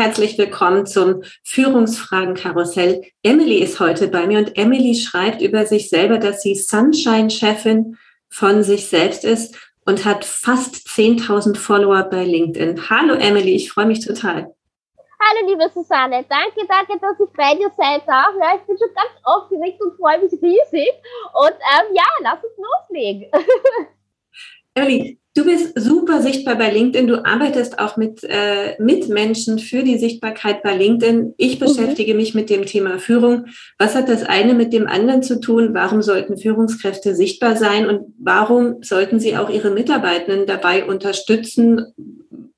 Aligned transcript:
Herzlich 0.00 0.38
willkommen 0.38 0.86
zum 0.86 1.22
Führungsfragen-Karussell. 1.44 3.02
Emily 3.22 3.58
ist 3.58 3.80
heute 3.80 4.08
bei 4.08 4.26
mir 4.26 4.38
und 4.38 4.56
Emily 4.56 4.94
schreibt 4.94 5.42
über 5.42 5.66
sich 5.66 5.90
selber, 5.90 6.16
dass 6.16 6.40
sie 6.40 6.54
Sunshine-Chefin 6.54 7.98
von 8.30 8.62
sich 8.62 8.88
selbst 8.88 9.26
ist 9.26 9.58
und 9.84 10.06
hat 10.06 10.24
fast 10.24 10.88
10.000 10.88 11.54
Follower 11.58 12.04
bei 12.04 12.24
LinkedIn. 12.24 12.88
Hallo 12.88 13.12
Emily, 13.12 13.54
ich 13.54 13.70
freue 13.70 13.84
mich 13.84 14.02
total. 14.02 14.54
Hallo 15.20 15.46
liebe 15.46 15.68
Susanne, 15.68 16.24
danke, 16.30 16.66
danke, 16.66 16.98
dass 16.98 17.20
ich 17.20 17.36
bei 17.36 17.54
dir 17.56 17.70
sein 17.76 18.00
darf. 18.06 18.30
Ja, 18.40 18.56
ich 18.56 18.62
bin 18.62 18.78
schon 18.78 18.94
ganz 18.94 19.10
aufgeregt 19.24 19.82
und 19.82 19.98
freue 19.98 20.18
mich 20.20 20.32
riesig. 20.32 20.92
Und 21.34 21.52
ähm, 21.52 21.94
ja, 21.94 22.04
lass 22.22 22.42
uns 22.42 22.54
loslegen. 22.56 23.30
Emily, 24.74 25.19
Du 25.36 25.44
bist 25.44 25.78
super 25.78 26.22
sichtbar 26.22 26.56
bei 26.56 26.72
LinkedIn. 26.72 27.06
Du 27.06 27.24
arbeitest 27.24 27.78
auch 27.78 27.96
mit, 27.96 28.24
äh, 28.24 28.74
mit 28.80 29.08
Menschen 29.08 29.60
für 29.60 29.84
die 29.84 29.96
Sichtbarkeit 29.96 30.64
bei 30.64 30.74
LinkedIn. 30.74 31.34
Ich 31.36 31.60
mhm. 31.60 31.66
beschäftige 31.66 32.14
mhm. 32.14 32.20
mich 32.20 32.34
mit 32.34 32.50
dem 32.50 32.66
Thema 32.66 32.98
Führung. 32.98 33.46
Was 33.78 33.94
hat 33.94 34.08
das 34.08 34.24
eine 34.24 34.54
mit 34.54 34.72
dem 34.72 34.88
anderen 34.88 35.22
zu 35.22 35.40
tun? 35.40 35.72
Warum 35.72 36.02
sollten 36.02 36.36
Führungskräfte 36.36 37.14
sichtbar 37.14 37.56
sein 37.56 37.88
und 37.88 38.12
warum 38.18 38.82
sollten 38.82 39.20
sie 39.20 39.36
auch 39.36 39.50
ihre 39.50 39.70
Mitarbeitenden 39.70 40.46
dabei 40.46 40.84
unterstützen? 40.84 41.94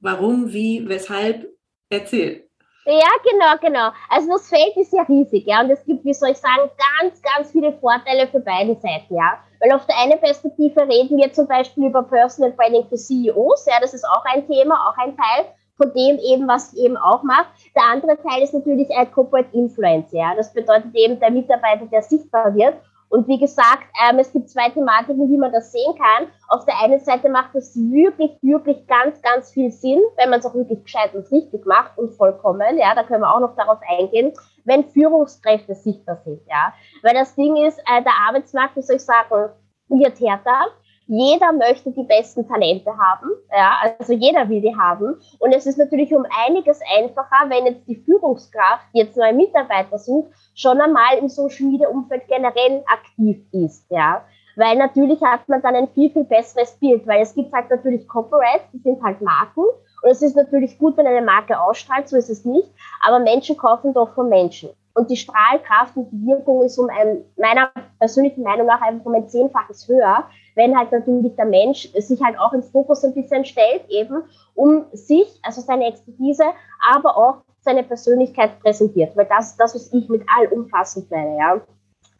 Warum, 0.01 0.55
wie, 0.55 0.89
weshalb? 0.89 1.53
Erzähl. 1.91 2.45
Ja, 2.84 3.11
genau, 3.22 3.56
genau. 3.61 3.91
Also 4.08 4.33
das 4.33 4.48
Feld 4.48 4.77
ist 4.77 4.92
ja 4.92 5.02
riesig, 5.02 5.47
ja, 5.47 5.61
und 5.61 5.70
es 5.70 5.84
gibt, 5.84 6.05
wie 6.05 6.14
soll 6.14 6.30
ich 6.30 6.38
sagen, 6.38 6.69
ganz, 7.00 7.22
ganz 7.22 7.52
viele 7.52 7.72
Vorteile 7.74 8.27
für 8.27 8.41
beide 8.41 8.74
Seiten, 8.74 9.14
ja. 9.14 9.39
Weil 9.61 9.72
auf 9.72 9.86
der 9.86 9.97
einen 9.98 10.19
Perspektive 10.19 10.80
reden 10.80 11.16
wir 11.16 11.33
zum 11.33 11.47
Beispiel 11.47 11.86
über 11.86 12.02
Personal 12.02 12.50
Branding 12.52 12.84
für 12.89 12.97
CEOs, 12.97 13.66
ja, 13.66 13.78
das 13.80 13.94
ist 13.94 14.05
auch 14.05 14.24
ein 14.24 14.47
Thema, 14.48 14.74
auch 14.89 14.98
ein 14.98 15.16
Teil 15.16 15.47
von 15.77 15.92
dem 15.94 16.19
eben, 16.19 16.48
was 16.48 16.72
ich 16.72 16.80
eben 16.80 16.97
auch 16.97 17.22
mache. 17.22 17.47
Der 17.77 17.84
andere 17.84 18.20
Teil 18.20 18.42
ist 18.42 18.52
natürlich 18.52 18.91
ein 18.91 19.11
Corporate 19.12 19.48
Influence, 19.52 20.11
ja. 20.11 20.34
Das 20.34 20.52
bedeutet 20.52 20.92
eben 20.94 21.20
der 21.20 21.30
Mitarbeiter, 21.30 21.86
der 21.86 22.02
sichtbar 22.02 22.52
wird 22.52 22.74
und 23.12 23.28
wie 23.28 23.38
gesagt, 23.38 23.84
ähm, 24.08 24.18
es 24.18 24.32
gibt 24.32 24.48
zwei 24.48 24.70
Thematiken, 24.70 25.30
wie 25.30 25.36
man 25.36 25.52
das 25.52 25.70
sehen 25.70 25.94
kann. 25.98 26.28
Auf 26.48 26.64
der 26.64 26.80
einen 26.80 26.98
Seite 26.98 27.28
macht 27.28 27.55
es 27.55 27.77
wirklich, 27.77 28.38
wirklich 28.41 28.86
ganz, 28.86 29.20
ganz 29.20 29.52
viel 29.52 29.70
Sinn, 29.70 30.00
wenn 30.17 30.30
man 30.30 30.40
es 30.40 30.46
auch 30.46 30.55
wirklich 30.55 30.83
gescheit 30.83 31.14
und 31.14 31.30
richtig 31.30 31.67
macht 31.67 31.98
und 31.98 32.14
vollkommen. 32.14 32.78
Ja, 32.78 32.95
da 32.95 33.02
können 33.02 33.20
wir 33.20 33.34
auch 33.34 33.40
noch 33.40 33.55
darauf 33.55 33.80
eingehen, 33.86 34.33
wenn 34.64 34.89
Führungskräfte 34.89 35.74
sichtbar 35.74 36.22
sind. 36.24 36.40
Ja, 36.48 36.72
weil 37.02 37.12
das 37.12 37.34
Ding 37.34 37.55
ist, 37.56 37.78
äh, 37.80 38.02
der 38.02 38.14
Arbeitsmarkt, 38.27 38.77
wie 38.77 38.83
soll 38.83 38.96
ich 38.96 39.05
sagen, 39.05 39.51
wird 39.90 40.18
härter. 40.18 40.68
Jeder 41.07 41.52
möchte 41.52 41.90
die 41.90 42.05
besten 42.05 42.46
Talente 42.48 42.90
haben, 42.90 43.30
ja, 43.51 43.79
also 43.98 44.13
jeder 44.13 44.48
will 44.48 44.61
die 44.61 44.74
haben. 44.74 45.20
Und 45.39 45.55
es 45.55 45.67
ist 45.67 45.79
natürlich 45.79 46.14
um 46.14 46.24
einiges 46.46 46.80
einfacher, 46.96 47.48
wenn 47.48 47.67
jetzt 47.67 47.86
die 47.89 47.96
Führungskraft, 47.96 48.85
die 48.95 48.98
jetzt 49.01 49.17
neue 49.17 49.33
Mitarbeiter 49.33 49.98
sucht, 49.98 50.33
schon 50.55 50.80
einmal 50.80 51.18
im 51.18 51.29
Social 51.29 51.67
Media 51.67 51.89
Umfeld 51.89 52.27
generell 52.29 52.85
aktiv 52.86 53.45
ist, 53.52 53.85
ja. 53.90 54.24
Weil 54.57 54.77
natürlich 54.77 55.20
hat 55.23 55.48
man 55.48 55.63
dann 55.63 55.74
ein 55.74 55.89
viel, 55.89 56.11
viel 56.11 56.24
besseres 56.24 56.73
Bild, 56.79 57.07
weil 57.07 57.23
es 57.23 57.34
gibt 57.34 57.52
halt 57.52 57.70
natürlich 57.70 58.07
Corporates, 58.07 58.70
die 58.73 58.79
sind 58.79 59.02
halt 59.02 59.20
Marken. 59.23 59.64
Und 60.02 60.11
es 60.11 60.20
ist 60.20 60.36
natürlich 60.36 60.79
gut, 60.79 60.96
wenn 60.96 61.07
eine 61.07 61.24
Marke 61.24 61.58
ausstrahlt, 61.58 62.08
so 62.08 62.17
ist 62.17 62.29
es 62.29 62.45
nicht. 62.45 62.69
Aber 63.07 63.19
Menschen 63.19 63.57
kaufen 63.57 63.95
doch 63.95 64.14
von 64.14 64.29
Menschen. 64.29 64.70
Und 64.95 65.11
die 65.11 65.17
Strahlkraft 65.17 65.97
und 65.97 66.11
die 66.11 66.27
Wirkung 66.27 66.63
ist 66.63 66.79
um 66.79 66.89
ein, 66.91 67.25
meiner 67.36 67.70
persönlichen 67.98 68.42
Meinung 68.42 68.67
nach 68.67 68.80
einfach 68.83 69.07
um 69.07 69.14
ein 69.14 69.29
Zehnfaches 69.29 69.89
höher, 69.89 70.25
wenn 70.55 70.77
halt 70.77 70.92
natürlich 70.92 71.35
der 71.36 71.47
Mensch 71.47 71.91
sich 71.95 72.23
halt 72.23 72.39
auch 72.39 72.53
im 72.53 72.63
Fokus 72.63 73.05
ein 73.05 73.14
bisschen 73.14 73.45
stellt, 73.45 73.89
eben 73.89 74.23
um 74.55 74.85
sich, 74.92 75.41
also 75.42 75.61
seine 75.61 75.86
Expertise, 75.86 76.45
aber 76.91 77.17
auch 77.17 77.36
seine 77.61 77.83
Persönlichkeit 77.83 78.61
präsentiert. 78.61 79.17
Weil 79.17 79.27
das 79.27 79.52
ist 79.52 79.61
das, 79.61 79.75
was 79.75 79.92
ich 79.92 80.08
mit 80.08 80.23
allumfassend 80.36 81.11
meine, 81.11 81.39
ja. 81.39 81.61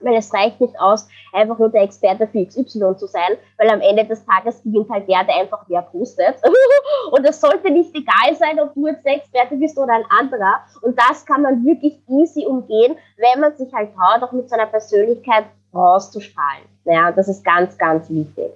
Weil 0.03 0.17
es 0.17 0.33
reicht 0.33 0.61
nicht 0.61 0.79
aus, 0.79 1.09
einfach 1.33 1.59
nur 1.59 1.69
der 1.69 1.83
Experte 1.83 2.27
für 2.27 2.45
XY 2.45 2.97
zu 2.97 3.07
sein, 3.07 3.37
weil 3.59 3.71
am 3.71 3.81
Ende 3.81 4.05
des 4.05 4.25
Tages 4.25 4.63
gewinnt 4.63 4.91
halt 4.91 5.09
der, 5.09 5.25
der 5.25 5.37
einfach 5.37 5.67
mehr 5.69 5.83
postet. 5.83 6.37
und 7.11 7.25
es 7.25 7.41
sollte 7.41 7.71
nicht 7.71 7.95
egal 7.95 8.35
sein, 8.37 8.61
ob 8.61 8.75
du 8.75 8.87
jetzt 8.87 9.05
der 9.05 9.17
Experte 9.17 9.57
bist 9.57 9.79
oder 9.79 9.95
ein 9.95 10.05
anderer. 10.19 10.61
Und 10.83 10.99
das 10.99 11.25
kann 11.25 11.43
man 11.43 11.65
wirklich 11.65 11.99
easy 12.09 12.45
umgehen, 12.47 12.97
wenn 13.17 13.41
man 13.41 13.57
sich 13.57 13.73
halt 13.73 13.91
traut, 13.95 14.23
auch 14.23 14.33
mit 14.33 14.49
seiner 14.49 14.67
Persönlichkeit 14.67 15.45
rauszustrahlen. 15.75 16.65
Ja, 16.85 17.13
das 17.13 17.29
ist 17.29 17.45
ganz, 17.45 17.79
ganz 17.79 18.11
wichtig. 18.11 18.53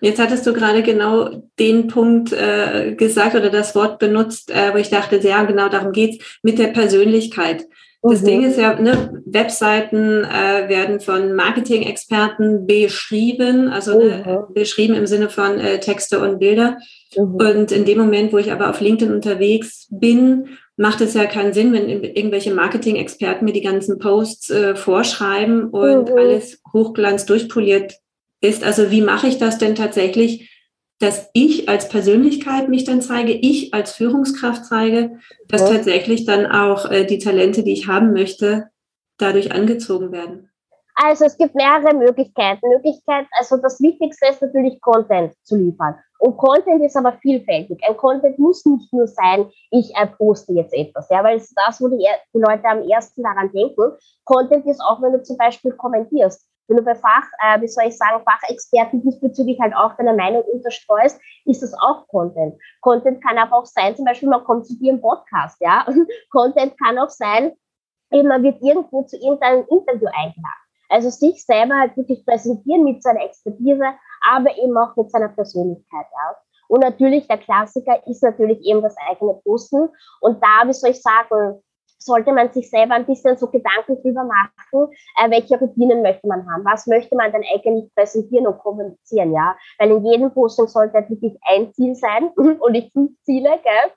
Jetzt 0.00 0.20
hattest 0.20 0.46
du 0.46 0.52
gerade 0.52 0.82
genau 0.82 1.30
den 1.58 1.88
Punkt 1.88 2.32
äh, 2.32 2.94
gesagt 2.94 3.34
oder 3.34 3.50
das 3.50 3.74
Wort 3.74 3.98
benutzt, 3.98 4.50
äh, 4.50 4.72
wo 4.72 4.78
ich 4.78 4.90
dachte, 4.90 5.16
ja, 5.18 5.44
genau 5.44 5.68
darum 5.68 5.92
geht's 5.92 6.38
mit 6.42 6.58
der 6.58 6.68
Persönlichkeit. 6.68 7.64
Das 8.02 8.22
mhm. 8.22 8.26
Ding 8.26 8.44
ist 8.44 8.58
ja, 8.58 8.78
ne, 8.80 9.22
Webseiten 9.26 10.24
äh, 10.24 10.68
werden 10.68 11.00
von 11.00 11.34
Marketing-Experten 11.34 12.66
beschrieben, 12.66 13.68
also 13.68 13.98
ne, 13.98 14.22
mhm. 14.24 14.32
ne, 14.32 14.46
beschrieben 14.54 14.94
im 14.94 15.06
Sinne 15.06 15.28
von 15.28 15.58
äh, 15.58 15.80
Texte 15.80 16.20
und 16.20 16.38
Bilder. 16.38 16.78
Mhm. 17.16 17.34
Und 17.34 17.72
in 17.72 17.84
dem 17.84 17.98
Moment, 17.98 18.32
wo 18.32 18.38
ich 18.38 18.52
aber 18.52 18.70
auf 18.70 18.80
LinkedIn 18.80 19.12
unterwegs 19.12 19.88
bin, 19.90 20.50
macht 20.76 21.00
es 21.00 21.14
ja 21.14 21.26
keinen 21.26 21.52
Sinn, 21.52 21.72
wenn 21.72 21.88
irgendwelche 21.88 22.54
Marketing-Experten 22.54 23.44
mir 23.44 23.52
die 23.52 23.62
ganzen 23.62 23.98
Posts 23.98 24.50
äh, 24.50 24.76
vorschreiben 24.76 25.70
und 25.70 26.10
mhm. 26.10 26.16
alles 26.16 26.60
hochglanz 26.72 27.26
durchpoliert 27.26 27.94
ist. 28.40 28.62
Also 28.62 28.92
wie 28.92 29.02
mache 29.02 29.26
ich 29.26 29.38
das 29.38 29.58
denn 29.58 29.74
tatsächlich, 29.74 30.48
dass 31.00 31.30
ich 31.32 31.68
als 31.68 31.88
Persönlichkeit 31.88 32.68
mich 32.68 32.84
dann 32.84 33.00
zeige, 33.02 33.32
ich 33.32 33.72
als 33.72 33.92
Führungskraft 33.92 34.64
zeige, 34.64 35.18
dass 35.48 35.62
ja. 35.62 35.76
tatsächlich 35.76 36.24
dann 36.24 36.46
auch 36.46 36.90
äh, 36.90 37.04
die 37.04 37.18
Talente, 37.18 37.62
die 37.62 37.72
ich 37.72 37.86
haben 37.86 38.12
möchte, 38.12 38.70
dadurch 39.16 39.52
angezogen 39.52 40.12
werden? 40.12 40.50
Also 41.00 41.26
es 41.26 41.36
gibt 41.36 41.54
mehrere 41.54 41.94
Möglichkeiten. 41.94 42.68
Möglichkeit, 42.68 43.26
also 43.38 43.56
das 43.58 43.80
Wichtigste 43.80 44.26
ist 44.30 44.42
natürlich 44.42 44.80
Content 44.80 45.32
zu 45.44 45.56
liefern. 45.56 45.94
Und 46.18 46.36
Content 46.36 46.84
ist 46.84 46.96
aber 46.96 47.12
vielfältig. 47.12 47.80
Ein 47.88 47.96
Content 47.96 48.36
muss 48.40 48.66
nicht 48.66 48.92
nur 48.92 49.06
sein, 49.06 49.48
ich 49.70 49.92
poste 50.16 50.52
jetzt 50.54 50.74
etwas, 50.74 51.08
ja, 51.10 51.22
weil 51.22 51.36
es 51.36 51.44
ist 51.44 51.60
das, 51.64 51.80
wo 51.80 51.86
die, 51.86 52.04
die 52.34 52.40
Leute 52.40 52.64
am 52.64 52.82
ersten 52.88 53.22
daran 53.22 53.52
denken. 53.52 53.92
Content 54.24 54.66
ist 54.66 54.80
auch, 54.80 55.00
wenn 55.00 55.12
du 55.12 55.22
zum 55.22 55.36
Beispiel 55.36 55.70
kommentierst 55.72 56.47
wenn 56.68 56.76
du 56.76 56.82
bei 56.82 56.94
Fach, 56.94 57.26
äh, 57.42 57.60
wie 57.60 57.68
soll 57.68 57.86
ich 57.86 57.96
sagen, 57.96 58.22
Fachexperten 58.22 59.02
diesbezüglich 59.02 59.58
halt 59.58 59.74
auch 59.74 59.96
deine 59.96 60.14
Meinung 60.14 60.42
unterstreust, 60.42 61.20
ist 61.46 61.62
das 61.62 61.74
auch 61.74 62.06
Content. 62.08 62.60
Content 62.82 63.24
kann 63.24 63.38
aber 63.38 63.56
auch 63.56 63.66
sein, 63.66 63.96
zum 63.96 64.04
Beispiel, 64.04 64.28
man 64.28 64.44
kommt 64.44 64.66
zu 64.66 64.78
dir 64.78 64.92
im 64.92 65.00
Podcast, 65.00 65.56
ja. 65.60 65.86
Content 66.30 66.78
kann 66.78 66.98
auch 66.98 67.10
sein, 67.10 67.52
eben 68.12 68.28
man 68.28 68.42
wird 68.42 68.62
irgendwo 68.62 69.02
zu 69.02 69.16
irgendeinem 69.16 69.66
Interview 69.68 70.08
eingeladen. 70.08 70.64
Also 70.90 71.10
sich 71.10 71.44
selber 71.44 71.74
halt 71.78 71.96
wirklich 71.96 72.24
präsentieren 72.24 72.84
mit 72.84 73.02
seiner 73.02 73.24
Expertise, 73.24 73.84
aber 74.26 74.56
eben 74.56 74.76
auch 74.76 74.94
mit 74.96 75.10
seiner 75.10 75.28
Persönlichkeit, 75.28 76.06
ja. 76.12 76.36
Und 76.68 76.80
natürlich, 76.80 77.26
der 77.26 77.38
Klassiker 77.38 78.06
ist 78.06 78.22
natürlich 78.22 78.60
eben 78.60 78.82
das 78.82 78.94
eigene 79.08 79.34
Posten. 79.42 79.88
Und 80.20 80.42
da, 80.42 80.68
wie 80.68 80.74
soll 80.74 80.90
ich 80.90 81.00
sagen, 81.00 81.62
sollte 81.98 82.32
man 82.32 82.52
sich 82.52 82.70
selber 82.70 82.94
ein 82.94 83.06
bisschen 83.06 83.36
so 83.36 83.48
Gedanken 83.48 84.00
drüber 84.00 84.24
machen, 84.24 84.92
äh, 85.16 85.30
welche 85.30 85.58
Routinen 85.58 86.02
möchte 86.02 86.26
man 86.26 86.50
haben, 86.50 86.64
was 86.64 86.86
möchte 86.86 87.16
man 87.16 87.32
denn 87.32 87.42
eigentlich 87.52 87.92
präsentieren 87.94 88.46
und 88.46 88.58
kommunizieren, 88.58 89.32
ja, 89.32 89.56
weil 89.78 89.90
in 89.90 90.04
jedem 90.04 90.32
Posting 90.32 90.66
sollte 90.66 90.94
halt 90.94 91.10
wirklich 91.10 91.36
ein 91.42 91.72
Ziel 91.74 91.94
sein 91.94 92.28
und 92.36 92.72
nicht 92.72 92.92
fünf 92.92 93.12
Ziele, 93.24 93.50
gell? 93.62 93.92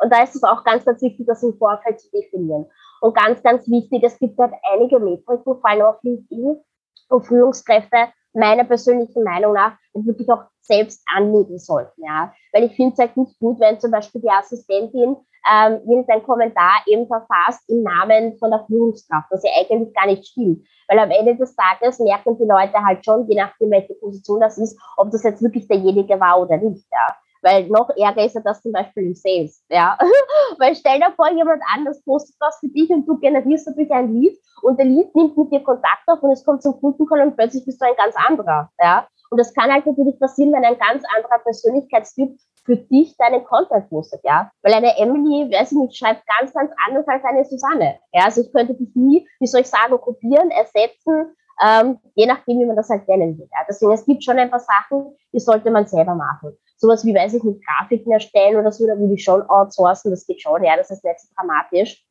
Und 0.00 0.12
da 0.12 0.22
ist 0.22 0.36
es 0.36 0.42
auch 0.44 0.62
ganz, 0.64 0.84
ganz 0.84 1.00
wichtig, 1.00 1.26
das 1.26 1.42
im 1.42 1.56
Vorfeld 1.56 1.98
zu 1.98 2.10
definieren. 2.10 2.66
Und 3.00 3.16
ganz, 3.16 3.42
ganz 3.42 3.66
wichtig, 3.66 4.02
es 4.04 4.18
gibt 4.18 4.38
halt 4.38 4.52
einige 4.72 4.98
Metriken, 4.98 5.42
vor 5.42 5.60
allem 5.62 5.86
auf 5.86 6.02
LinkedIn, 6.02 6.62
wo 7.08 7.20
Führungskräfte 7.20 8.08
meiner 8.34 8.64
persönlichen 8.64 9.24
Meinung 9.24 9.54
nach 9.54 9.78
wirklich 9.94 10.28
auch 10.30 10.44
selbst 10.66 11.02
anlegen 11.14 11.58
sollten. 11.58 12.02
Ja? 12.04 12.32
Weil 12.52 12.64
ich 12.64 12.76
finde 12.76 12.92
es 12.92 12.98
halt 12.98 13.16
nicht 13.16 13.38
gut, 13.38 13.60
wenn 13.60 13.80
zum 13.80 13.90
Beispiel 13.90 14.20
die 14.20 14.30
Assistentin 14.30 15.16
ähm, 15.50 15.80
irgendein 15.86 16.22
Kommentar 16.24 16.82
eben 16.86 17.06
verfasst 17.06 17.62
im 17.68 17.82
Namen 17.82 18.36
von 18.38 18.50
der 18.50 18.64
Führungskraft, 18.66 19.30
was 19.30 19.44
ja 19.44 19.50
eigentlich 19.58 19.94
gar 19.94 20.06
nicht 20.06 20.26
stimmt. 20.26 20.66
Weil 20.88 20.98
am 20.98 21.10
Ende 21.10 21.36
des 21.36 21.54
Tages 21.54 21.98
merken 21.98 22.36
die 22.38 22.44
Leute 22.44 22.74
halt 22.84 23.04
schon, 23.04 23.28
je 23.28 23.36
nachdem, 23.36 23.70
welche 23.70 23.94
Position 23.94 24.40
das 24.40 24.58
ist, 24.58 24.78
ob 24.96 25.10
das 25.10 25.22
jetzt 25.22 25.42
wirklich 25.42 25.66
derjenige 25.68 26.18
war 26.18 26.40
oder 26.40 26.56
nicht. 26.56 26.86
Ja? 26.90 27.16
Weil 27.42 27.68
noch 27.68 27.90
ärger 27.90 28.24
ist 28.24 28.34
ja 28.34 28.40
das 28.40 28.62
zum 28.62 28.72
Beispiel 28.72 29.04
im 29.04 29.14
Sales. 29.14 29.64
Ja? 29.68 29.96
Weil 30.58 30.74
stell 30.74 30.98
dir 30.98 31.12
vor, 31.14 31.30
jemand 31.30 31.62
anders 31.74 32.02
postet 32.02 32.36
was 32.40 32.58
für 32.58 32.68
dich 32.68 32.90
und 32.90 33.06
du 33.06 33.18
generierst 33.18 33.68
natürlich 33.68 33.92
ein 33.92 34.12
Lied 34.12 34.38
und 34.62 34.78
der 34.78 34.86
Lied 34.86 35.14
nimmt 35.14 35.36
mit 35.36 35.52
dir 35.52 35.62
Kontakt 35.62 36.02
auf 36.06 36.22
und 36.22 36.32
es 36.32 36.44
kommt 36.44 36.62
zum 36.62 36.80
Kundencall 36.80 37.20
und 37.22 37.36
plötzlich 37.36 37.64
bist 37.64 37.80
du 37.80 37.86
ein 37.86 37.96
ganz 37.96 38.14
anderer. 38.16 38.70
Ja? 38.80 39.06
Und 39.30 39.38
das 39.38 39.52
kann 39.54 39.72
halt 39.72 39.86
natürlich 39.86 40.18
passieren, 40.18 40.52
wenn 40.52 40.64
ein 40.64 40.78
ganz 40.78 41.02
anderer 41.16 41.38
Persönlichkeitstyp 41.38 42.36
für 42.64 42.76
dich 42.76 43.16
deinen 43.16 43.44
Content 43.44 43.88
postet, 43.88 44.20
ja. 44.24 44.50
Weil 44.62 44.74
eine 44.74 44.98
Emily, 44.98 45.50
weiß 45.52 45.72
ich 45.72 45.78
nicht, 45.78 45.96
schreibt 45.96 46.22
ganz, 46.26 46.52
ganz 46.52 46.70
anders 46.86 47.06
als 47.06 47.24
eine 47.24 47.44
Susanne. 47.44 47.98
Ja, 48.12 48.24
also 48.24 48.42
ich 48.42 48.52
könnte 48.52 48.74
dich 48.74 48.94
nie, 48.94 49.26
wie 49.40 49.46
soll 49.46 49.60
ich 49.60 49.68
sagen, 49.68 49.98
kopieren, 50.00 50.50
ersetzen, 50.50 51.36
ähm, 51.64 51.98
je 52.14 52.26
nachdem, 52.26 52.58
wie 52.58 52.66
man 52.66 52.76
das 52.76 52.90
halt 52.90 53.08
nennen 53.08 53.38
will. 53.38 53.48
Ja. 53.50 53.60
Deswegen, 53.68 53.92
es 53.92 54.04
gibt 54.04 54.24
schon 54.24 54.38
ein 54.38 54.50
paar 54.50 54.60
Sachen, 54.60 55.16
die 55.32 55.40
sollte 55.40 55.70
man 55.70 55.86
selber 55.86 56.14
machen. 56.14 56.56
Sowas 56.76 57.04
wie, 57.04 57.14
weiß 57.14 57.34
ich 57.34 57.44
nicht, 57.44 57.64
Grafiken 57.66 58.12
erstellen 58.12 58.56
oder 58.56 58.70
so, 58.70 58.86
da 58.86 58.98
würde 58.98 59.14
ich 59.14 59.24
schon 59.24 59.42
outsourcen, 59.48 60.10
das 60.10 60.26
geht 60.26 60.42
schon, 60.42 60.62
ja, 60.62 60.76
das 60.76 60.90
ist 60.90 61.04
nicht 61.04 61.20
so 61.20 61.28
dramatisch. 61.34 62.05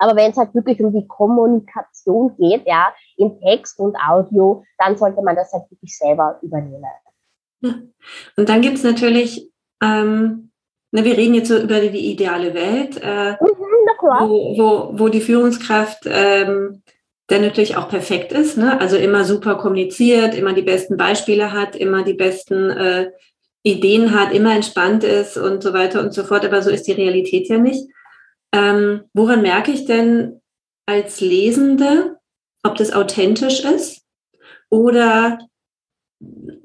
Aber 0.00 0.16
wenn 0.16 0.30
es 0.30 0.36
halt 0.36 0.54
wirklich 0.54 0.80
um 0.82 0.92
die 0.92 1.06
Kommunikation 1.06 2.34
geht, 2.36 2.66
ja, 2.66 2.92
in 3.16 3.38
Text 3.40 3.78
und 3.78 3.96
Audio, 3.96 4.64
dann 4.78 4.96
sollte 4.96 5.22
man 5.22 5.36
das 5.36 5.52
halt 5.52 5.70
wirklich 5.70 5.96
selber 5.96 6.38
übernehmen. 6.42 6.84
Und 8.36 8.48
dann 8.48 8.62
gibt 8.62 8.78
es 8.78 8.84
natürlich, 8.84 9.50
ähm, 9.82 10.50
na, 10.90 11.04
wir 11.04 11.16
reden 11.16 11.34
jetzt 11.34 11.48
so 11.48 11.58
über 11.58 11.80
die 11.80 12.12
ideale 12.12 12.54
Welt, 12.54 12.98
äh, 13.02 13.32
mhm, 13.32 13.36
wo, 14.00 14.58
wo, 14.58 14.98
wo 14.98 15.08
die 15.08 15.20
Führungskraft 15.20 16.04
ähm, 16.06 16.82
der 17.30 17.40
natürlich 17.40 17.76
auch 17.76 17.88
perfekt 17.88 18.32
ist, 18.32 18.58
ne? 18.58 18.80
also 18.80 18.96
immer 18.96 19.24
super 19.24 19.54
kommuniziert, 19.54 20.34
immer 20.34 20.52
die 20.52 20.62
besten 20.62 20.96
Beispiele 20.96 21.52
hat, 21.52 21.76
immer 21.76 22.02
die 22.02 22.14
besten 22.14 22.70
äh, 22.70 23.10
Ideen 23.62 24.18
hat, 24.18 24.32
immer 24.32 24.54
entspannt 24.54 25.04
ist 25.04 25.36
und 25.36 25.62
so 25.62 25.72
weiter 25.72 26.00
und 26.00 26.12
so 26.12 26.24
fort. 26.24 26.44
Aber 26.44 26.60
so 26.62 26.70
ist 26.70 26.88
die 26.88 26.92
Realität 26.92 27.48
ja 27.48 27.58
nicht. 27.58 27.86
Ähm, 28.52 29.04
woran 29.12 29.42
merke 29.42 29.70
ich 29.70 29.84
denn 29.84 30.40
als 30.86 31.20
Lesende, 31.20 32.18
ob 32.62 32.76
das 32.76 32.92
authentisch 32.92 33.64
ist? 33.64 34.02
Oder 34.70 35.38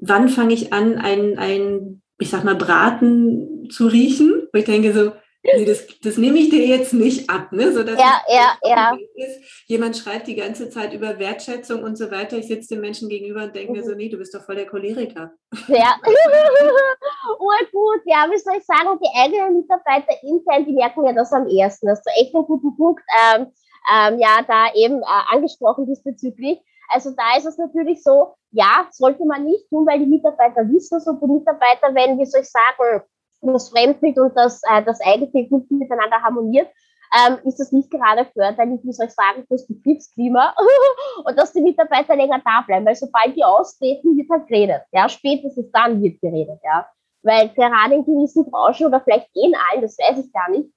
wann 0.00 0.28
fange 0.28 0.54
ich 0.54 0.72
an, 0.72 0.98
ein, 0.98 1.38
ein, 1.38 2.02
ich 2.18 2.30
sag 2.30 2.44
mal, 2.44 2.56
Braten 2.56 3.68
zu 3.70 3.86
riechen? 3.86 4.48
Wo 4.52 4.58
ich 4.58 4.64
denke 4.64 4.92
so, 4.92 5.12
nee, 5.54 5.64
das, 5.64 5.86
das 6.02 6.16
nehme 6.16 6.38
ich 6.38 6.50
dir 6.50 6.66
jetzt 6.66 6.92
nicht 6.92 7.28
ab. 7.30 7.52
Ne? 7.52 7.72
So, 7.72 7.82
dass 7.82 7.98
ja, 7.98 8.20
ja, 8.28 8.56
ja. 8.62 8.98
Ist. 9.14 9.64
Jemand 9.66 9.96
schreibt 9.96 10.26
die 10.26 10.34
ganze 10.34 10.70
Zeit 10.70 10.92
über 10.92 11.18
Wertschätzung 11.18 11.82
und 11.82 11.96
so 11.96 12.10
weiter. 12.10 12.36
Ich 12.36 12.46
sitze 12.46 12.74
dem 12.74 12.80
Menschen 12.80 13.08
gegenüber 13.08 13.44
und 13.44 13.54
denke 13.54 13.72
mhm. 13.72 13.78
mir 13.78 13.84
so, 13.84 13.94
nee, 13.94 14.08
du 14.08 14.18
bist 14.18 14.34
doch 14.34 14.44
voll 14.44 14.56
der 14.56 14.66
Choleriker. 14.66 15.32
Ja, 15.68 15.96
urgut. 17.38 18.02
Ja, 18.04 18.26
wie 18.30 18.38
soll 18.38 18.56
ich 18.58 18.64
sagen, 18.64 18.98
die 19.02 19.18
eigenen 19.18 19.58
Mitarbeiter 19.58 20.14
intern, 20.22 20.64
die 20.66 20.72
merken 20.72 21.04
ja 21.06 21.12
das 21.12 21.32
am 21.32 21.46
ersten. 21.46 21.86
Das 21.86 22.00
ist 22.00 22.12
echt 22.20 22.34
ein 22.34 22.44
guter 22.44 22.74
Punkt, 22.76 23.02
ähm, 23.34 23.46
ähm, 23.92 24.18
ja, 24.18 24.42
da 24.46 24.72
eben 24.74 25.00
äh, 25.02 25.34
angesprochen 25.34 25.86
diesbezüglich. 25.86 26.60
Also 26.88 27.10
da 27.16 27.36
ist 27.36 27.46
es 27.46 27.58
natürlich 27.58 28.02
so, 28.02 28.34
ja, 28.52 28.86
sollte 28.90 29.24
man 29.24 29.44
nicht 29.44 29.68
tun, 29.68 29.86
weil 29.86 29.98
die 29.98 30.06
Mitarbeiter 30.06 30.68
wissen 30.68 31.00
und 31.06 31.20
die 31.20 31.26
Mitarbeiter, 31.26 31.94
wenn, 31.94 32.18
wie 32.18 32.26
soll 32.26 32.42
ich 32.42 32.50
sagen, 32.50 33.02
das 33.40 33.68
Fremdbild 33.68 34.18
und 34.18 34.36
das, 34.36 34.60
äh, 34.70 34.82
das 34.84 35.00
Eigenbild 35.00 35.50
nicht 35.50 35.70
miteinander 35.70 36.22
harmoniert, 36.22 36.68
ähm, 37.14 37.38
ist 37.44 37.58
das 37.58 37.72
nicht 37.72 37.90
gerade 37.90 38.26
förderlich, 38.32 38.80
wie 38.82 38.92
soll 38.92 39.06
ich 39.06 39.12
sagen, 39.12 39.44
fürs 39.46 39.66
Betriebsklima 39.66 40.54
und 41.24 41.38
dass 41.38 41.52
die 41.52 41.60
Mitarbeiter 41.60 42.16
länger 42.16 42.40
da 42.44 42.62
bleiben, 42.66 42.86
weil 42.86 42.96
sobald 42.96 43.36
die 43.36 43.44
austreten, 43.44 44.16
wird 44.16 44.28
halt 44.30 44.46
geredet. 44.48 44.82
Ja, 44.92 45.08
spätestens 45.08 45.70
dann 45.72 46.02
wird 46.02 46.20
geredet, 46.20 46.60
ja. 46.64 46.86
Weil 47.22 47.48
gerade 47.50 47.94
in 47.94 48.04
gewissen 48.04 48.48
Branchen 48.50 48.86
oder 48.86 49.00
vielleicht 49.00 49.28
in 49.34 49.54
allen, 49.54 49.82
das 49.82 49.96
weiß 49.98 50.18
ich 50.24 50.32
gar 50.32 50.50
nicht, 50.50 50.70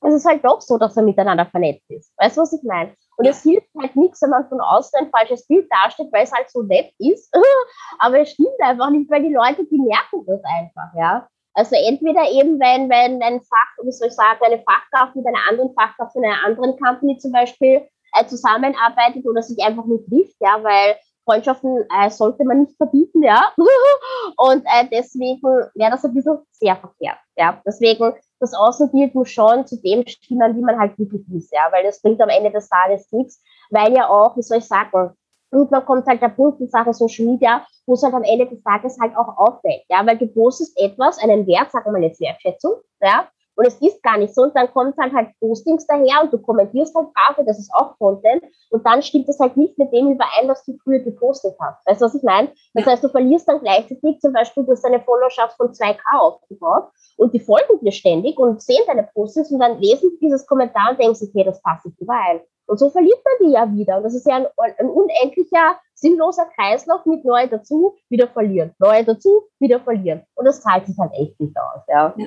es 0.00 0.14
ist 0.14 0.26
halt 0.26 0.44
doch 0.44 0.60
so, 0.60 0.78
dass 0.78 0.96
er 0.96 1.02
miteinander 1.02 1.46
vernetzt 1.46 1.90
ist. 1.90 2.12
Weißt 2.18 2.36
du, 2.36 2.42
was 2.42 2.52
ich 2.52 2.62
meine? 2.62 2.94
Und 3.16 3.26
es 3.26 3.42
hilft 3.42 3.68
halt 3.80 3.96
nichts, 3.96 4.22
wenn 4.22 4.30
man 4.30 4.48
von 4.48 4.60
außen 4.60 5.00
ein 5.00 5.10
falsches 5.10 5.46
Bild 5.46 5.66
darstellt, 5.70 6.12
weil 6.12 6.22
es 6.22 6.32
halt 6.32 6.48
so 6.50 6.62
nett 6.62 6.92
ist. 6.98 7.34
Aber 7.98 8.20
es 8.20 8.30
stimmt 8.30 8.60
einfach 8.60 8.90
nicht, 8.90 9.10
weil 9.10 9.22
die 9.22 9.34
Leute, 9.34 9.66
die 9.66 9.78
merken 9.78 10.24
das 10.24 10.40
einfach, 10.44 10.94
ja. 10.96 11.28
Also 11.58 11.74
entweder 11.74 12.22
eben, 12.30 12.60
wenn, 12.60 12.88
wenn 12.88 13.20
ein 13.20 13.40
Fach, 13.40 13.82
wie 13.82 13.90
soll 13.90 14.06
ich 14.06 14.14
sagen, 14.14 14.38
eine 14.44 14.62
Fachkraft 14.62 15.16
mit 15.16 15.26
einer 15.26 15.42
anderen 15.50 15.74
Fachkraft 15.74 16.12
von 16.12 16.24
einer 16.24 16.44
anderen 16.44 16.78
Company 16.78 17.18
zum 17.18 17.32
Beispiel 17.32 17.82
äh, 18.14 18.26
zusammenarbeitet 18.26 19.26
oder 19.26 19.42
sich 19.42 19.60
einfach 19.64 19.84
nur 19.84 20.06
trifft, 20.06 20.36
ja, 20.38 20.62
weil 20.62 20.94
Freundschaften 21.24 21.84
äh, 22.00 22.10
sollte 22.10 22.44
man 22.44 22.60
nicht 22.60 22.76
verbieten, 22.76 23.24
ja. 23.24 23.52
Und 24.36 24.64
äh, 24.66 24.86
deswegen 24.92 25.42
wäre 25.42 25.90
das 25.90 26.04
ein 26.04 26.14
bisschen 26.14 26.38
sehr 26.52 26.76
verkehrt, 26.76 27.18
ja. 27.36 27.60
Deswegen, 27.66 28.14
das 28.38 28.54
Außenbild 28.54 29.16
muss 29.16 29.30
schon 29.30 29.66
zu 29.66 29.82
dem 29.82 30.06
stimmen, 30.06 30.56
wie 30.56 30.62
man 30.62 30.78
halt 30.78 30.96
wirklich 30.96 31.22
ist, 31.34 31.52
ja, 31.52 31.66
weil 31.72 31.82
das 31.82 32.00
bringt 32.00 32.20
am 32.20 32.28
Ende 32.28 32.52
des 32.52 32.68
Tages 32.68 33.10
nichts, 33.10 33.42
weil 33.70 33.92
ja 33.92 34.08
auch, 34.08 34.36
wie 34.36 34.42
soll 34.42 34.58
ich 34.58 34.64
sagen, 34.64 35.10
und 35.50 35.72
dann 35.72 35.84
kommt 35.84 36.06
halt 36.06 36.22
der 36.22 36.28
Punkt 36.28 36.60
in 36.60 36.68
Sachen 36.68 36.92
Social 36.92 37.26
Media, 37.26 37.66
wo 37.86 37.94
es 37.94 38.02
halt 38.02 38.14
am 38.14 38.22
Ende 38.22 38.46
des 38.46 38.62
Tages 38.62 38.98
halt 39.00 39.16
auch 39.16 39.36
auffällt, 39.38 39.82
ja, 39.88 40.06
weil 40.06 40.18
du 40.18 40.26
postest 40.26 40.78
etwas, 40.78 41.18
einen 41.22 41.46
Wert, 41.46 41.70
sagen 41.70 41.86
wir 41.86 41.92
mal 41.92 42.02
jetzt 42.02 42.20
Wertschätzung, 42.20 42.74
ja, 43.00 43.28
und 43.56 43.66
es 43.66 43.80
ist 43.80 44.02
gar 44.02 44.18
nicht 44.18 44.34
so, 44.34 44.42
und 44.42 44.56
dann 44.56 44.72
kommt 44.72 44.96
halt 44.98 45.12
halt 45.12 45.30
Postings 45.40 45.86
daher 45.86 46.22
und 46.22 46.32
du 46.32 46.38
kommentierst 46.38 46.94
halt 46.94 47.08
brav, 47.12 47.44
das 47.44 47.58
ist 47.58 47.72
auch 47.74 47.98
Content, 47.98 48.44
und 48.70 48.86
dann 48.86 49.02
stimmt 49.02 49.28
das 49.28 49.38
halt 49.38 49.56
nicht 49.56 49.78
mit 49.78 49.92
dem 49.92 50.12
überein, 50.12 50.48
was 50.48 50.64
du 50.64 50.76
früher 50.82 51.00
gepostet 51.00 51.56
hast. 51.60 51.86
Weißt 51.86 52.00
du, 52.00 52.04
was 52.06 52.14
ich 52.14 52.22
meine? 52.22 52.52
Das 52.74 52.86
heißt, 52.86 53.04
du 53.04 53.08
verlierst 53.08 53.48
dann 53.48 53.60
gleichzeitig 53.60 54.20
zum 54.20 54.32
Beispiel, 54.32 54.64
du 54.64 54.72
hast 54.72 54.84
eine 54.84 55.00
Followerschaft 55.00 55.56
von 55.56 55.68
2K 55.68 56.18
aufgebaut, 56.18 56.90
und 57.18 57.34
die 57.34 57.40
folgen 57.40 57.80
dir 57.82 57.92
ständig 57.92 58.38
und 58.38 58.62
sehen 58.62 58.82
deine 58.86 59.02
Postings 59.12 59.50
und 59.50 59.58
dann 59.58 59.80
lesen 59.80 60.16
dieses 60.20 60.46
Kommentar 60.46 60.92
und 60.92 61.00
denken 61.00 61.16
sich, 61.16 61.30
okay, 61.30 61.44
das 61.44 61.60
passt 61.62 61.84
nicht 61.84 62.00
überein. 62.00 62.40
Und 62.66 62.78
so 62.78 62.90
verliert 62.90 63.18
man 63.24 63.48
die 63.48 63.52
ja 63.54 63.74
wieder. 63.74 63.96
Und 63.96 64.04
das 64.04 64.14
ist 64.14 64.26
ja 64.26 64.36
ein, 64.36 64.46
ein 64.78 64.88
unendlicher, 64.88 65.78
sinnloser 65.94 66.46
Kreislauf 66.54 67.04
mit 67.06 67.24
neu 67.24 67.48
dazu, 67.48 67.96
wieder 68.08 68.28
verlieren, 68.28 68.72
neu 68.78 69.02
dazu, 69.02 69.48
wieder 69.58 69.80
verlieren. 69.80 70.22
Und 70.34 70.44
das 70.44 70.60
zahlt 70.60 70.86
sich 70.86 70.96
halt 70.98 71.12
echt 71.14 71.40
nicht 71.40 71.56
aus. 71.56 71.82
Ja, 71.88 72.14
ja, 72.16 72.26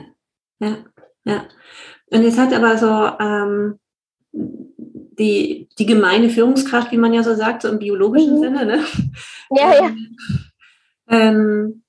ja. 0.59 0.77
ja. 1.23 1.45
Und 2.11 2.25
es 2.25 2.37
hat 2.37 2.53
aber 2.53 2.77
so 2.77 3.23
ähm, 3.23 3.79
die, 5.21 5.69
die 5.77 5.85
gemeine 5.85 6.29
Führungskraft, 6.29 6.91
wie 6.91 6.97
man 6.97 7.13
ja 7.13 7.23
so 7.23 7.35
sagt, 7.35 7.61
so 7.61 7.69
im 7.69 7.79
biologischen 7.79 8.37
mhm. 8.37 8.41
Sinne, 8.41 8.65
ne? 8.65 8.83
Ja, 9.51 9.73
ja. 9.73 9.91
Ähm, 11.09 11.80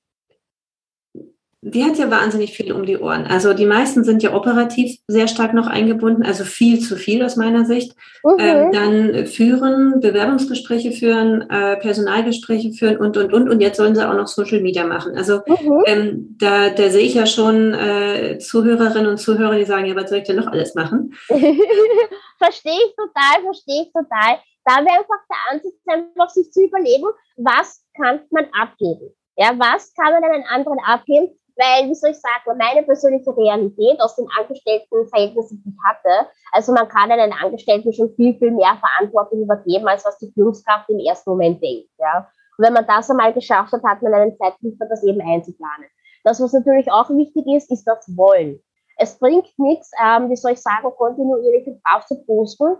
die 1.64 1.84
hat 1.84 1.96
ja 1.96 2.10
wahnsinnig 2.10 2.56
viel 2.56 2.72
um 2.72 2.84
die 2.84 2.98
Ohren. 2.98 3.24
Also 3.24 3.54
die 3.54 3.66
meisten 3.66 4.02
sind 4.02 4.20
ja 4.24 4.34
operativ 4.34 4.98
sehr 5.06 5.28
stark 5.28 5.54
noch 5.54 5.68
eingebunden, 5.68 6.24
also 6.24 6.42
viel 6.42 6.80
zu 6.80 6.96
viel 6.96 7.24
aus 7.24 7.36
meiner 7.36 7.64
Sicht. 7.64 7.94
Mhm. 8.24 8.36
Ähm, 8.40 8.72
dann 8.72 9.26
führen, 9.26 10.00
Bewerbungsgespräche 10.00 10.90
führen, 10.90 11.48
äh, 11.50 11.76
Personalgespräche 11.76 12.72
führen 12.72 12.96
und, 12.96 13.16
und, 13.16 13.32
und. 13.32 13.48
Und 13.48 13.60
jetzt 13.60 13.76
sollen 13.76 13.94
sie 13.94 14.06
auch 14.06 14.14
noch 14.14 14.26
Social 14.26 14.60
Media 14.60 14.84
machen. 14.84 15.16
Also 15.16 15.40
mhm. 15.46 15.84
ähm, 15.86 16.36
da, 16.40 16.70
da 16.70 16.90
sehe 16.90 17.06
ich 17.06 17.14
ja 17.14 17.26
schon 17.26 17.74
äh, 17.74 18.38
Zuhörerinnen 18.38 19.06
und 19.06 19.18
Zuhörer, 19.18 19.54
die 19.54 19.64
sagen, 19.64 19.86
ja, 19.86 19.94
was 19.94 20.10
soll 20.10 20.18
ich 20.18 20.24
denn 20.24 20.36
noch 20.36 20.48
alles 20.48 20.74
machen? 20.74 21.14
verstehe 21.28 22.72
ich 22.72 22.96
total, 22.96 23.42
verstehe 23.44 23.82
ich 23.82 23.92
total. 23.92 24.40
Da 24.64 24.84
wäre 24.84 24.98
einfach 24.98 25.20
der 25.30 25.52
Ansatz, 25.52 25.74
einfach 25.86 26.30
sich 26.30 26.50
zu 26.50 26.64
überlegen, 26.64 27.06
was 27.36 27.84
kann 27.96 28.20
man 28.30 28.46
abgeben? 28.52 29.14
Ja, 29.36 29.52
was 29.56 29.94
kann 29.94 30.12
man 30.12 30.24
einen 30.24 30.44
anderen 30.44 30.78
abgeben? 30.84 31.28
Weil, 31.56 31.88
wie 31.88 31.94
soll 31.94 32.10
ich 32.10 32.20
sagen, 32.20 32.58
meine 32.58 32.82
persönliche 32.82 33.36
Realität 33.36 34.00
aus 34.00 34.16
den 34.16 34.26
Angestelltenverhältnissen, 34.38 35.62
die 35.64 35.70
ich 35.70 35.76
hatte, 35.84 36.28
also 36.52 36.72
man 36.72 36.88
kann 36.88 37.10
einen 37.10 37.32
Angestellten 37.32 37.92
schon 37.92 38.14
viel, 38.14 38.38
viel 38.38 38.50
mehr 38.50 38.76
Verantwortung 38.80 39.42
übergeben, 39.42 39.86
als 39.86 40.04
was 40.04 40.18
die 40.18 40.32
Führungskraft 40.32 40.88
im 40.88 40.98
ersten 41.00 41.30
Moment 41.30 41.62
denkt. 41.62 41.90
Ja? 41.98 42.28
Und 42.58 42.64
wenn 42.64 42.72
man 42.72 42.86
das 42.86 43.10
einmal 43.10 43.32
geschafft 43.32 43.72
hat, 43.72 43.82
hat 43.82 44.02
man 44.02 44.14
einen 44.14 44.36
Zeitpunkt, 44.36 44.76
das 44.80 45.02
eben 45.04 45.20
einzuplanen. 45.20 45.86
Das, 46.24 46.40
was 46.40 46.52
natürlich 46.52 46.90
auch 46.90 47.10
wichtig 47.10 47.44
ist, 47.46 47.70
ist 47.70 47.84
das 47.84 48.16
Wollen. 48.16 48.60
Es 48.96 49.18
bringt 49.18 49.48
nichts, 49.58 49.90
ähm, 50.02 50.30
wie 50.30 50.36
soll 50.36 50.52
ich 50.52 50.62
sagen, 50.62 50.88
kontinuierlich 50.96 51.64
drauf 51.82 52.06
zu 52.06 52.24
posten, 52.24 52.76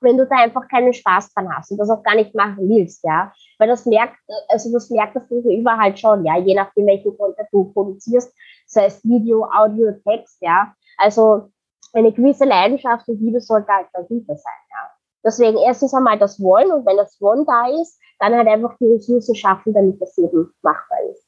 wenn 0.00 0.16
du 0.16 0.26
da 0.26 0.36
einfach 0.36 0.68
keinen 0.68 0.92
Spaß 0.92 1.32
dran 1.32 1.48
hast 1.54 1.70
und 1.70 1.78
das 1.78 1.90
auch 1.90 2.02
gar 2.02 2.14
nicht 2.14 2.34
machen 2.34 2.68
willst, 2.68 3.02
ja. 3.04 3.32
Weil 3.58 3.68
das 3.68 3.86
merkt, 3.86 4.16
also 4.48 4.72
das 4.72 4.90
merkt 4.90 5.16
das 5.16 5.28
Gegenüber 5.28 5.76
halt 5.76 5.98
schon, 5.98 6.24
ja, 6.24 6.38
je 6.38 6.54
nachdem, 6.54 6.86
welchen 6.86 7.16
Content 7.16 7.48
du 7.52 7.72
produzierst, 7.72 8.32
sei 8.66 8.86
es 8.86 9.02
Video, 9.04 9.44
Audio, 9.50 9.92
Text, 10.04 10.38
ja. 10.40 10.74
Also 10.98 11.50
eine 11.92 12.12
gewisse 12.12 12.44
Leidenschaft 12.44 13.08
und 13.08 13.20
Liebe 13.20 13.40
sollte 13.40 13.68
halt 13.68 13.88
dahinter 13.92 14.36
sein. 14.36 14.52
Ja. 14.70 14.90
Deswegen 15.24 15.58
erstens 15.58 15.94
einmal 15.94 16.18
das 16.18 16.40
Wollen 16.40 16.70
und 16.70 16.86
wenn 16.86 16.96
das 16.96 17.20
Wollen 17.20 17.46
da 17.46 17.68
ist, 17.80 17.98
dann 18.18 18.34
halt 18.34 18.48
einfach 18.48 18.76
die 18.78 18.86
Ressourcen 18.86 19.34
schaffen, 19.34 19.72
damit 19.72 20.00
das 20.00 20.16
eben 20.18 20.52
machbar 20.62 20.98
ist. 21.10 21.25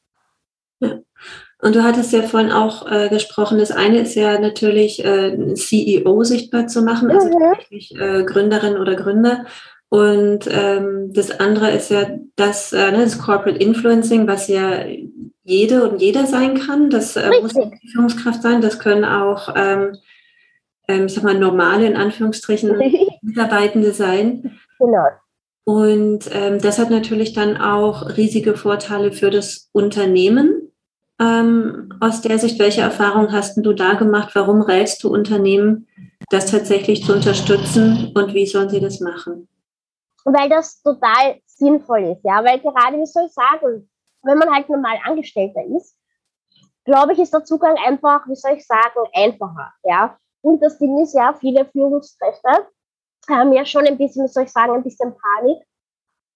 Ja. 0.80 0.98
Und 1.60 1.74
du 1.74 1.82
hattest 1.82 2.12
ja 2.12 2.22
vorhin 2.22 2.52
auch 2.52 2.90
äh, 2.90 3.08
gesprochen, 3.08 3.58
das 3.58 3.72
eine 3.72 4.00
ist 4.00 4.14
ja 4.14 4.38
natürlich, 4.38 5.04
äh, 5.04 5.54
CEO 5.54 6.22
sichtbar 6.22 6.68
zu 6.68 6.82
machen, 6.82 7.10
also 7.10 7.26
mhm. 7.26 7.32
tatsächlich 7.32 7.94
äh, 7.98 8.22
Gründerin 8.22 8.76
oder 8.76 8.94
Gründer. 8.94 9.44
Und 9.88 10.40
ähm, 10.50 11.12
das 11.12 11.40
andere 11.40 11.70
ist 11.70 11.90
ja 11.90 12.10
das, 12.36 12.72
äh, 12.72 12.92
ne, 12.92 13.04
das 13.04 13.18
Corporate 13.18 13.58
Influencing, 13.58 14.28
was 14.28 14.46
ja 14.46 14.84
jede 15.44 15.88
und 15.88 16.00
jeder 16.00 16.26
sein 16.26 16.58
kann. 16.60 16.90
Das 16.90 17.16
äh, 17.16 17.30
muss 17.40 17.54
nicht 17.54 17.72
Führungskraft 17.92 18.42
sein. 18.42 18.60
Das 18.60 18.78
können 18.78 19.04
auch, 19.04 19.54
ähm, 19.56 19.96
ähm, 20.86 21.06
ich 21.06 21.14
sag 21.14 21.24
mal, 21.24 21.38
normale, 21.38 21.86
in 21.86 21.96
Anführungsstrichen, 21.96 22.78
Mitarbeitende 23.22 23.92
sein. 23.92 24.58
Genau. 24.78 25.06
Und 25.64 26.30
ähm, 26.32 26.60
das 26.60 26.78
hat 26.78 26.90
natürlich 26.90 27.32
dann 27.32 27.56
auch 27.56 28.16
riesige 28.16 28.56
Vorteile 28.56 29.10
für 29.12 29.30
das 29.30 29.68
Unternehmen. 29.72 30.57
Ähm, 31.20 31.92
aus 32.00 32.20
der 32.20 32.38
Sicht, 32.38 32.58
welche 32.58 32.82
Erfahrungen 32.82 33.32
hast 33.32 33.56
du 33.56 33.72
da 33.72 33.94
gemacht? 33.94 34.30
Warum 34.34 34.62
rätst 34.62 35.02
du 35.02 35.12
Unternehmen, 35.12 35.88
das 36.30 36.50
tatsächlich 36.50 37.04
zu 37.04 37.14
unterstützen 37.14 38.12
und 38.14 38.34
wie 38.34 38.46
sollen 38.46 38.68
sie 38.68 38.80
das 38.80 39.00
machen? 39.00 39.48
Weil 40.24 40.48
das 40.48 40.80
total 40.82 41.40
sinnvoll 41.46 42.04
ist, 42.04 42.24
ja. 42.24 42.44
Weil 42.44 42.60
gerade, 42.60 42.98
wie 42.98 43.06
soll 43.06 43.26
ich 43.26 43.32
sagen, 43.32 43.88
wenn 44.22 44.38
man 44.38 44.50
halt 44.54 44.68
normal 44.68 44.98
Angestellter 45.04 45.64
ist, 45.76 45.96
glaube 46.84 47.14
ich, 47.14 47.18
ist 47.18 47.34
der 47.34 47.44
Zugang 47.44 47.76
einfach, 47.84 48.26
wie 48.28 48.36
soll 48.36 48.52
ich 48.56 48.66
sagen, 48.66 49.00
einfacher, 49.12 49.72
ja. 49.84 50.16
Und 50.40 50.62
das 50.62 50.78
Ding 50.78 51.02
ist 51.02 51.14
ja, 51.14 51.34
viele 51.34 51.64
Führungskräfte 51.66 52.68
haben 53.28 53.52
ja 53.52 53.64
schon 53.64 53.86
ein 53.86 53.98
bisschen, 53.98 54.24
wie 54.24 54.28
soll 54.28 54.44
ich 54.44 54.52
sagen, 54.52 54.72
ein 54.72 54.82
bisschen 54.82 55.14
Panik 55.14 55.62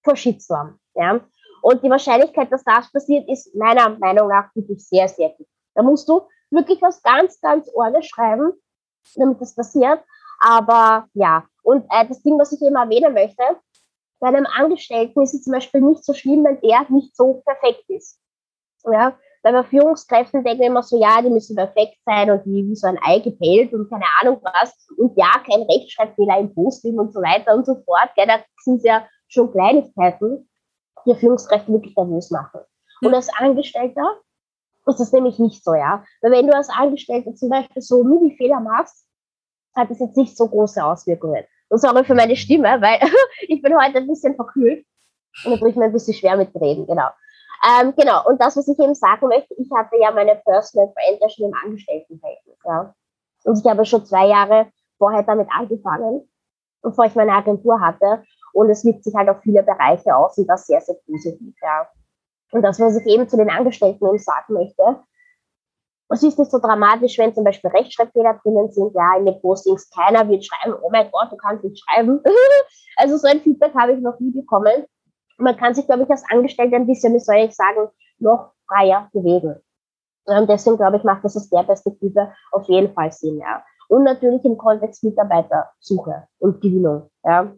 vor 0.03 0.17
Shitstorm, 0.17 0.79
ja. 0.95 1.21
Und 1.63 1.83
die 1.83 1.91
Wahrscheinlichkeit, 1.91 2.51
dass 2.53 2.65
das 2.65 2.91
passiert, 2.93 3.29
ist 3.29 3.55
meiner 3.55 3.97
Meinung 3.99 4.29
nach 4.29 4.55
wirklich 4.55 4.87
sehr, 4.87 5.09
sehr 5.09 5.31
gut. 5.31 5.47
Da 5.75 5.83
musst 5.83 6.09
du 6.09 6.23
wirklich 6.51 6.83
was 6.83 7.03
ganz, 7.03 7.41
ganz 7.41 7.71
Ordes 7.73 8.07
schreiben, 8.07 8.53
damit 9.15 9.41
das 9.41 9.55
passiert. 9.55 10.01
Aber 10.41 11.07
ja, 11.15 11.45
und 11.63 11.85
äh, 11.91 12.07
das 12.07 12.21
Ding, 12.23 12.39
was 12.39 12.53
ich 12.53 12.61
eben 12.63 12.75
erwähnen 12.75 13.15
möchte, 13.15 13.43
bei 14.19 14.29
einem 14.29 14.47
Angestellten 14.47 15.23
ist 15.23 15.35
es 15.35 15.45
zum 15.45 15.53
Beispiel 15.53 15.81
nicht 15.81 16.05
so 16.05 16.13
schlimm, 16.15 16.45
wenn 16.45 16.61
der 16.61 16.85
nicht 16.91 17.17
so 17.17 17.43
perfekt 17.45 17.85
ist. 17.89 18.21
Ja, 18.85 19.17
weil 19.43 19.53
bei 19.53 19.63
Führungskräften 19.65 20.43
denken 20.43 20.61
wir 20.61 20.67
immer 20.69 20.83
so, 20.83 21.01
ja, 21.01 21.23
die 21.23 21.31
müssen 21.31 21.57
perfekt 21.57 21.99
sein 22.05 22.31
und 22.31 22.45
die 22.45 22.67
wie 22.69 22.75
so 22.75 22.89
ein 22.89 22.99
Ei 23.03 23.21
gepellt 23.21 23.73
und 23.73 23.89
keine 23.89 24.05
Ahnung 24.21 24.41
was. 24.43 24.89
Und 24.97 25.17
ja, 25.17 25.31
kein 25.47 25.63
Rechtschreibfehler 25.63 26.39
im 26.39 26.55
Posting 26.55 26.99
und 26.99 27.13
so 27.13 27.21
weiter 27.21 27.55
und 27.55 27.67
so 27.67 27.75
fort. 27.85 28.11
Gell, 28.17 28.27
da 28.27 28.41
sind 28.63 28.83
ja 28.83 29.07
schon 29.29 29.51
Kleinigkeiten, 29.53 30.49
die 31.07 31.15
Führungskräfte 31.15 31.73
wirklich 31.73 31.97
nervös 31.97 32.31
machen. 32.31 32.61
Und 33.03 33.15
als 33.15 33.29
Angestellter 33.37 34.21
ist 34.87 35.01
das 35.01 35.13
nämlich 35.13 35.39
nicht 35.39 35.65
so, 35.65 35.75
ja. 35.75 36.05
Weil 36.21 36.33
wenn 36.33 36.47
du 36.47 36.55
als 36.55 36.69
Angestellter 36.69 37.35
zum 37.35 37.51
Beispiel 37.51 37.83
so 37.83 38.03
Mini-Fehler 38.05 38.61
machst, 38.61 39.07
hat 39.75 39.91
das 39.91 40.01
jetzt 40.01 40.17
nicht 40.17 40.37
so 40.37 40.49
große 40.49 40.85
Auswirkungen. 40.85 41.45
Und 41.69 41.81
sorry 41.81 42.05
für 42.05 42.15
meine 42.15 42.37
Stimme, 42.37 42.81
weil 42.81 42.99
ich 43.49 43.63
bin 43.63 43.75
heute 43.75 43.99
ein 43.99 44.07
bisschen 44.07 44.35
verkühlt 44.35 44.85
und 45.45 45.53
da 45.53 45.57
tue 45.57 45.71
ich 45.71 45.77
mir 45.77 45.87
ein 45.87 45.93
bisschen 45.93 46.15
schwer 46.15 46.37
mit 46.37 46.55
reden, 46.55 46.87
genau. 46.87 47.09
Ähm, 47.65 47.95
genau, 47.97 48.27
und 48.27 48.41
das, 48.41 48.57
was 48.57 48.67
ich 48.67 48.79
eben 48.79 48.95
sagen 48.95 49.29
möchte, 49.29 49.55
ich 49.55 49.71
hatte 49.75 49.97
ja 49.97 50.11
meine 50.11 50.35
Personal 50.45 50.89
Brand 50.89 51.21
ja 51.21 51.29
schon 51.29 51.47
im 51.47 51.55
Angestelltenverhältnis, 51.65 52.59
ja. 52.65 52.95
Und 53.45 53.59
ich 53.59 53.65
habe 53.65 53.85
schon 53.85 54.05
zwei 54.05 54.27
Jahre 54.27 54.69
vorher 54.99 55.23
damit 55.23 55.49
angefangen, 55.51 56.29
bevor 56.83 57.07
ich 57.07 57.15
meine 57.15 57.33
Agentur 57.33 57.81
hatte. 57.81 58.25
Und 58.53 58.71
es 58.71 58.85
wirkt 58.85 59.05
sich 59.05 59.15
halt 59.15 59.29
auf 59.29 59.41
viele 59.43 59.63
Bereiche 59.63 60.15
aus 60.15 60.37
und 60.39 60.47
das 60.47 60.67
sehr, 60.67 60.81
sehr 60.81 60.97
positiv, 61.07 61.55
ja. 61.63 61.89
Und 62.53 62.63
das, 62.63 62.79
was 62.79 62.97
ich 62.97 63.07
eben 63.07 63.29
zu 63.29 63.37
den 63.37 63.51
Angestellten 63.51 64.07
eben 64.07 64.19
sagen 64.19 64.55
möchte, 64.55 65.03
es 66.13 66.23
ist 66.23 66.39
nicht 66.39 66.51
so 66.51 66.59
dramatisch, 66.59 67.19
wenn 67.19 67.35
zum 67.35 67.45
Beispiel 67.45 67.71
Rechtschreibfehler 67.71 68.39
drinnen 68.43 68.71
sind, 68.71 68.95
ja, 68.95 69.17
in 69.17 69.25
den 69.25 69.41
Postings, 69.41 69.89
keiner 69.91 70.29
wird 70.29 70.45
schreiben, 70.45 70.77
oh 70.83 70.91
mein 70.91 71.11
Gott, 71.11 71.33
du 71.33 71.37
kannst 71.37 71.65
nicht 71.65 71.83
schreiben. 71.83 72.23
also 72.97 73.17
so 73.17 73.27
ein 73.27 73.41
Feedback 73.41 73.75
habe 73.75 73.93
ich 73.93 74.01
noch 74.01 74.21
nie 74.21 74.31
bekommen. 74.31 74.85
Man 75.39 75.57
kann 75.57 75.75
sich, 75.75 75.87
glaube 75.87 76.03
ich, 76.03 76.11
als 76.11 76.25
Angestellter 76.31 76.77
ein 76.77 76.87
bisschen, 76.87 77.15
wie 77.15 77.19
soll 77.19 77.37
ich 77.37 77.55
sagen, 77.55 77.89
noch 78.19 78.53
freier 78.69 79.09
bewegen. 79.13 79.57
Und 80.25 80.49
deswegen, 80.49 80.77
glaube 80.77 80.99
ich, 80.99 81.05
macht 81.05 81.25
das 81.25 81.37
aus 81.37 81.49
der 81.49 81.63
Perspektive 81.63 82.33
auf 82.53 82.69
jeden 82.69 82.93
Fall 82.93 83.11
Sinn, 83.11 83.39
ja. 83.39 83.65
Und 83.89 84.05
natürlich 84.05 84.45
im 84.45 84.57
Kontext 84.57 85.03
Mitarbeitersuche 85.03 86.29
und 86.39 86.61
Gewinnung, 86.61 87.11
ja. 87.25 87.53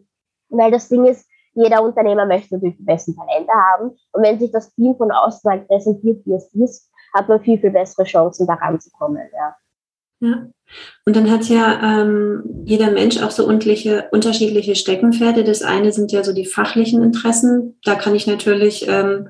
Weil 0.57 0.71
das 0.71 0.89
Ding 0.89 1.05
ist, 1.05 1.27
jeder 1.53 1.83
Unternehmer 1.83 2.25
möchte 2.25 2.55
natürlich 2.55 2.77
die 2.77 2.83
besten 2.83 3.15
Talente 3.15 3.51
haben. 3.51 3.91
Und 4.11 4.23
wenn 4.23 4.39
sich 4.39 4.51
das 4.51 4.73
Team 4.75 4.95
von 4.97 5.11
außen 5.11 5.49
halt 5.49 5.67
präsentiert, 5.67 6.21
wie 6.25 6.33
es 6.33 6.53
ist, 6.53 6.91
hat 7.13 7.29
man 7.29 7.41
viel, 7.41 7.57
viel 7.57 7.71
bessere 7.71 8.03
Chancen, 8.03 8.45
da 8.45 8.55
ranzukommen. 8.55 9.23
Ja. 9.33 9.55
Ja. 10.21 10.47
Und 11.05 11.15
dann 11.15 11.29
hat 11.29 11.43
ja 11.45 12.01
ähm, 12.01 12.43
jeder 12.63 12.91
Mensch 12.91 13.21
auch 13.21 13.31
so 13.31 13.45
unterschiedliche 13.47 14.75
Steckenpferde. 14.75 15.43
Das 15.43 15.61
eine 15.61 15.91
sind 15.91 16.11
ja 16.11 16.23
so 16.23 16.33
die 16.33 16.45
fachlichen 16.45 17.03
Interessen. 17.03 17.77
Da 17.83 17.95
kann 17.95 18.15
ich 18.15 18.25
natürlich 18.25 18.87
ähm, 18.87 19.29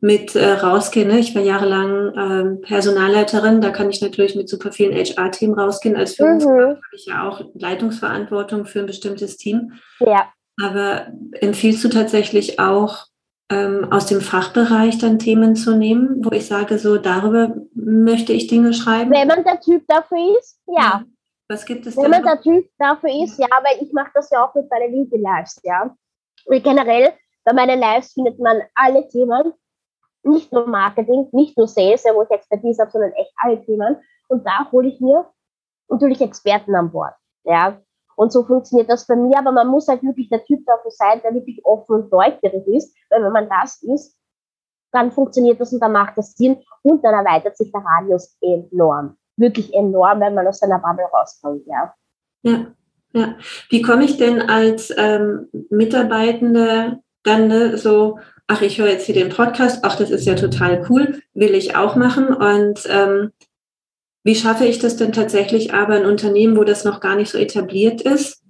mit 0.00 0.34
äh, 0.34 0.52
rausgehen. 0.52 1.08
Ne? 1.08 1.18
Ich 1.18 1.34
war 1.34 1.42
jahrelang 1.42 2.12
ähm, 2.16 2.60
Personalleiterin. 2.60 3.60
Da 3.60 3.70
kann 3.70 3.88
ich 3.88 4.02
natürlich 4.02 4.36
mit 4.36 4.48
super 4.48 4.70
vielen 4.70 4.92
HR-Themen 4.92 5.54
rausgehen. 5.54 5.96
Als 5.96 6.16
Führungskraft 6.16 6.56
mhm. 6.56 6.76
habe 6.76 6.96
ich 6.96 7.06
ja 7.06 7.28
auch 7.28 7.40
Leitungsverantwortung 7.54 8.66
für 8.66 8.80
ein 8.80 8.86
bestimmtes 8.86 9.36
Team. 9.38 9.72
Ja. 10.00 10.28
Aber 10.62 11.08
empfiehlst 11.40 11.82
du 11.84 11.88
tatsächlich 11.88 12.60
auch 12.60 13.06
ähm, 13.50 13.92
aus 13.92 14.06
dem 14.06 14.20
Fachbereich 14.20 14.98
dann 14.98 15.18
Themen 15.18 15.56
zu 15.56 15.76
nehmen, 15.76 16.24
wo 16.24 16.30
ich 16.30 16.46
sage, 16.46 16.78
so 16.78 16.96
darüber 16.96 17.54
möchte 17.74 18.32
ich 18.32 18.46
Dinge 18.46 18.72
schreiben? 18.72 19.10
Wenn 19.10 19.28
man 19.28 19.44
der 19.44 19.60
Typ 19.60 19.84
dafür 19.86 20.38
ist, 20.38 20.60
ja. 20.66 21.04
Was 21.48 21.66
gibt 21.66 21.86
es 21.86 21.96
Wenn 21.96 22.10
man 22.10 22.22
der 22.22 22.40
Typ 22.40 22.66
dafür 22.78 23.10
ist, 23.22 23.38
ja, 23.38 23.48
weil 23.62 23.84
ich 23.84 23.92
mache 23.92 24.10
das 24.14 24.30
ja 24.30 24.44
auch 24.44 24.54
mit 24.54 24.70
meinen 24.70 24.92
LinkedIn-Lives, 24.92 25.60
ja. 25.62 25.94
Und 26.46 26.64
generell, 26.64 27.12
bei 27.44 27.52
meinen 27.52 27.78
Lives 27.78 28.12
findet 28.12 28.38
man 28.38 28.62
alle 28.74 29.06
Themen, 29.08 29.52
nicht 30.22 30.52
nur 30.52 30.66
Marketing, 30.66 31.28
nicht 31.32 31.56
nur 31.58 31.68
Sales, 31.68 32.04
ja, 32.04 32.14
wo 32.14 32.22
ich 32.22 32.30
Expertise 32.30 32.80
habe, 32.80 32.90
sondern 32.90 33.12
echt 33.12 33.32
alle 33.36 33.62
Themen. 33.62 33.96
Und 34.28 34.46
da 34.46 34.70
hole 34.72 34.88
ich 34.88 35.00
mir 35.00 35.26
natürlich 35.88 36.20
Experten 36.22 36.74
an 36.74 36.90
Bord. 36.90 37.12
Ja, 37.44 37.78
und 38.16 38.32
so 38.32 38.44
funktioniert 38.44 38.90
das 38.90 39.06
bei 39.06 39.16
mir, 39.16 39.38
aber 39.38 39.52
man 39.52 39.68
muss 39.68 39.88
halt 39.88 40.02
wirklich 40.02 40.28
der 40.28 40.44
Typ 40.44 40.64
dafür 40.66 40.90
sein, 40.90 41.20
der 41.22 41.34
wirklich 41.34 41.64
offen 41.64 41.94
und 41.96 42.12
neugierig 42.12 42.66
ist, 42.68 42.94
weil 43.10 43.22
wenn 43.22 43.32
man 43.32 43.48
das 43.48 43.82
ist, 43.82 44.16
dann 44.92 45.10
funktioniert 45.10 45.60
das 45.60 45.72
und 45.72 45.80
dann 45.80 45.92
macht 45.92 46.16
das 46.16 46.34
Sinn 46.34 46.58
und 46.82 47.04
dann 47.04 47.14
erweitert 47.14 47.56
sich 47.56 47.72
der 47.72 47.82
Radius 47.84 48.36
enorm. 48.40 49.16
Wirklich 49.36 49.74
enorm, 49.74 50.20
wenn 50.20 50.34
man 50.34 50.46
aus 50.46 50.60
seiner 50.60 50.78
Bubble 50.78 51.06
rauskommt, 51.12 51.66
ja. 51.66 51.92
Ja, 52.42 52.66
ja. 53.12 53.34
Wie 53.70 53.82
komme 53.82 54.04
ich 54.04 54.16
denn 54.16 54.42
als 54.42 54.94
ähm, 54.96 55.48
Mitarbeitende 55.70 57.00
dann 57.24 57.48
ne, 57.48 57.76
so, 57.76 58.18
ach, 58.46 58.62
ich 58.62 58.78
höre 58.78 58.88
jetzt 58.88 59.06
hier 59.06 59.14
den 59.14 59.30
Podcast, 59.30 59.80
ach, 59.82 59.96
das 59.96 60.10
ist 60.10 60.26
ja 60.26 60.34
total 60.34 60.86
cool, 60.88 61.20
will 61.32 61.54
ich 61.54 61.74
auch 61.74 61.96
machen 61.96 62.28
und 62.28 62.86
ähm, 62.88 63.32
wie 64.24 64.34
schaffe 64.34 64.64
ich 64.64 64.78
das 64.78 64.96
denn 64.96 65.12
tatsächlich 65.12 65.72
aber 65.74 65.98
in 65.98 66.06
Unternehmen, 66.06 66.56
wo 66.56 66.64
das 66.64 66.84
noch 66.84 67.00
gar 67.00 67.14
nicht 67.14 67.30
so 67.30 67.38
etabliert 67.38 68.00
ist? 68.00 68.42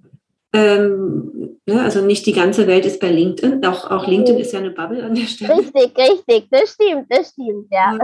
Ähm, 0.53 1.59
ne, 1.65 1.81
also 1.81 1.99
nicht 1.99 2.25
die 2.25 2.31
ganze 2.31 2.65
Welt 2.65 2.85
ist 2.85 3.01
bei 3.01 3.11
LinkedIn, 3.11 3.65
auch, 3.65 3.91
auch 3.91 4.07
LinkedIn 4.07 4.39
ist 4.39 4.53
ja 4.53 4.59
eine 4.59 4.71
Bubble 4.71 5.03
an 5.03 5.13
der 5.13 5.25
Stelle. 5.25 5.57
Richtig, 5.57 5.91
richtig, 5.97 6.47
das 6.49 6.69
stimmt, 6.75 7.07
das 7.09 7.31
stimmt, 7.31 7.67
ja. 7.71 7.97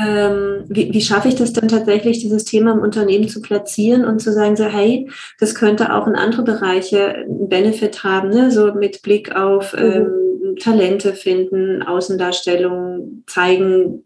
Ähm, 0.00 0.66
wie, 0.68 0.94
wie 0.94 1.00
schaffe 1.00 1.26
ich 1.26 1.34
das 1.34 1.52
denn 1.52 1.66
tatsächlich, 1.66 2.20
dieses 2.20 2.44
Thema 2.44 2.70
im 2.72 2.78
Unternehmen 2.78 3.28
zu 3.28 3.42
platzieren 3.42 4.04
und 4.04 4.20
zu 4.20 4.32
sagen, 4.32 4.54
so, 4.54 4.66
hey, 4.66 5.10
das 5.40 5.56
könnte 5.56 5.92
auch 5.92 6.06
in 6.06 6.14
andere 6.14 6.44
Bereiche 6.44 7.08
einen 7.08 7.48
Benefit 7.48 8.04
haben, 8.04 8.28
ne? 8.28 8.52
so 8.52 8.72
mit 8.72 9.02
Blick 9.02 9.34
auf 9.34 9.72
mhm. 9.72 9.80
ähm, 9.80 10.56
Talente 10.60 11.14
finden, 11.14 11.82
Außendarstellung 11.82 13.24
zeigen, 13.26 14.04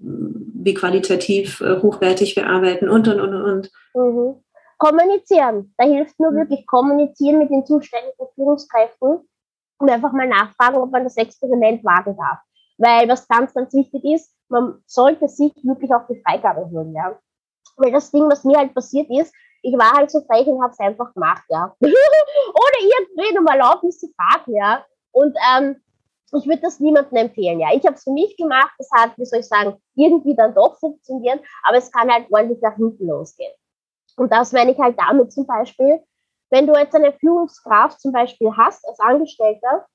wie 0.65 0.75
qualitativ 0.75 1.61
äh, 1.61 1.81
hochwertig 1.81 2.35
wir 2.37 2.49
arbeiten 2.49 2.89
und, 2.89 3.07
und, 3.07 3.21
und, 3.21 3.35
und. 3.35 3.71
Mhm. 3.95 4.43
Kommunizieren. 4.79 5.75
Da 5.77 5.85
hilft 5.85 6.19
nur 6.19 6.33
mhm. 6.33 6.37
wirklich 6.37 6.67
kommunizieren 6.67 7.39
mit 7.39 7.51
den 7.51 7.65
zuständigen 7.65 8.27
Führungskräften 8.35 9.29
und 9.79 9.91
einfach 9.91 10.13
mal 10.13 10.27
nachfragen, 10.27 10.77
ob 10.77 10.91
man 10.91 11.05
das 11.05 11.17
Experiment 11.17 11.85
wagen 11.85 12.17
darf. 12.17 12.39
Weil 12.79 13.09
was 13.09 13.29
ganz, 13.29 13.53
ganz 13.55 13.73
wichtig 13.75 14.03
ist, 14.05 14.35
man 14.49 14.83
sollte 14.87 15.29
sich 15.29 15.53
wirklich 15.63 15.93
auf 15.93 16.07
die 16.09 16.21
Freigabe 16.27 16.69
holen, 16.71 16.95
ja. 16.95 17.19
Weil 17.77 17.93
das 17.93 18.11
Ding, 18.11 18.29
was 18.31 18.45
mir 18.45 18.59
halt 18.59 18.75
passiert 18.75 19.09
ist, 19.11 19.33
ich 19.63 19.75
war 19.75 19.93
halt 19.93 20.11
so 20.11 20.21
frech 20.23 20.47
und 20.47 20.63
habe 20.63 20.73
es 20.73 20.81
einfach 20.81 21.13
gemacht, 21.15 21.45
ja. 21.49 21.75
Ohne 21.81 21.93
irgendwie 22.81 23.39
um 23.39 23.47
Erlaubnis 23.47 23.99
zu 23.99 24.09
fragen, 24.17 24.57
ja. 24.57 24.85
Und 25.13 25.37
ähm, 25.57 25.77
ich 26.35 26.47
würde 26.47 26.63
das 26.63 26.81
niemandem 26.81 27.17
empfehlen, 27.17 27.61
ja. 27.61 27.69
Ich 27.73 27.85
habe 27.85 27.97
es 27.97 28.05
für 28.05 28.13
mich 28.13 28.37
gemacht, 28.37 28.73
das 28.79 28.89
hat, 28.93 29.17
wie 29.17 29.25
soll 29.25 29.41
ich 29.41 29.49
sagen, 29.49 29.77
irgendwie 29.95 30.35
dann 30.35 30.55
doch 30.55 30.79
funktioniert, 30.79 31.41
aber 31.63 31.79
es 31.79 31.91
kann 31.91 32.11
halt 32.11 32.27
ordentlich 32.31 32.61
nach 32.61 32.77
hinten 32.77 33.07
losgehen. 33.07 33.53
Und 34.17 34.33
das 34.33 34.53
meine 34.53 34.73
ich 34.73 34.79
halt 34.79 34.99
damit 34.99 35.33
zum 35.33 35.47
Beispiel, 35.47 36.01
wenn 36.51 36.67
du 36.67 36.75
jetzt 36.75 36.95
eine 36.95 37.13
Führungskraft 37.13 38.01
zum 38.01 38.13
Beispiel 38.13 38.51
hast 38.57 38.87
als 38.87 39.01
Angestellter, 39.01 39.87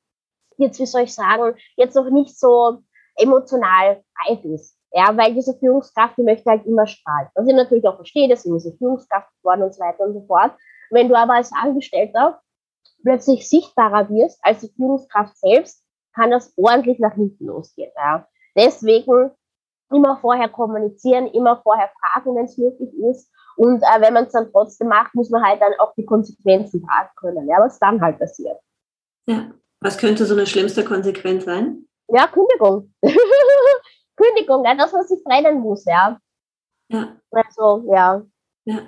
jetzt, 0.57 0.79
wie 0.79 0.85
soll 0.85 1.03
ich 1.03 1.13
sagen, 1.13 1.55
jetzt 1.77 1.95
noch 1.95 2.09
nicht 2.09 2.37
so 2.37 2.79
emotional 3.15 4.03
reif 4.27 4.43
ist. 4.43 4.77
Ja, 4.91 5.15
weil 5.15 5.35
diese 5.35 5.57
Führungskraft, 5.57 6.17
die 6.17 6.23
möchte 6.23 6.49
halt 6.49 6.65
immer 6.65 6.87
strahlen. 6.87 7.27
Was 7.35 7.47
ich 7.47 7.53
natürlich 7.53 7.87
auch 7.87 7.95
verstehe, 7.95 8.27
deswegen 8.27 8.57
ist 8.57 8.63
sie 8.63 8.75
Führungskraft 8.77 9.29
geworden 9.41 9.63
und 9.63 9.73
so 9.73 9.79
weiter 9.81 10.03
und 10.03 10.13
so 10.13 10.25
fort. 10.25 10.51
Wenn 10.89 11.07
du 11.07 11.15
aber 11.15 11.35
als 11.35 11.51
Angestellter 11.53 12.41
plötzlich 13.03 13.47
sichtbarer 13.47 14.09
wirst 14.09 14.39
als 14.43 14.61
die 14.61 14.73
Führungskraft 14.75 15.37
selbst, 15.37 15.83
kann 16.13 16.31
das 16.31 16.53
ordentlich 16.57 16.99
nach 16.99 17.13
hinten 17.13 17.45
losgehen. 17.45 17.91
Ja. 17.95 18.27
Deswegen 18.55 19.31
immer 19.91 20.17
vorher 20.17 20.49
kommunizieren, 20.49 21.27
immer 21.27 21.61
vorher 21.61 21.89
fragen, 21.99 22.35
wenn 22.35 22.45
es 22.45 22.57
möglich 22.57 22.93
ist. 23.09 23.31
Und 23.55 23.81
äh, 23.81 24.01
wenn 24.01 24.13
man 24.13 24.25
es 24.25 24.31
dann 24.31 24.51
trotzdem 24.51 24.87
macht, 24.87 25.13
muss 25.15 25.29
man 25.29 25.43
halt 25.43 25.61
dann 25.61 25.73
auch 25.79 25.93
die 25.95 26.05
Konsequenzen 26.05 26.85
tragen 26.85 27.09
können, 27.17 27.47
ja, 27.47 27.57
was 27.59 27.79
dann 27.79 28.01
halt 28.01 28.19
passiert. 28.19 28.57
Ja, 29.27 29.51
was 29.81 29.97
könnte 29.97 30.25
so 30.25 30.33
eine 30.33 30.45
schlimmste 30.45 30.83
Konsequenz 30.83 31.45
sein? 31.45 31.85
Ja, 32.07 32.27
Kündigung. 32.27 32.93
Kündigung, 34.15 34.65
ja, 34.65 34.75
dass 34.75 34.91
man 34.91 35.05
sich 35.05 35.23
trennen 35.23 35.59
muss, 35.59 35.85
ja. 35.85 36.19
Ja. 36.89 37.15
Also, 37.31 37.83
ja. 37.93 38.21
Ja. 38.65 38.79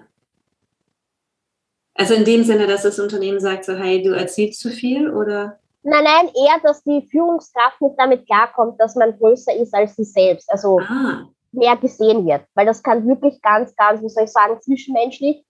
Also 1.93 2.13
in 2.15 2.25
dem 2.25 2.43
Sinne, 2.43 2.67
dass 2.67 2.83
das 2.83 2.99
Unternehmen 2.99 3.39
sagt, 3.39 3.65
so, 3.65 3.73
hey, 3.73 4.01
du 4.01 4.15
erzählst 4.15 4.59
zu 4.59 4.69
viel 4.69 5.11
oder? 5.11 5.59
Nein, 5.83 6.03
nein, 6.03 6.27
eher, 6.27 6.59
dass 6.63 6.83
die 6.83 7.07
Führungskraft 7.09 7.81
nicht 7.81 7.95
damit 7.97 8.25
klarkommt, 8.25 8.79
dass 8.79 8.95
man 8.95 9.17
größer 9.17 9.55
ist 9.55 9.73
als 9.73 9.95
sie 9.95 10.03
selbst. 10.03 10.51
Also 10.51 10.79
ah. 10.79 11.27
mehr 11.51 11.75
gesehen 11.77 12.25
wird. 12.25 12.45
Weil 12.53 12.65
das 12.65 12.83
kann 12.83 13.07
wirklich 13.07 13.41
ganz, 13.41 13.75
ganz, 13.75 14.01
wie 14.01 14.09
soll 14.09 14.25
ich 14.25 14.31
sagen, 14.31 14.61
zwischenmenschlich 14.61 15.43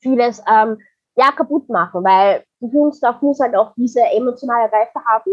vieles 0.00 0.42
ähm, 0.50 0.78
ja, 1.16 1.30
kaputt 1.32 1.68
machen. 1.68 2.02
Weil 2.04 2.44
die 2.60 2.70
Führungskraft 2.70 3.22
muss 3.22 3.40
halt 3.40 3.54
auch 3.54 3.72
diese 3.76 4.00
emotionale 4.00 4.72
Reife 4.72 5.00
haben, 5.06 5.30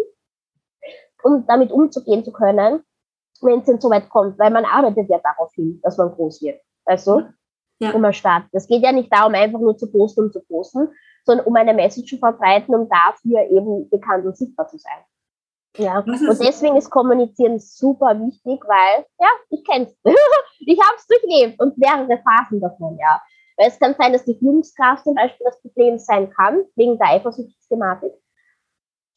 um 1.24 1.46
damit 1.48 1.72
umzugehen 1.72 2.26
zu 2.26 2.32
können 2.32 2.84
wenn 3.42 3.60
es 3.60 3.66
denn 3.66 3.80
so 3.80 3.90
weit 3.90 4.10
kommt, 4.10 4.38
weil 4.40 4.52
man 4.52 4.66
arbeitet 4.66 5.10
ja 5.10 5.20
darauf 5.20 5.54
hin, 5.54 5.80
dass 5.84 5.98
man 5.98 6.12
groß 6.12 6.42
wird. 6.42 6.62
Also, 6.86 7.24
ja. 7.80 7.92
um 7.92 8.12
startet. 8.14 8.50
Es 8.54 8.68
geht 8.68 8.84
ja 8.84 8.92
nicht 8.92 9.14
darum, 9.14 9.34
einfach 9.34 9.60
nur 9.60 9.78
zu 9.78 9.92
posten, 9.92 10.26
um 10.26 10.32
zu 10.32 10.42
posten, 10.42 10.90
sondern 11.28 11.46
um 11.46 11.56
eine 11.56 11.74
Message 11.74 12.10
zu 12.10 12.18
verbreiten, 12.18 12.74
um 12.74 12.90
dafür 12.90 13.44
eben 13.52 13.90
bekannt 13.90 14.26
und 14.26 14.36
sichtbar 14.36 14.68
zu 14.68 14.78
sein. 14.78 15.04
Ja, 15.78 16.00
und 16.00 16.40
deswegen 16.40 16.76
ist 16.76 16.90
Kommunizieren 16.90 17.60
super 17.60 18.20
wichtig, 18.20 18.64
weil, 18.68 19.06
ja, 19.20 19.28
ich 19.50 19.64
kenn's. 19.64 19.96
ich 20.60 20.80
habe 20.80 20.96
es 20.98 21.06
durchlebt 21.06 21.62
und 21.62 21.78
mehrere 21.78 22.18
Phasen 22.24 22.60
davon, 22.60 22.98
ja. 23.00 23.22
Weil 23.58 23.68
es 23.68 23.78
kann 23.80 23.96
sein, 23.98 24.14
dass 24.14 24.26
die 24.26 24.38
Führungskraft 24.40 25.04
zum 25.04 25.16
Beispiel 25.16 25.46
das 25.46 25.62
Problem 25.62 26.00
sein 26.00 26.32
kann, 26.32 26.64
wegen 26.76 26.98
der 26.98 27.10
Eifersuchtsthematik. 27.10 28.14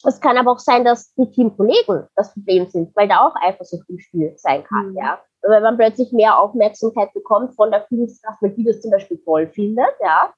Es 0.04 0.20
kann 0.20 0.36
aber 0.36 0.52
auch 0.52 0.58
sein, 0.58 0.84
dass 0.84 1.14
die 1.14 1.30
Teamkollegen 1.30 2.08
das 2.16 2.32
Problem 2.32 2.66
sind, 2.68 2.94
weil 2.96 3.08
da 3.08 3.26
auch 3.26 3.34
Eifersucht 3.40 3.88
im 3.88 3.98
Spiel 3.98 4.32
sein 4.36 4.64
kann, 4.64 4.90
mhm. 4.90 4.96
ja. 4.96 5.20
Weil 5.42 5.62
man 5.62 5.78
plötzlich 5.78 6.12
mehr 6.12 6.38
Aufmerksamkeit 6.38 7.14
bekommt 7.14 7.54
von 7.54 7.70
der 7.70 7.86
Führungskraft, 7.86 8.42
weil 8.42 8.50
die 8.50 8.64
das 8.64 8.82
zum 8.82 8.90
Beispiel 8.90 9.22
toll 9.24 9.46
findet, 9.48 9.94
ja. 10.02 10.34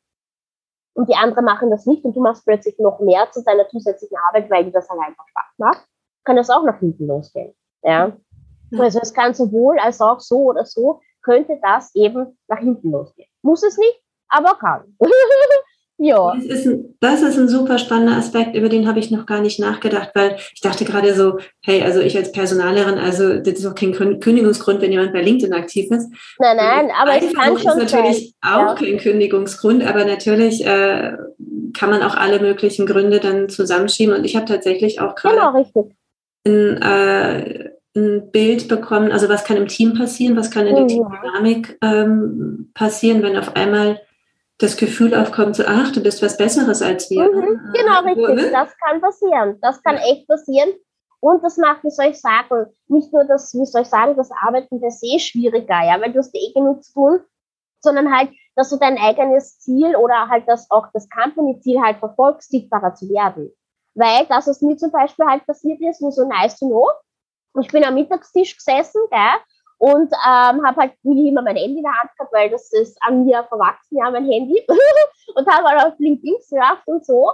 Und 0.94 1.08
die 1.08 1.14
anderen 1.14 1.44
machen 1.44 1.70
das 1.70 1.86
nicht 1.86 2.04
und 2.04 2.14
du 2.14 2.20
machst 2.20 2.44
plötzlich 2.44 2.78
noch 2.78 3.00
mehr 3.00 3.30
zu 3.30 3.42
deiner 3.42 3.68
zusätzlichen 3.68 4.16
Arbeit, 4.28 4.50
weil 4.50 4.64
dir 4.64 4.72
das 4.72 4.88
halt 4.88 5.00
einfach 5.00 5.26
Spaß 5.28 5.58
macht, 5.58 5.86
kann 6.24 6.36
das 6.36 6.50
auch 6.50 6.64
nach 6.64 6.78
hinten 6.78 7.06
losgehen, 7.06 7.54
ja. 7.82 8.12
Mhm. 8.70 8.80
Also 8.80 9.00
es 9.00 9.14
kann 9.14 9.34
sowohl 9.34 9.78
als 9.78 10.00
auch 10.00 10.20
so 10.20 10.44
oder 10.44 10.64
so, 10.66 11.00
könnte 11.22 11.58
das 11.62 11.94
eben 11.94 12.38
nach 12.48 12.58
hinten 12.58 12.90
losgehen. 12.90 13.28
Muss 13.42 13.62
es 13.62 13.78
nicht, 13.78 14.02
aber 14.28 14.54
kann. 14.54 14.96
Ja. 16.04 16.34
Das 16.34 16.44
ist, 16.46 16.66
ein, 16.66 16.96
das 16.98 17.22
ist 17.22 17.38
ein 17.38 17.48
super 17.48 17.78
spannender 17.78 18.16
Aspekt, 18.16 18.56
über 18.56 18.68
den 18.68 18.88
habe 18.88 18.98
ich 18.98 19.12
noch 19.12 19.24
gar 19.24 19.40
nicht 19.40 19.60
nachgedacht, 19.60 20.10
weil 20.14 20.36
ich 20.52 20.60
dachte 20.60 20.84
gerade 20.84 21.14
so, 21.14 21.38
hey, 21.60 21.80
also 21.82 22.00
ich 22.00 22.16
als 22.16 22.32
Personalerin, 22.32 22.98
also 22.98 23.38
das 23.38 23.54
ist 23.54 23.66
auch 23.66 23.76
kein 23.76 23.92
Kündigungsgrund, 23.92 24.82
wenn 24.82 24.90
jemand 24.90 25.12
bei 25.12 25.22
LinkedIn 25.22 25.54
aktiv 25.54 25.88
ist. 25.92 26.10
Nein, 26.40 26.56
nein, 26.56 26.90
aber 27.00 27.22
es 27.22 27.32
kann 27.32 27.56
schon 27.56 27.78
ist 27.78 27.92
natürlich 27.92 28.34
sein. 28.42 28.52
auch 28.52 28.70
ja. 28.70 28.74
kein 28.74 28.98
Kündigungsgrund, 28.98 29.86
aber 29.86 30.04
natürlich 30.04 30.66
äh, 30.66 31.12
kann 31.72 31.90
man 31.90 32.02
auch 32.02 32.16
alle 32.16 32.40
möglichen 32.40 32.84
Gründe 32.84 33.20
dann 33.20 33.48
zusammenschieben. 33.48 34.12
Und 34.12 34.24
ich 34.24 34.34
habe 34.34 34.46
tatsächlich 34.46 35.00
auch 35.00 35.14
gerade 35.14 35.36
genau, 35.36 35.88
ein, 36.44 36.82
äh, 36.82 37.70
ein 37.94 38.32
Bild 38.32 38.66
bekommen, 38.66 39.12
also 39.12 39.28
was 39.28 39.44
kann 39.44 39.56
im 39.56 39.68
Team 39.68 39.94
passieren, 39.94 40.36
was 40.36 40.50
kann 40.50 40.66
in 40.66 40.74
der 40.74 40.84
mhm. 40.84 40.88
Teamdynamik 40.88 41.78
ähm, 41.80 42.72
passieren, 42.74 43.22
wenn 43.22 43.36
auf 43.36 43.54
einmal 43.54 44.00
das 44.62 44.76
Gefühl 44.76 45.14
aufkommt, 45.14 45.56
so, 45.56 45.64
ach, 45.66 45.92
du 45.92 46.02
bist 46.02 46.22
was 46.22 46.36
Besseres 46.36 46.82
als 46.82 47.10
wir. 47.10 47.24
Mhm, 47.24 47.72
genau, 47.72 48.00
richtig. 48.04 48.36
Ne? 48.36 48.50
Das 48.50 48.76
kann 48.78 49.00
passieren. 49.00 49.58
Das 49.60 49.82
kann 49.82 49.96
echt 49.96 50.26
passieren. 50.28 50.70
Und 51.20 51.42
das 51.44 51.56
macht, 51.56 51.84
wie 51.84 51.90
soll 51.90 52.06
ich 52.06 52.20
sagen, 52.20 52.66
nicht 52.88 53.12
nur 53.12 53.24
das, 53.24 53.54
wie 53.54 53.64
soll 53.64 53.82
ich 53.82 53.88
sagen, 53.88 54.16
das 54.16 54.30
Arbeiten 54.42 54.80
per 54.80 54.90
se 54.90 55.20
schwieriger, 55.20 55.84
ja, 55.84 56.00
weil 56.00 56.12
du 56.12 56.18
hast 56.18 56.34
eh 56.34 56.52
genug 56.52 56.82
zu 56.82 56.92
tun, 56.92 57.20
sondern 57.80 58.12
halt, 58.14 58.30
dass 58.56 58.70
du 58.70 58.76
dein 58.76 58.98
eigenes 58.98 59.58
Ziel 59.60 59.94
oder 59.96 60.28
halt 60.28 60.48
das 60.48 60.70
auch 60.70 60.88
das 60.92 61.08
Company-Ziel 61.08 61.80
halt 61.80 61.98
verfolgst, 61.98 62.50
sichtbarer 62.50 62.94
zu 62.94 63.08
werden. 63.08 63.52
Weil 63.94 64.26
das, 64.26 64.48
was 64.48 64.62
mir 64.62 64.76
zum 64.76 64.90
Beispiel 64.90 65.26
halt 65.26 65.46
passiert 65.46 65.80
ist, 65.80 66.00
nur 66.00 66.12
so 66.12 66.26
nice 66.26 66.58
to 66.58 66.66
know. 66.66 66.90
Ich 67.60 67.68
bin 67.68 67.84
am 67.84 67.94
Mittagstisch 67.94 68.56
gesessen, 68.56 69.00
gell, 69.10 69.40
und 69.82 70.12
ähm, 70.12 70.64
habe 70.64 70.80
halt 70.80 70.92
nie 71.02 71.30
immer 71.30 71.42
mein 71.42 71.56
Handy 71.56 71.78
in 71.78 71.82
der 71.82 71.92
Hand 71.92 72.12
gehabt, 72.16 72.32
weil 72.32 72.48
das 72.50 72.72
ist 72.72 72.96
an 73.02 73.24
mir 73.24 73.42
verwachsen, 73.42 73.98
ja, 73.98 74.12
mein 74.12 74.30
Handy. 74.30 74.64
und 75.34 75.46
habe 75.48 75.68
halt 75.68 75.84
auf 75.84 75.98
LinkedIn 75.98 76.36
gesurft 76.36 76.86
und 76.86 77.04
so. 77.04 77.32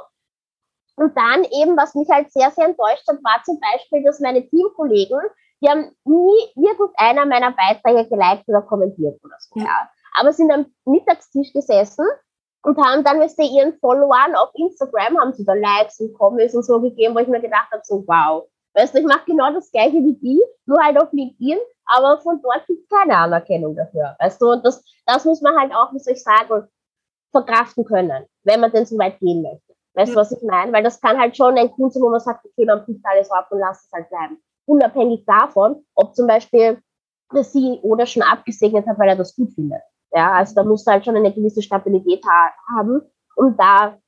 Und 0.96 1.14
dann 1.14 1.44
eben, 1.44 1.76
was 1.76 1.94
mich 1.94 2.08
halt 2.08 2.32
sehr, 2.32 2.50
sehr 2.50 2.64
enttäuscht 2.64 3.06
hat, 3.06 3.22
war 3.22 3.42
zum 3.44 3.60
Beispiel, 3.60 4.02
dass 4.02 4.20
meine 4.20 4.48
Teamkollegen, 4.48 5.20
die 5.60 5.68
haben 5.68 5.94
nie 6.04 6.38
irgendeiner 6.56 7.26
meiner 7.26 7.52
Beiträge 7.52 8.08
geliked 8.08 8.48
oder 8.48 8.62
kommentiert 8.62 9.22
oder 9.22 9.36
so, 9.38 9.60
ja. 9.60 9.90
Aber 10.18 10.32
sind 10.32 10.50
am 10.50 10.72
Mittagstisch 10.86 11.52
gesessen 11.52 12.06
und 12.62 12.78
haben 12.78 13.04
dann, 13.04 13.20
weißt 13.20 13.38
du, 13.38 13.42
ihren 13.42 13.78
Followern 13.78 14.34
auf 14.36 14.48
Instagram, 14.54 15.18
haben 15.20 15.34
sie 15.34 15.44
da 15.44 15.52
Likes 15.52 16.00
und 16.00 16.14
Comments 16.14 16.54
und 16.54 16.64
so 16.64 16.80
gegeben, 16.80 17.14
wo 17.14 17.18
ich 17.18 17.28
mir 17.28 17.42
gedacht 17.42 17.70
habe, 17.70 17.82
so 17.84 18.02
wow. 18.06 18.48
Weißt 18.72 18.94
du, 18.94 19.00
ich 19.00 19.06
mache 19.06 19.26
genau 19.26 19.52
das 19.52 19.70
gleiche 19.70 19.96
wie 19.96 20.14
die, 20.14 20.42
nur 20.64 20.82
halt 20.82 20.98
auf 20.98 21.12
LinkedIn, 21.12 21.58
aber 21.88 22.20
von 22.20 22.40
dort 22.42 22.66
gibt 22.66 22.82
es 22.82 22.88
keine 22.88 23.16
Anerkennung 23.16 23.74
dafür. 23.74 24.14
Weißt 24.20 24.40
du, 24.40 24.52
und 24.52 24.64
das, 24.64 24.84
das 25.06 25.24
muss 25.24 25.40
man 25.40 25.58
halt 25.58 25.72
auch, 25.74 25.92
wie 25.92 25.98
soll 25.98 26.12
ich 26.12 26.22
sagen, 26.22 26.68
verkraften 27.32 27.84
können, 27.84 28.26
wenn 28.44 28.60
man 28.60 28.70
denn 28.70 28.86
so 28.86 28.96
weit 28.98 29.18
gehen 29.18 29.42
möchte. 29.42 29.74
Weißt 29.94 30.10
du, 30.10 30.14
ja. 30.14 30.20
was 30.20 30.32
ich 30.32 30.42
meine? 30.42 30.72
Weil 30.72 30.82
das 30.84 31.00
kann 31.00 31.18
halt 31.18 31.36
schon 31.36 31.58
ein 31.58 31.70
Grund 31.70 31.92
sein, 31.92 32.02
wo 32.02 32.10
man 32.10 32.20
sagt, 32.20 32.44
okay, 32.44 32.64
man 32.64 32.84
bricht 32.84 33.00
alles 33.04 33.30
ab 33.30 33.48
und 33.50 33.58
lasst 33.58 33.86
es 33.86 33.92
halt 33.92 34.08
bleiben. 34.08 34.38
Unabhängig 34.66 35.24
davon, 35.26 35.84
ob 35.94 36.14
zum 36.14 36.26
Beispiel 36.26 36.80
der 37.34 37.42
CEO 37.42 37.96
das 37.96 38.10
schon 38.10 38.22
abgesegnet 38.22 38.86
hat, 38.86 38.98
weil 38.98 39.08
er 39.08 39.16
das 39.16 39.34
gut 39.34 39.52
findet. 39.54 39.82
Ja, 40.12 40.32
also 40.32 40.54
da 40.54 40.64
muss 40.64 40.86
halt 40.86 41.04
schon 41.04 41.16
eine 41.16 41.32
gewisse 41.32 41.62
Stabilität 41.62 42.24
ha 42.24 42.50
haben, 42.76 43.02
um 43.36 43.56
da 43.56 43.98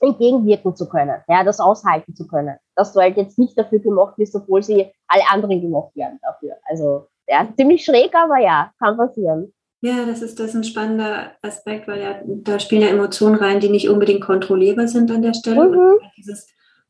entgegenwirken 0.00 0.74
zu 0.74 0.88
können, 0.88 1.22
ja, 1.28 1.44
das 1.44 1.60
aushalten 1.60 2.14
zu 2.14 2.26
können. 2.26 2.56
Dass 2.74 2.92
du 2.92 3.00
halt 3.00 3.16
jetzt 3.16 3.38
nicht 3.38 3.56
dafür 3.56 3.78
gemacht 3.78 4.18
wirst, 4.18 4.34
obwohl 4.34 4.62
sie 4.62 4.92
alle 5.06 5.22
anderen 5.30 5.60
gemacht 5.60 5.94
werden 5.94 6.18
dafür. 6.22 6.56
Also 6.64 7.06
ja, 7.28 7.48
ziemlich 7.56 7.84
schräg, 7.84 8.14
aber 8.14 8.38
ja, 8.38 8.72
kann 8.78 8.96
passieren. 8.96 9.52
Ja, 9.80 10.06
das 10.06 10.22
ist, 10.22 10.38
das 10.38 10.50
ist 10.50 10.54
ein 10.54 10.64
spannender 10.64 11.32
Aspekt, 11.42 11.88
weil 11.88 12.00
ja, 12.00 12.20
da 12.24 12.60
spielen 12.60 12.82
ja 12.82 12.88
Emotionen 12.88 13.34
rein, 13.34 13.58
die 13.58 13.68
nicht 13.68 13.88
unbedingt 13.88 14.20
kontrollierbar 14.20 14.86
sind 14.86 15.10
an 15.10 15.22
der 15.22 15.34
Stelle. 15.34 15.68
Mhm. 15.68 15.98
Dieses, 16.16 16.46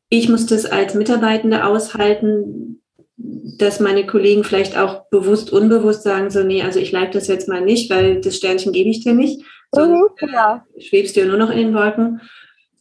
ich 0.09 0.29
muss 0.29 0.45
das 0.45 0.65
als 0.65 0.93
Mitarbeitende 0.93 1.65
aushalten, 1.65 2.83
dass 3.17 3.79
meine 3.79 4.05
Kollegen 4.05 4.43
vielleicht 4.43 4.77
auch 4.77 5.05
bewusst, 5.09 5.51
unbewusst 5.51 6.03
sagen, 6.03 6.29
so, 6.29 6.43
nee, 6.43 6.61
also 6.61 6.79
ich 6.79 6.91
leite 6.91 7.17
das 7.17 7.27
jetzt 7.27 7.47
mal 7.47 7.61
nicht, 7.61 7.89
weil 7.89 8.21
das 8.21 8.37
Sternchen 8.37 8.73
gebe 8.73 8.89
ich 8.89 9.03
dir 9.03 9.13
nicht, 9.13 9.43
sondern 9.71 10.01
mhm, 10.01 10.07
genau. 10.17 10.61
schwebst 10.77 11.15
dir 11.15 11.25
nur 11.25 11.37
noch 11.37 11.49
in 11.49 11.57
den 11.57 11.73
Wolken. 11.73 12.21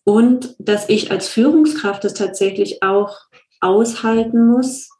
Und 0.04 0.54
dass 0.58 0.90
ich 0.90 1.10
als 1.10 1.28
Führungskraft 1.28 2.04
das 2.04 2.12
tatsächlich 2.12 2.82
auch 2.82 3.16
aushalten 3.60 4.46
muss, 4.46 4.90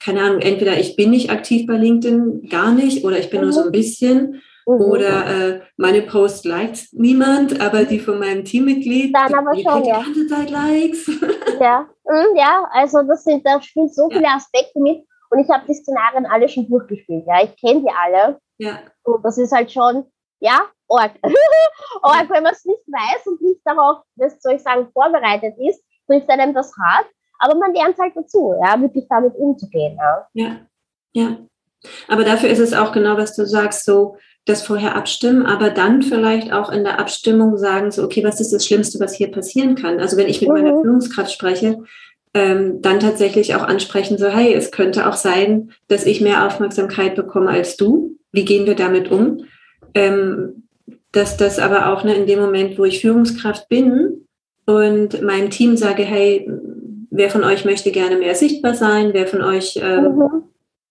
keine 0.00 0.22
Ahnung, 0.22 0.40
entweder 0.40 0.78
ich 0.78 0.96
bin 0.96 1.10
nicht 1.10 1.30
aktiv 1.30 1.66
bei 1.66 1.74
LinkedIn, 1.74 2.48
gar 2.48 2.72
nicht, 2.72 3.04
oder 3.04 3.18
ich 3.18 3.30
bin 3.30 3.40
mhm. 3.40 3.44
nur 3.46 3.52
so 3.52 3.60
ein 3.62 3.66
mhm. 3.68 3.72
bisschen, 3.72 4.42
mhm. 4.66 4.80
oder 4.80 5.26
äh, 5.26 5.60
meine 5.76 6.02
Post 6.02 6.44
liked 6.44 6.88
niemand, 6.92 7.60
aber 7.60 7.84
die 7.84 7.98
von 7.98 8.18
meinem 8.18 8.44
Teammitglied, 8.44 9.14
Dann 9.14 9.34
aber 9.34 9.52
die, 9.54 9.62
schon, 9.62 9.82
die 9.82 9.88
ja. 9.88 10.02
ganze 10.02 10.26
Zeit 10.26 10.50
Likes. 10.50 11.06
Ja, 11.60 11.88
mhm, 12.04 12.36
ja, 12.36 12.68
also 12.72 13.02
das 13.02 13.24
sind, 13.24 13.44
da 13.44 13.60
spielen 13.60 13.88
so 13.88 14.08
viele 14.08 14.28
Aspekte 14.28 14.78
mit 14.80 15.04
und 15.30 15.40
ich 15.40 15.50
habe 15.50 15.64
die 15.66 15.74
Szenarien 15.74 16.24
alle 16.26 16.48
schon 16.48 16.68
durchgespielt, 16.68 17.24
ja, 17.26 17.42
ich 17.42 17.56
kenne 17.56 17.80
die 17.80 17.90
alle. 17.90 18.38
Ja. 18.58 18.78
Und 19.02 19.24
das 19.24 19.38
ist 19.38 19.52
halt 19.52 19.72
schon, 19.72 20.04
ja, 20.40 20.60
arg. 20.88 21.12
arg, 22.02 22.30
wenn 22.30 22.42
man 22.44 22.52
es 22.52 22.64
nicht 22.64 22.86
weiß 22.86 23.26
und 23.26 23.40
nicht 23.42 23.60
darauf, 23.64 24.02
das 24.16 24.40
soll 24.40 24.54
ich 24.54 24.62
sagen, 24.62 24.88
vorbereitet 24.92 25.54
ist, 25.58 25.82
trifft 26.06 26.28
einem 26.30 26.54
das 26.54 26.72
hart. 26.76 27.06
Aber 27.38 27.54
man 27.56 27.72
lernt 27.72 27.98
halt 27.98 28.12
dazu, 28.16 28.54
ja, 28.62 28.80
wirklich 28.80 29.06
damit 29.08 29.34
umzugehen. 29.36 29.96
Ja. 29.96 30.28
ja, 30.34 30.56
ja. 31.12 31.36
Aber 32.08 32.24
dafür 32.24 32.48
ist 32.48 32.58
es 32.58 32.72
auch 32.72 32.92
genau, 32.92 33.16
was 33.16 33.36
du 33.36 33.46
sagst, 33.46 33.84
so 33.84 34.16
das 34.44 34.62
vorher 34.62 34.96
abstimmen, 34.96 35.46
aber 35.46 35.70
dann 35.70 36.02
vielleicht 36.02 36.52
auch 36.52 36.70
in 36.70 36.82
der 36.82 36.98
Abstimmung 36.98 37.58
sagen, 37.58 37.90
so, 37.90 38.02
okay, 38.02 38.24
was 38.24 38.40
ist 38.40 38.52
das 38.52 38.66
Schlimmste, 38.66 38.98
was 38.98 39.14
hier 39.14 39.30
passieren 39.30 39.74
kann? 39.74 40.00
Also 40.00 40.16
wenn 40.16 40.28
ich 40.28 40.40
mit 40.40 40.48
mhm. 40.48 40.56
meiner 40.56 40.80
Führungskraft 40.80 41.30
spreche, 41.30 41.84
ähm, 42.34 42.80
dann 42.82 43.00
tatsächlich 43.00 43.54
auch 43.54 43.62
ansprechen, 43.62 44.18
so, 44.18 44.28
hey, 44.28 44.54
es 44.54 44.70
könnte 44.70 45.06
auch 45.08 45.14
sein, 45.14 45.72
dass 45.88 46.06
ich 46.06 46.20
mehr 46.20 46.46
Aufmerksamkeit 46.46 47.14
bekomme 47.14 47.50
als 47.50 47.76
du. 47.76 48.16
Wie 48.32 48.44
gehen 48.44 48.66
wir 48.66 48.74
damit 48.74 49.10
um? 49.10 49.44
Ähm, 49.94 50.64
dass 51.12 51.36
das 51.36 51.58
aber 51.58 51.92
auch 51.92 52.04
ne, 52.04 52.14
in 52.14 52.26
dem 52.26 52.40
Moment, 52.40 52.78
wo 52.78 52.84
ich 52.84 53.00
Führungskraft 53.00 53.68
bin 53.68 54.26
und 54.66 55.22
meinem 55.22 55.50
Team 55.50 55.76
sage, 55.76 56.04
hey, 56.04 56.50
wer 57.10 57.30
von 57.30 57.44
euch 57.44 57.64
möchte 57.64 57.90
gerne 57.90 58.16
mehr 58.16 58.34
sichtbar 58.34 58.74
sein, 58.74 59.10
wer 59.12 59.26
von 59.26 59.42
euch 59.42 59.76
äh, 59.76 60.00
mhm. 60.00 60.44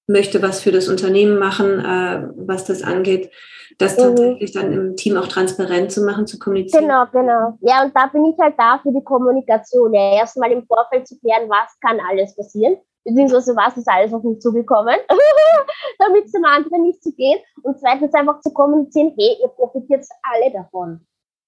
möchte 0.07 0.41
was 0.41 0.61
für 0.61 0.71
das 0.71 0.87
Unternehmen 0.87 1.39
machen, 1.39 1.79
äh, 1.79 2.27
was 2.35 2.65
das 2.65 2.83
angeht, 2.83 3.31
das 3.77 3.97
mhm. 3.97 4.01
tatsächlich 4.01 4.51
dann 4.53 4.71
im 4.71 4.95
Team 4.95 5.17
auch 5.17 5.27
transparent 5.27 5.91
zu 5.91 6.03
machen, 6.03 6.25
zu 6.25 6.39
kommunizieren. 6.39 6.85
Genau, 6.85 7.05
genau. 7.11 7.57
Ja, 7.61 7.83
und 7.83 7.95
da 7.95 8.07
bin 8.07 8.25
ich 8.25 8.37
halt 8.39 8.55
da 8.57 8.79
für 8.81 8.91
die 8.91 9.03
Kommunikation. 9.03 9.93
Ja, 9.93 10.17
erstmal 10.17 10.51
im 10.51 10.65
Vorfeld 10.65 11.07
zu 11.07 11.19
klären, 11.19 11.49
was 11.49 11.77
kann 11.79 11.99
alles 12.09 12.35
passieren, 12.35 12.77
beziehungsweise 13.03 13.55
was 13.55 13.77
ist 13.77 13.87
alles 13.87 14.13
auf 14.13 14.23
mich 14.23 14.39
zugekommen, 14.39 14.95
damit 15.99 16.25
es 16.25 16.31
dem 16.31 16.45
anderen 16.45 16.83
nicht 16.83 17.03
so 17.03 17.11
geht. 17.11 17.41
Und 17.61 17.79
zweitens 17.79 18.13
einfach 18.13 18.39
zu 18.41 18.51
kommunizieren, 18.51 19.13
hey, 19.17 19.37
ihr 19.41 19.49
profitiert 19.49 20.05
alle 20.23 20.51
davon. 20.51 21.05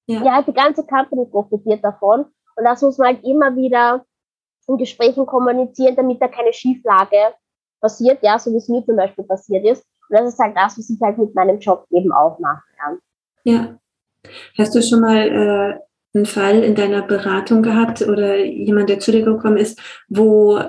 Ja. 0.08 0.24
ja, 0.24 0.42
die 0.42 0.54
ganze 0.54 0.86
Company 0.86 1.26
profitiert 1.26 1.84
davon. 1.84 2.26
Und 2.56 2.66
das 2.66 2.82
muss 2.82 2.98
man 2.98 3.16
halt 3.16 3.24
immer 3.24 3.56
wieder 3.56 4.06
in 4.70 4.78
Gesprächen 4.78 5.26
kommunizieren, 5.26 5.96
damit 5.96 6.22
da 6.22 6.28
keine 6.28 6.54
Schieflage 6.54 7.34
passiert, 7.82 8.20
ja, 8.22 8.38
so 8.38 8.52
wie 8.52 8.58
es 8.58 8.70
mir 8.70 8.86
zum 8.86 8.96
Beispiel 8.96 9.26
passiert 9.26 9.66
ist. 9.66 9.84
Und 10.10 10.20
das 10.20 10.34
ist 10.34 10.40
halt 10.40 10.56
das, 10.56 10.78
was 10.78 10.90
ich 10.90 11.00
halt 11.02 11.18
mit 11.18 11.34
meinem 11.36 11.60
Job 11.60 11.86
eben 11.92 12.12
auch 12.12 12.40
mache. 12.40 12.64
Ja. 13.44 13.54
ja. 13.54 13.80
Hast 14.58 14.76
du 14.76 14.82
schon 14.82 15.02
mal 15.02 15.28
äh, 15.28 15.80
einen 16.18 16.26
Fall 16.26 16.64
in 16.64 16.76
deiner 16.76 17.02
Beratung 17.02 17.62
gehabt 17.62 18.02
oder 18.02 18.38
jemand, 18.38 18.90
der 18.90 19.00
zu 19.00 19.12
dir 19.12 19.24
gekommen 19.24 19.58
ist, 19.58 19.80
wo, 20.08 20.60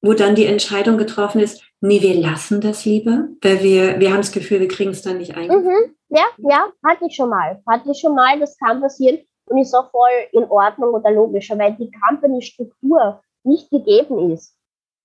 wo 0.00 0.12
dann 0.14 0.34
die 0.34 0.46
Entscheidung 0.46 0.96
getroffen 0.96 1.40
ist, 1.40 1.62
nee, 1.80 2.00
wir 2.00 2.14
lassen 2.14 2.60
das 2.60 2.84
lieber, 2.84 3.28
weil 3.42 3.62
wir, 3.62 4.00
wir 4.00 4.10
haben 4.10 4.18
das 4.18 4.32
Gefühl, 4.32 4.60
wir 4.60 4.68
kriegen 4.68 4.90
es 4.90 5.02
dann 5.02 5.18
nicht 5.18 5.36
ein. 5.36 5.48
Mhm. 5.48 5.94
Ja, 6.08 6.24
ja, 6.38 6.66
hatte 6.84 7.06
ich 7.06 7.16
schon 7.16 7.28
mal. 7.28 7.60
Hatte 7.66 7.90
ich 7.90 7.98
schon 7.98 8.14
mal, 8.14 8.38
das 8.38 8.56
kann 8.58 8.80
passieren 8.80 9.18
und 9.46 9.58
ist 9.58 9.74
auch 9.74 9.90
voll 9.90 10.10
in 10.32 10.44
Ordnung 10.50 10.94
oder 10.94 11.10
logischer, 11.10 11.58
weil 11.58 11.74
die 11.74 11.90
Company-Struktur 11.90 13.22
nicht 13.44 13.70
gegeben 13.70 14.30
ist. 14.30 14.56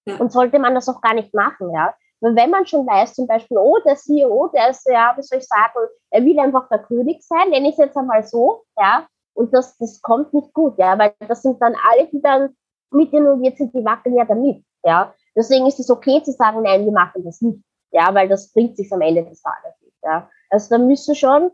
Ja. 0.05 0.17
Und 0.17 0.31
sollte 0.31 0.59
man 0.59 0.75
das 0.75 0.89
auch 0.89 1.01
gar 1.01 1.13
nicht 1.13 1.33
machen, 1.33 1.73
ja. 1.73 1.93
Weil 2.21 2.35
wenn 2.35 2.49
man 2.49 2.65
schon 2.65 2.85
weiß, 2.85 3.13
zum 3.13 3.27
Beispiel, 3.27 3.57
oh, 3.57 3.77
der 3.85 3.95
CEO, 3.95 4.49
der 4.53 4.69
ist, 4.69 4.85
ja, 4.89 5.13
wie 5.15 5.21
soll 5.21 5.39
ich 5.39 5.47
sagen, 5.47 5.87
er 6.09 6.23
will 6.25 6.39
einfach 6.39 6.67
der 6.69 6.79
König 6.79 7.23
sein, 7.23 7.49
nenne 7.49 7.69
ich 7.69 7.73
es 7.73 7.85
jetzt 7.85 7.97
einmal 7.97 8.23
so, 8.25 8.63
ja, 8.77 9.07
und 9.33 9.53
das, 9.53 9.77
das 9.77 10.01
kommt 10.01 10.33
nicht 10.33 10.53
gut, 10.53 10.77
ja, 10.77 10.97
weil 10.99 11.13
das 11.27 11.41
sind 11.41 11.61
dann 11.61 11.75
alle, 11.89 12.07
die 12.07 12.21
dann 12.21 12.55
mit 12.91 13.13
involviert 13.13 13.57
sind, 13.57 13.73
die 13.73 13.85
wackeln 13.85 14.15
ja 14.15 14.25
damit, 14.25 14.63
ja. 14.83 15.13
Deswegen 15.35 15.67
ist 15.67 15.79
es 15.79 15.89
okay 15.89 16.21
zu 16.23 16.31
sagen, 16.31 16.61
nein, 16.63 16.83
wir 16.83 16.91
machen 16.91 17.23
das 17.23 17.39
nicht, 17.41 17.63
ja, 17.91 18.13
weil 18.13 18.27
das 18.27 18.51
bringt 18.51 18.75
sich 18.75 18.91
am 18.91 19.01
Ende 19.01 19.23
des 19.23 19.41
Tages 19.41 19.79
nicht, 19.81 19.97
ja. 20.03 20.29
Also 20.49 20.75
da 20.75 20.83
müsste 20.83 21.15
schon, 21.15 21.51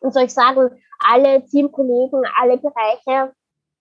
und 0.00 0.12
soll 0.12 0.24
ich 0.24 0.34
sagen, 0.34 0.70
alle 0.98 1.44
Teamkollegen, 1.46 2.22
alle 2.38 2.58
Bereiche 2.58 3.32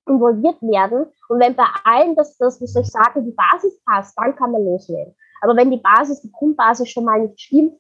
involviert 0.08 0.62
werden. 0.62 1.08
Und 1.30 1.40
wenn 1.40 1.56
bei 1.56 1.66
allen 1.84 2.16
das, 2.16 2.38
das, 2.38 2.62
wie 2.62 2.68
soll 2.68 2.84
ich 2.84 2.90
sagen, 2.90 3.26
die 3.26 3.32
Basis 3.32 3.80
passt, 3.86 4.18
dann 4.18 4.36
kann 4.36 4.52
man 4.52 4.64
loslegen. 4.64 5.16
Aber 5.42 5.56
wenn 5.56 5.72
die 5.72 5.78
Basis, 5.78 6.22
die 6.22 6.32
Grundbasis 6.32 6.90
schon 6.90 7.06
mal 7.06 7.22
nicht 7.22 7.40
stimmt, 7.40 7.80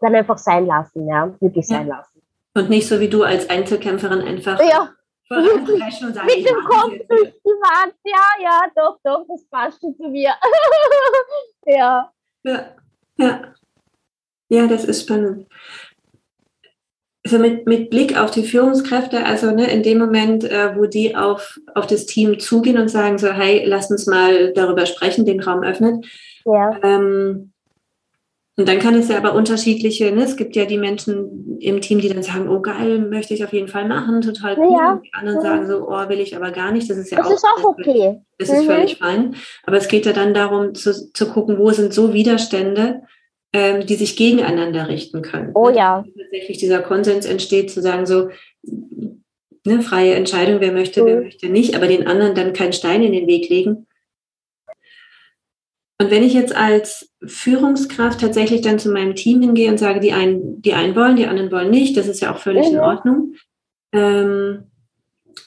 dann 0.00 0.14
einfach 0.14 0.38
sein 0.38 0.66
lassen, 0.66 1.06
ja, 1.08 1.34
wirklich 1.40 1.66
sein 1.66 1.86
ja. 1.86 1.96
lassen. 1.96 2.22
Und 2.54 2.70
nicht 2.70 2.88
so 2.88 2.98
wie 2.98 3.08
du 3.08 3.22
als 3.22 3.48
Einzelkämpferin 3.48 4.22
einfach 4.22 4.58
ja. 4.60 4.88
und 5.30 6.14
sagen, 6.14 6.26
mit 6.26 6.48
dem 6.48 6.64
Kopf 6.64 6.92
durch 7.08 7.32
die 7.44 7.48
Wand, 7.48 7.94
ja, 8.04 8.42
ja, 8.42 8.60
doch, 8.74 8.98
doch, 9.04 9.26
das 9.28 9.44
passt 9.48 9.80
schon 9.80 9.94
zu 9.96 10.08
mir. 10.08 10.32
ja. 11.66 12.10
Ja, 12.42 12.74
ja. 13.16 13.40
Ja, 14.48 14.66
das 14.66 14.84
ist 14.84 15.02
spannend 15.02 15.46
also 17.32 17.42
mit, 17.42 17.66
mit 17.66 17.90
Blick 17.90 18.18
auf 18.18 18.30
die 18.30 18.42
Führungskräfte, 18.42 19.24
also 19.24 19.50
ne, 19.52 19.70
in 19.70 19.82
dem 19.82 19.98
Moment, 19.98 20.44
äh, 20.44 20.76
wo 20.76 20.86
die 20.86 21.14
auf, 21.14 21.58
auf 21.74 21.86
das 21.86 22.06
Team 22.06 22.38
zugehen 22.38 22.78
und 22.78 22.88
sagen 22.88 23.18
so, 23.18 23.28
hey, 23.28 23.62
lass 23.64 23.90
uns 23.90 24.06
mal 24.06 24.52
darüber 24.52 24.86
sprechen, 24.86 25.24
den 25.24 25.40
Raum 25.40 25.62
öffnet. 25.62 26.04
Ja. 26.44 26.76
Ähm, 26.82 27.52
und 28.56 28.68
dann 28.68 28.78
kann 28.78 28.94
es 28.94 29.08
ja 29.08 29.16
aber 29.16 29.34
unterschiedliche, 29.34 30.12
ne? 30.12 30.24
es 30.24 30.36
gibt 30.36 30.54
ja 30.54 30.66
die 30.66 30.76
Menschen 30.76 31.58
im 31.60 31.80
Team, 31.80 32.00
die 32.00 32.08
dann 32.08 32.22
sagen, 32.22 32.48
oh 32.48 32.60
geil, 32.60 32.98
möchte 32.98 33.32
ich 33.32 33.42
auf 33.44 33.52
jeden 33.52 33.68
Fall 33.68 33.88
machen, 33.88 34.20
total 34.20 34.58
cool. 34.58 34.76
Ja. 34.76 34.92
Und 34.92 35.06
die 35.06 35.14
anderen 35.14 35.38
mhm. 35.38 35.42
sagen 35.42 35.66
so, 35.66 35.88
oh, 35.88 36.08
will 36.08 36.20
ich 36.20 36.36
aber 36.36 36.50
gar 36.50 36.72
nicht. 36.72 36.90
Das 36.90 36.98
ist 36.98 37.10
ja 37.10 37.18
das 37.18 37.26
auch, 37.28 37.32
ist 37.32 37.44
auch 37.44 37.64
okay. 37.64 38.20
Das 38.38 38.50
ist 38.50 38.64
mhm. 38.64 38.66
völlig 38.66 38.98
fein. 38.98 39.36
Aber 39.64 39.76
es 39.78 39.88
geht 39.88 40.04
ja 40.04 40.12
dann 40.12 40.34
darum 40.34 40.74
zu, 40.74 41.12
zu 41.12 41.26
gucken, 41.28 41.58
wo 41.58 41.70
sind 41.70 41.94
so 41.94 42.12
Widerstände, 42.12 43.02
ähm, 43.52 43.86
die 43.86 43.96
sich 43.96 44.16
gegeneinander 44.16 44.88
richten 44.88 45.22
können. 45.22 45.50
Oh 45.54 45.70
ja. 45.70 46.04
Tatsächlich 46.16 46.58
dieser 46.58 46.80
Konsens 46.80 47.26
entsteht, 47.26 47.70
zu 47.70 47.82
sagen, 47.82 48.06
so, 48.06 48.30
ne, 48.62 49.82
freie 49.82 50.14
Entscheidung, 50.14 50.60
wer 50.60 50.72
möchte, 50.72 51.02
mhm. 51.02 51.06
wer 51.06 51.20
möchte 51.22 51.48
nicht, 51.48 51.74
aber 51.74 51.86
den 51.86 52.06
anderen 52.06 52.34
dann 52.34 52.52
keinen 52.52 52.72
Stein 52.72 53.02
in 53.02 53.12
den 53.12 53.26
Weg 53.26 53.48
legen. 53.48 53.86
Und 56.00 56.10
wenn 56.10 56.22
ich 56.22 56.32
jetzt 56.32 56.56
als 56.56 57.12
Führungskraft 57.26 58.20
tatsächlich 58.20 58.62
dann 58.62 58.78
zu 58.78 58.90
meinem 58.90 59.14
Team 59.14 59.42
hingehe 59.42 59.70
und 59.70 59.78
sage, 59.78 60.00
die 60.00 60.12
einen, 60.12 60.62
die 60.62 60.72
einen 60.72 60.96
wollen, 60.96 61.16
die 61.16 61.26
anderen 61.26 61.52
wollen 61.52 61.70
nicht, 61.70 61.96
das 61.96 62.08
ist 62.08 62.20
ja 62.20 62.32
auch 62.32 62.38
völlig 62.38 62.68
mhm. 62.68 62.74
in 62.74 62.80
Ordnung. 62.80 63.34
Ähm, 63.92 64.70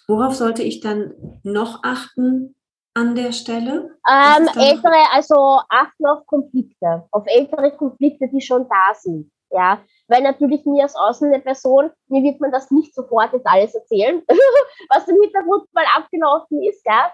worauf 0.07 0.35
sollte 0.35 0.61
ich 0.61 0.79
dann 0.79 1.13
noch 1.41 1.83
achten, 1.83 2.53
an 2.93 3.15
der 3.15 3.31
Stelle? 3.31 3.95
Ähm, 4.09 4.47
ältere, 4.55 5.11
also 5.11 5.59
achten 5.69 6.05
auf 6.05 6.25
Konflikte, 6.27 7.07
auf 7.11 7.23
ältere 7.25 7.75
Konflikte, 7.75 8.27
die 8.27 8.41
schon 8.41 8.67
da 8.67 8.93
sind. 8.93 9.31
Ja, 9.49 9.79
weil 10.07 10.23
natürlich 10.23 10.65
mir 10.65 10.83
als 10.83 10.95
außen 10.95 11.31
Person, 11.43 11.91
mir 12.07 12.23
wird 12.23 12.41
man 12.41 12.51
das 12.51 12.71
nicht 12.71 12.95
sofort 12.95 13.33
jetzt 13.33 13.45
alles 13.45 13.75
erzählen, 13.75 14.23
was 14.89 15.07
im 15.07 15.21
Hintergrund 15.21 15.65
mal 15.73 15.85
abgelaufen 15.95 16.61
ist, 16.63 16.83
gell? 16.83 17.11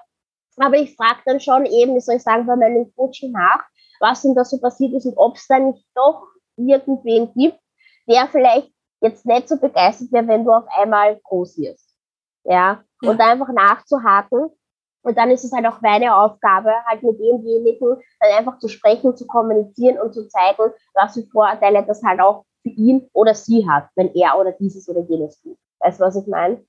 Aber 0.58 0.78
ich 0.78 0.96
frage 0.96 1.20
dann 1.26 1.40
schon 1.40 1.66
eben, 1.66 1.96
wie 1.96 2.00
soll 2.00 2.16
ich 2.16 2.24
sagen, 2.24 2.46
bei 2.46 2.56
meinem 2.56 2.94
Coaching 2.96 3.32
nach, 3.32 3.64
was 4.00 4.22
denn 4.22 4.36
da 4.36 4.46
so 4.46 4.60
passiert 4.60 4.94
ist 4.94 5.06
und 5.06 5.18
ob 5.18 5.36
es 5.36 5.48
da 5.48 5.60
nicht 5.60 5.86
doch 5.96 6.28
irgendwen 6.56 7.34
gibt, 7.34 7.60
der 8.08 8.28
vielleicht 8.28 8.72
jetzt 9.02 9.26
nicht 9.26 9.48
so 9.48 9.58
begeistert 9.58 10.12
wäre, 10.12 10.28
wenn 10.28 10.46
du 10.46 10.52
auf 10.52 10.66
einmal 10.78 11.20
groß 11.24 11.58
wirst. 11.58 11.94
Ja, 12.46 12.84
ja. 13.02 13.10
und 13.10 13.20
einfach 13.22 13.50
nachzuhaken, 13.50 14.50
und 15.02 15.18
dann 15.18 15.32
ist 15.32 15.44
es 15.44 15.52
halt 15.52 15.66
auch 15.66 15.82
meine 15.82 16.16
Aufgabe, 16.16 16.72
halt 16.86 17.04
mit 17.04 17.20
demjenigen 17.20 17.98
dann 18.20 18.38
einfach 18.38 18.60
zu 18.60 18.68
sprechen, 18.68 19.16
zu 19.16 19.26
kommunizieren 19.28 19.98
und 20.00 20.14
zu 20.14 20.28
zeigen, 20.28 20.74
was 20.94 21.14
für 21.14 21.24
Vorteile 21.24 21.84
das 21.86 22.04
halt 22.04 22.20
auch 22.20 22.46
für 22.64 22.70
ihn 22.70 23.10
oder 23.14 23.34
sie 23.34 23.68
hat, 23.70 23.90
wenn 23.96 24.14
er 24.14 24.38
oder 24.38 24.52
dieses 24.52 24.88
oder 24.90 25.02
jenes 25.02 25.42
tut. 25.42 25.58
Weißt 25.80 26.00
du, 26.00 26.04
was 26.04 26.16
ich 26.16 26.28
meine? 26.28 26.64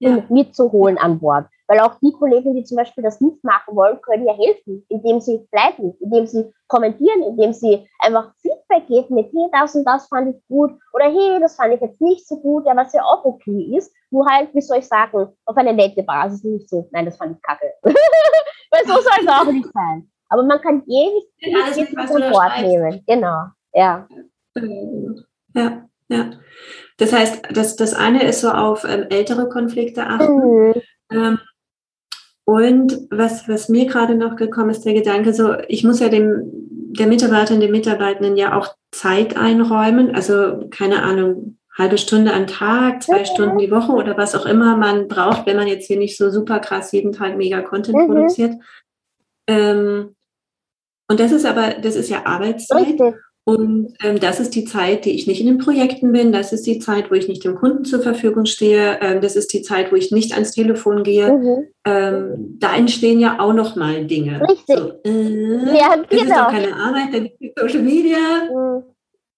Ja. 0.00 0.22
mitzuholen 0.28 0.98
an 0.98 1.20
Bord. 1.20 1.46
Weil 1.66 1.80
auch 1.80 1.94
die 2.02 2.12
Kollegen, 2.12 2.54
die 2.54 2.64
zum 2.64 2.76
Beispiel 2.76 3.02
das 3.02 3.20
nicht 3.20 3.42
machen 3.42 3.74
wollen, 3.74 4.00
können 4.02 4.26
ja 4.26 4.34
helfen, 4.34 4.84
indem 4.88 5.20
sie 5.20 5.46
bleiben, 5.50 5.96
indem 6.00 6.26
sie 6.26 6.52
kommentieren, 6.68 7.22
indem 7.22 7.52
sie 7.52 7.86
einfach 8.00 8.32
Feedback 8.42 8.86
geben 8.86 9.14
mit, 9.14 9.32
hey, 9.32 9.48
das 9.52 9.74
und 9.74 9.84
das 9.84 10.06
fand 10.08 10.34
ich 10.34 10.46
gut 10.48 10.72
oder 10.92 11.06
hey, 11.06 11.40
das 11.40 11.56
fand 11.56 11.74
ich 11.74 11.80
jetzt 11.80 12.00
nicht 12.00 12.26
so 12.28 12.38
gut, 12.38 12.66
ja, 12.66 12.76
was 12.76 12.92
ja 12.92 13.02
auch 13.02 13.24
okay 13.24 13.76
ist, 13.76 13.92
nur 14.10 14.26
halt, 14.26 14.54
wie 14.54 14.60
soll 14.60 14.78
ich 14.78 14.86
sagen, 14.86 15.28
auf 15.44 15.56
eine 15.56 15.72
nette 15.72 16.02
Basis, 16.02 16.44
nicht 16.44 16.68
so, 16.68 16.88
nein, 16.92 17.06
das 17.06 17.16
fand 17.16 17.36
ich 17.36 17.42
kacke. 17.42 17.72
Weil 17.82 18.84
so 18.86 18.92
soll 18.94 19.20
es 19.20 19.28
auch 19.28 19.50
nicht 19.50 19.68
sein. 19.72 20.10
Aber 20.28 20.42
man 20.42 20.60
kann 20.60 20.82
jeden 20.86 21.22
Wort 22.32 22.60
nehmen. 22.60 23.02
Genau, 23.06 23.44
ja. 23.72 24.08
Ja, 25.54 25.88
ja. 26.08 26.30
Das 26.98 27.12
heißt, 27.12 27.46
das, 27.50 27.76
das 27.76 27.94
eine 27.94 28.22
ist 28.24 28.40
so 28.40 28.50
auf 28.50 28.84
ähm, 28.84 29.06
ältere 29.10 29.48
Konflikte 29.48 30.06
achten. 30.06 30.68
Mhm. 30.68 30.74
Ähm, 31.12 31.38
und 32.44 33.06
was, 33.10 33.48
was 33.48 33.68
mir 33.68 33.86
gerade 33.86 34.14
noch 34.14 34.36
gekommen 34.36 34.70
ist, 34.70 34.84
der 34.84 34.94
Gedanke, 34.94 35.32
so, 35.32 35.54
ich 35.68 35.82
muss 35.82 36.00
ja 36.00 36.08
dem, 36.08 36.42
der 36.92 37.06
Mitarbeiterin, 37.06 37.60
dem 37.60 37.70
Mitarbeitenden 37.70 38.36
ja 38.36 38.56
auch 38.56 38.74
Zeit 38.92 39.36
einräumen. 39.36 40.14
Also, 40.14 40.68
keine 40.70 41.02
Ahnung, 41.02 41.58
halbe 41.76 41.98
Stunde 41.98 42.32
am 42.32 42.46
Tag, 42.46 43.02
zwei 43.02 43.20
mhm. 43.20 43.24
Stunden 43.24 43.58
die 43.58 43.70
Woche 43.70 43.92
oder 43.92 44.16
was 44.16 44.34
auch 44.34 44.46
immer 44.46 44.76
man 44.76 45.08
braucht, 45.08 45.46
wenn 45.46 45.56
man 45.56 45.66
jetzt 45.66 45.86
hier 45.86 45.98
nicht 45.98 46.16
so 46.16 46.30
super 46.30 46.60
krass 46.60 46.92
jeden 46.92 47.12
Tag 47.12 47.36
mega 47.36 47.62
Content 47.62 47.96
mhm. 47.96 48.06
produziert. 48.06 48.54
Ähm, 49.46 50.14
und 51.08 51.20
das 51.20 51.32
ist 51.32 51.46
aber, 51.46 51.74
das 51.74 51.96
ist 51.96 52.10
ja 52.10 52.26
Arbeitszeit. 52.26 52.86
Richtig. 52.86 53.14
Und 53.46 53.94
ähm, 54.02 54.18
das 54.20 54.40
ist 54.40 54.54
die 54.54 54.64
Zeit, 54.64 55.04
die 55.04 55.14
ich 55.14 55.26
nicht 55.26 55.40
in 55.40 55.46
den 55.46 55.58
Projekten 55.58 56.12
bin. 56.12 56.32
Das 56.32 56.52
ist 56.54 56.66
die 56.66 56.78
Zeit, 56.78 57.10
wo 57.10 57.14
ich 57.14 57.28
nicht 57.28 57.44
dem 57.44 57.56
Kunden 57.56 57.84
zur 57.84 58.00
Verfügung 58.00 58.46
stehe. 58.46 58.98
Ähm, 59.02 59.20
das 59.20 59.36
ist 59.36 59.52
die 59.52 59.60
Zeit, 59.60 59.92
wo 59.92 59.96
ich 59.96 60.10
nicht 60.10 60.32
ans 60.32 60.52
Telefon 60.52 61.02
gehe. 61.02 61.30
Mhm. 61.30 61.66
Ähm, 61.84 62.56
da 62.58 62.74
entstehen 62.74 63.20
ja 63.20 63.38
auch 63.40 63.52
noch 63.52 63.76
mal 63.76 64.06
Dinge. 64.06 64.40
Richtig. 64.40 64.78
So, 64.78 64.92
äh, 65.04 65.78
ja, 65.78 65.94
genau. 65.94 66.06
Das 66.08 66.22
ist 66.22 66.30
doch 66.30 66.48
genau. 66.48 66.50
keine 66.50 66.74
Arbeit, 66.74 67.12
dann 67.12 67.26
ist 67.26 67.58
Social 67.58 67.82
Media. 67.82 68.18
Mhm. 68.50 68.84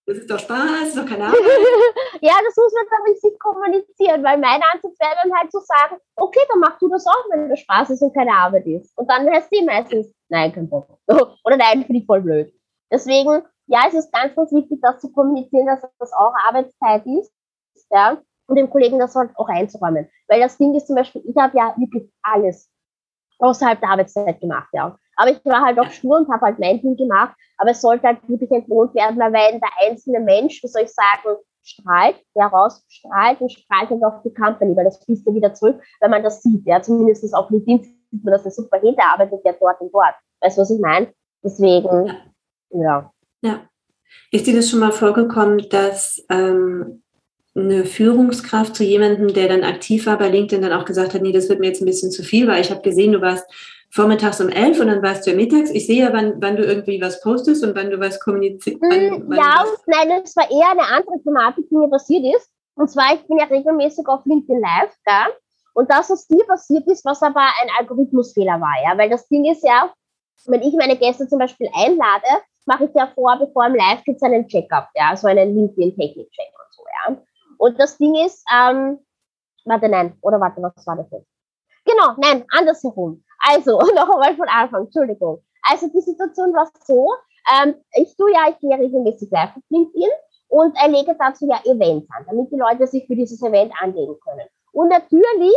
das 0.07 0.19
ist 0.19 0.31
doch 0.31 0.39
Spaß, 0.39 0.71
das 0.81 0.89
ist 0.91 0.99
doch 0.99 1.07
keine 1.07 1.25
Arbeit. 1.25 1.41
ja, 2.21 2.35
das 2.45 2.57
muss 2.57 2.73
man 2.75 2.87
dann 2.89 3.13
mit 3.13 3.21
sich 3.21 3.39
kommunizieren, 3.41 4.23
weil 4.23 4.39
mein 4.39 4.63
Ansatz 4.73 4.97
wäre 5.01 5.17
dann 5.21 5.37
halt 5.37 5.51
zu 5.51 5.59
sagen, 5.59 6.01
okay, 6.15 6.41
dann 6.49 6.61
machst 6.61 6.81
du 6.81 6.89
das 6.89 7.05
auch, 7.09 7.25
wenn 7.33 7.49
das 7.49 7.59
Spaß 7.59 7.91
ist 7.91 8.03
und 8.03 8.15
keine 8.15 8.31
Arbeit 8.31 8.67
ist. 8.67 8.97
Und 8.97 9.11
dann 9.11 9.29
heißt 9.29 9.49
sie 9.51 9.65
meistens, 9.65 10.15
nein, 10.29 10.53
kein 10.53 10.69
Bock. 10.69 10.87
Oder 11.09 11.57
nein, 11.57 11.83
finde 11.85 12.03
ich 12.03 12.07
voll 12.07 12.21
blöd. 12.21 12.53
Deswegen, 12.93 13.43
ja, 13.67 13.85
es 13.89 13.95
ist 13.95 14.13
ganz, 14.13 14.35
ganz 14.35 14.53
wichtig, 14.53 14.81
das 14.81 15.01
zu 15.01 15.13
kommunizieren, 15.13 15.67
dass 15.67 15.81
das 15.99 16.13
auch 16.13 16.33
Arbeitszeit 16.47 17.05
ist. 17.07 17.33
Ja, 17.91 18.19
und 18.49 18.57
dem 18.57 18.71
Kollegen 18.71 18.99
das 18.99 19.15
halt 19.15 19.31
auch 19.37 19.49
einzuräumen. 19.49 20.09
Weil 20.29 20.41
das 20.41 20.57
Ding 20.57 20.75
ist 20.75 20.87
zum 20.87 20.97
Beispiel, 20.97 21.23
ich 21.27 21.37
habe 21.37 21.57
ja 21.57 21.75
wirklich 21.77 22.11
alles 22.23 22.71
außerhalb 23.39 23.81
der 23.81 23.91
Arbeitszeit 23.91 24.41
gemacht, 24.41 24.69
ja. 24.73 24.97
Aber 25.17 25.31
ich 25.31 25.45
war 25.45 25.63
halt 25.63 25.79
auch 25.79 25.91
stur 25.91 26.19
und 26.19 26.29
habe 26.29 26.47
halt 26.47 26.59
mein 26.59 26.81
Ding 26.81 26.97
gemacht. 26.97 27.35
Aber 27.59 27.71
es 27.71 27.81
sollte 27.81 28.07
halt 28.07 28.29
wirklich 28.29 28.51
entlohnt 28.51 28.95
werden, 28.95 29.19
weil 29.19 29.33
wenn 29.33 29.61
der 29.61 29.71
einzelne 29.81 30.21
Mensch, 30.21 30.63
wie 30.63 30.69
soll 30.69 30.83
ich 30.83 30.93
sagen, 30.93 31.39
strahlt, 31.63 32.17
der 32.35 32.47
rausstrahlt 32.47 33.41
und 33.41 33.51
strahlt 33.51 33.91
dann 33.91 34.05
auch 34.05 34.23
die 34.23 34.33
Company, 34.33 34.77
weil 34.77 34.85
das 34.85 35.03
fließt 35.05 35.27
ja 35.27 35.35
wieder 35.35 35.55
zurück, 35.55 35.83
wenn 36.01 36.11
man 36.11 36.23
das 36.23 36.43
sieht. 36.43 36.65
Ja, 36.67 36.81
zumindest 36.81 37.35
auf 37.35 37.51
LinkedIn 37.51 37.83
sieht 38.11 38.25
man, 38.25 38.33
dass 38.33 38.43
der 38.43 38.53
super 38.53 38.79
hinter 38.79 39.05
arbeitet, 39.05 39.41
ja 39.45 39.53
dort 39.59 39.81
und 39.81 39.93
dort. 39.93 40.15
Weißt 40.41 40.57
du, 40.57 40.63
was 40.63 40.71
ich 40.71 40.81
meine? 40.81 41.13
Deswegen, 41.43 42.13
ja. 42.71 43.11
Ja. 43.43 43.69
Ist 44.31 44.47
dir 44.47 44.55
das 44.55 44.71
schon 44.71 44.81
mal 44.81 44.93
vorgekommen, 44.93 45.69
dass 45.71 46.25
ähm, 46.31 47.03
eine 47.55 47.85
Führungskraft 47.85 48.77
zu 48.77 48.85
jemandem, 48.85 49.33
der 49.33 49.49
dann 49.49 49.65
aktiv 49.65 50.07
war 50.07 50.19
bei 50.19 50.29
LinkedIn, 50.29 50.63
dann 50.63 50.79
auch 50.79 50.85
gesagt 50.85 51.15
hat, 51.15 51.23
nee, 51.23 51.33
das 51.33 51.49
wird 51.49 51.61
mir 51.61 51.69
jetzt 51.69 51.81
ein 51.81 51.87
bisschen 51.87 52.11
zu 52.11 52.23
viel, 52.23 52.47
weil 52.47 52.61
ich 52.61 52.71
habe 52.71 52.83
gesehen, 52.83 53.13
du 53.13 53.21
warst 53.21 53.47
vormittags 53.91 54.41
um 54.41 54.49
elf 54.49 54.79
und 54.81 54.89
dann 54.89 55.03
warst 55.03 55.27
du 55.27 55.31
ja 55.31 55.37
mittags. 55.37 55.71
Ich 55.71 55.87
sehe 55.87 56.05
ja, 56.05 56.13
wann, 56.13 56.35
wann 56.43 56.57
du 56.57 56.65
irgendwie 56.65 57.01
was 57.01 57.21
postest 57.21 57.65
und 57.65 57.75
wann 57.75 57.91
du 57.91 57.99
was 57.99 58.21
kommunizierst. 58.21 58.83
Mm, 58.83 59.33
ja, 59.33 59.65
nein, 59.87 60.21
das 60.23 60.37
war 60.37 60.51
eher 60.51 60.71
eine 60.71 60.83
andere 60.83 61.23
Thematik, 61.23 61.67
die 61.71 61.77
mir 61.77 61.89
passiert 61.89 62.25
ist. 62.37 62.51
Und 62.75 62.91
zwar, 62.91 63.15
ich 63.15 63.27
bin 63.27 63.39
ja 63.39 63.47
regelmäßig 63.47 64.07
auf 64.07 64.25
LinkedIn 64.27 64.61
Live, 64.61 64.95
gell? 65.05 65.35
Und 65.73 65.91
das, 65.91 66.11
was 66.11 66.27
dir 66.27 66.45
passiert 66.47 66.87
ist, 66.89 67.05
was 67.05 67.23
aber 67.23 67.41
ein 67.41 67.69
Algorithmusfehler 67.79 68.61
war, 68.61 68.75
ja, 68.85 68.97
weil 68.99 69.11
das 69.11 69.29
Ding 69.29 69.45
ist 69.51 69.63
ja, 69.63 69.93
wenn 70.47 70.63
ich 70.63 70.75
meine 70.75 70.97
Gäste 70.97 71.27
zum 71.29 71.39
Beispiel 71.39 71.69
einlade, 71.75 72.43
mache 72.67 72.85
ich 72.85 72.95
ja 72.95 73.07
vor, 73.15 73.39
bevor 73.39 73.67
im 73.67 73.75
Live 73.75 74.05
gibt 74.05 74.17
es 74.17 74.23
einen 74.23 74.47
Check-up, 74.47 74.89
ja, 74.95 75.17
so 75.17 75.29
einen 75.29 75.55
LinkedIn-Technik-Check 75.55 76.53
und 76.59 76.75
so, 76.75 76.83
ja. 77.09 77.17
Und 77.59 77.81
das 77.81 77.97
Ding 77.97 78.15
ist, 78.17 78.45
ähm, 78.53 78.99
warte, 79.65 79.89
nein, 79.89 80.17
oder 80.21 80.41
warte, 80.41 80.63
was 80.63 80.87
war 80.87 80.97
das 80.97 81.11
jetzt? 81.11 81.29
Genau, 81.85 82.15
nein, 82.19 82.45
andersherum. 82.51 83.25
Also, 83.39 83.79
noch 83.95 84.11
einmal 84.11 84.37
von 84.37 84.49
Anfang, 84.49 84.85
Entschuldigung. 84.85 85.43
Also 85.69 85.89
die 85.89 86.01
Situation 86.01 86.53
war 86.55 86.69
so, 86.85 87.13
ähm, 87.53 87.75
ich 87.95 88.17
tue 88.17 88.33
ja, 88.33 88.51
ich 88.51 88.59
gehe 88.59 88.77
regelmäßig 88.77 89.31
live 89.31 89.57
auf 89.57 89.63
LinkedIn 89.69 90.11
und 90.49 90.77
erlege 90.77 91.17
dazu 91.19 91.49
ja 91.49 91.61
Events 91.65 92.09
an, 92.17 92.25
damit 92.27 92.51
die 92.51 92.57
Leute 92.57 92.87
sich 92.87 93.07
für 93.07 93.17
dieses 93.17 93.43
Event 93.43 93.73
anlegen 93.81 94.17
können. 94.21 94.49
Und 94.73 94.89
natürlich 94.89 95.57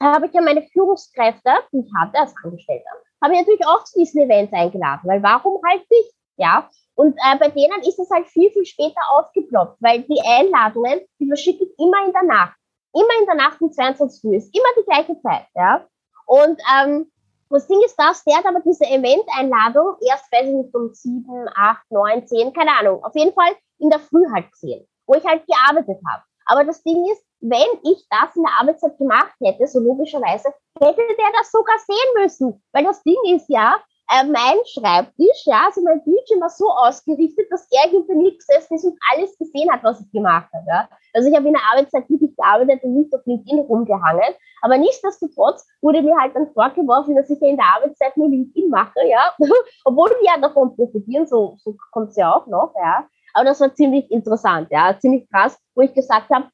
habe 0.00 0.26
ich 0.26 0.32
ja 0.32 0.40
meine 0.40 0.62
Führungskräfte, 0.62 1.50
die 1.72 1.80
ich 1.80 1.90
hatte 1.98 2.18
als 2.18 2.34
Angestellter, 2.44 2.90
habe 3.22 3.34
ich 3.34 3.40
natürlich 3.40 3.66
auch 3.66 3.84
zu 3.84 3.98
diesen 3.98 4.22
Events 4.22 4.52
eingeladen, 4.52 5.08
weil 5.08 5.22
warum 5.22 5.60
halt 5.68 5.88
nicht? 5.90 6.12
Ja, 6.36 6.68
und 6.94 7.16
äh, 7.16 7.38
bei 7.38 7.48
denen 7.48 7.80
ist 7.82 7.98
es 7.98 8.10
halt 8.10 8.26
viel, 8.28 8.50
viel 8.50 8.64
später 8.64 9.00
aufgeploppt, 9.10 9.76
weil 9.80 10.02
die 10.02 10.20
Einladungen, 10.24 11.00
die 11.20 11.26
verschicke 11.26 11.64
ich 11.64 11.78
immer 11.78 12.04
in 12.06 12.12
der 12.12 12.24
Nacht. 12.24 12.56
Immer 12.92 13.20
in 13.20 13.26
der 13.26 13.34
Nacht 13.36 13.60
um 13.60 13.70
22 13.70 14.24
Uhr, 14.24 14.34
ist 14.34 14.54
immer 14.54 14.68
die 14.76 14.84
gleiche 14.84 15.20
Zeit, 15.20 15.46
ja. 15.54 15.86
Und 16.26 16.60
ähm, 16.74 17.10
das 17.50 17.66
Ding 17.66 17.80
ist 17.84 17.96
das, 17.96 18.24
der 18.24 18.38
hat 18.38 18.46
aber 18.46 18.60
diese 18.60 18.84
Event-Einladung 18.84 19.96
erst, 20.08 20.30
weiß 20.32 20.46
ich 20.46 20.54
nicht, 20.54 20.74
um 20.74 20.92
7, 20.92 21.48
8, 21.54 21.90
9, 21.90 22.26
10, 22.26 22.52
keine 22.52 22.72
Ahnung, 22.78 23.04
auf 23.04 23.14
jeden 23.14 23.32
Fall 23.32 23.54
in 23.78 23.90
der 23.90 24.00
Früh 24.00 24.24
halt 24.32 24.50
gesehen, 24.52 24.86
wo 25.06 25.14
ich 25.14 25.24
halt 25.24 25.44
gearbeitet 25.46 26.00
habe. 26.04 26.22
Aber 26.46 26.64
das 26.64 26.82
Ding 26.82 27.04
ist, 27.12 27.24
wenn 27.40 27.68
ich 27.84 28.06
das 28.10 28.34
in 28.34 28.42
der 28.42 28.52
Arbeitszeit 28.60 28.98
gemacht 28.98 29.34
hätte, 29.40 29.66
so 29.66 29.80
logischerweise, 29.80 30.48
hätte 30.80 30.96
der 30.96 31.32
das 31.38 31.50
sogar 31.50 31.76
sehen 31.78 32.22
müssen. 32.22 32.62
Weil 32.72 32.84
das 32.84 33.02
Ding 33.02 33.16
ist 33.34 33.48
ja, 33.48 33.78
äh, 34.10 34.24
mein 34.24 34.56
Schreibtisch, 34.64 35.44
ja, 35.44 35.66
also 35.66 35.82
mein 35.82 36.02
Bildschirm 36.02 36.40
war 36.40 36.48
so 36.48 36.70
ausgerichtet, 36.70 37.46
dass 37.50 37.68
er 37.70 37.90
hinter 37.90 38.14
mir 38.14 38.34
gesessen 38.34 38.74
ist 38.74 38.84
und 38.84 38.98
alles 39.12 39.36
gesehen 39.36 39.70
hat, 39.70 39.84
was 39.84 40.00
ich 40.00 40.10
gemacht 40.10 40.48
habe. 40.54 40.64
Ja. 40.66 40.88
Also 41.12 41.28
ich 41.28 41.36
habe 41.36 41.46
in 41.46 41.52
der 41.52 41.62
Arbeitszeit 41.70 42.08
wirklich 42.08 42.34
gearbeitet 42.34 42.82
und 42.84 42.94
nicht 42.94 43.14
auf 43.14 43.20
LinkedIn 43.26 43.60
rumgehangen. 43.60 44.34
Aber 44.62 44.78
nichtsdestotrotz 44.78 45.66
wurde 45.82 46.02
mir 46.02 46.16
halt 46.16 46.34
dann 46.34 46.50
vorgeworfen, 46.52 47.16
dass 47.16 47.28
ich 47.28 47.38
ja 47.40 47.48
in 47.48 47.56
der 47.56 47.66
Arbeitszeit 47.66 48.16
nur 48.16 48.28
LinkedIn 48.28 48.70
mache, 48.70 49.06
ja. 49.06 49.34
Obwohl 49.84 50.10
die 50.20 50.26
ja 50.26 50.38
davon 50.40 50.74
profitieren, 50.74 51.26
so, 51.26 51.56
so 51.58 51.76
kommt 51.92 52.10
es 52.10 52.16
ja 52.16 52.34
auch 52.34 52.46
noch, 52.46 52.72
ja. 52.76 53.06
Aber 53.34 53.44
das 53.44 53.60
war 53.60 53.74
ziemlich 53.74 54.10
interessant, 54.10 54.68
ja, 54.70 54.98
ziemlich 54.98 55.28
krass, 55.30 55.58
wo 55.74 55.82
ich 55.82 55.92
gesagt 55.92 56.30
habe, 56.30 56.48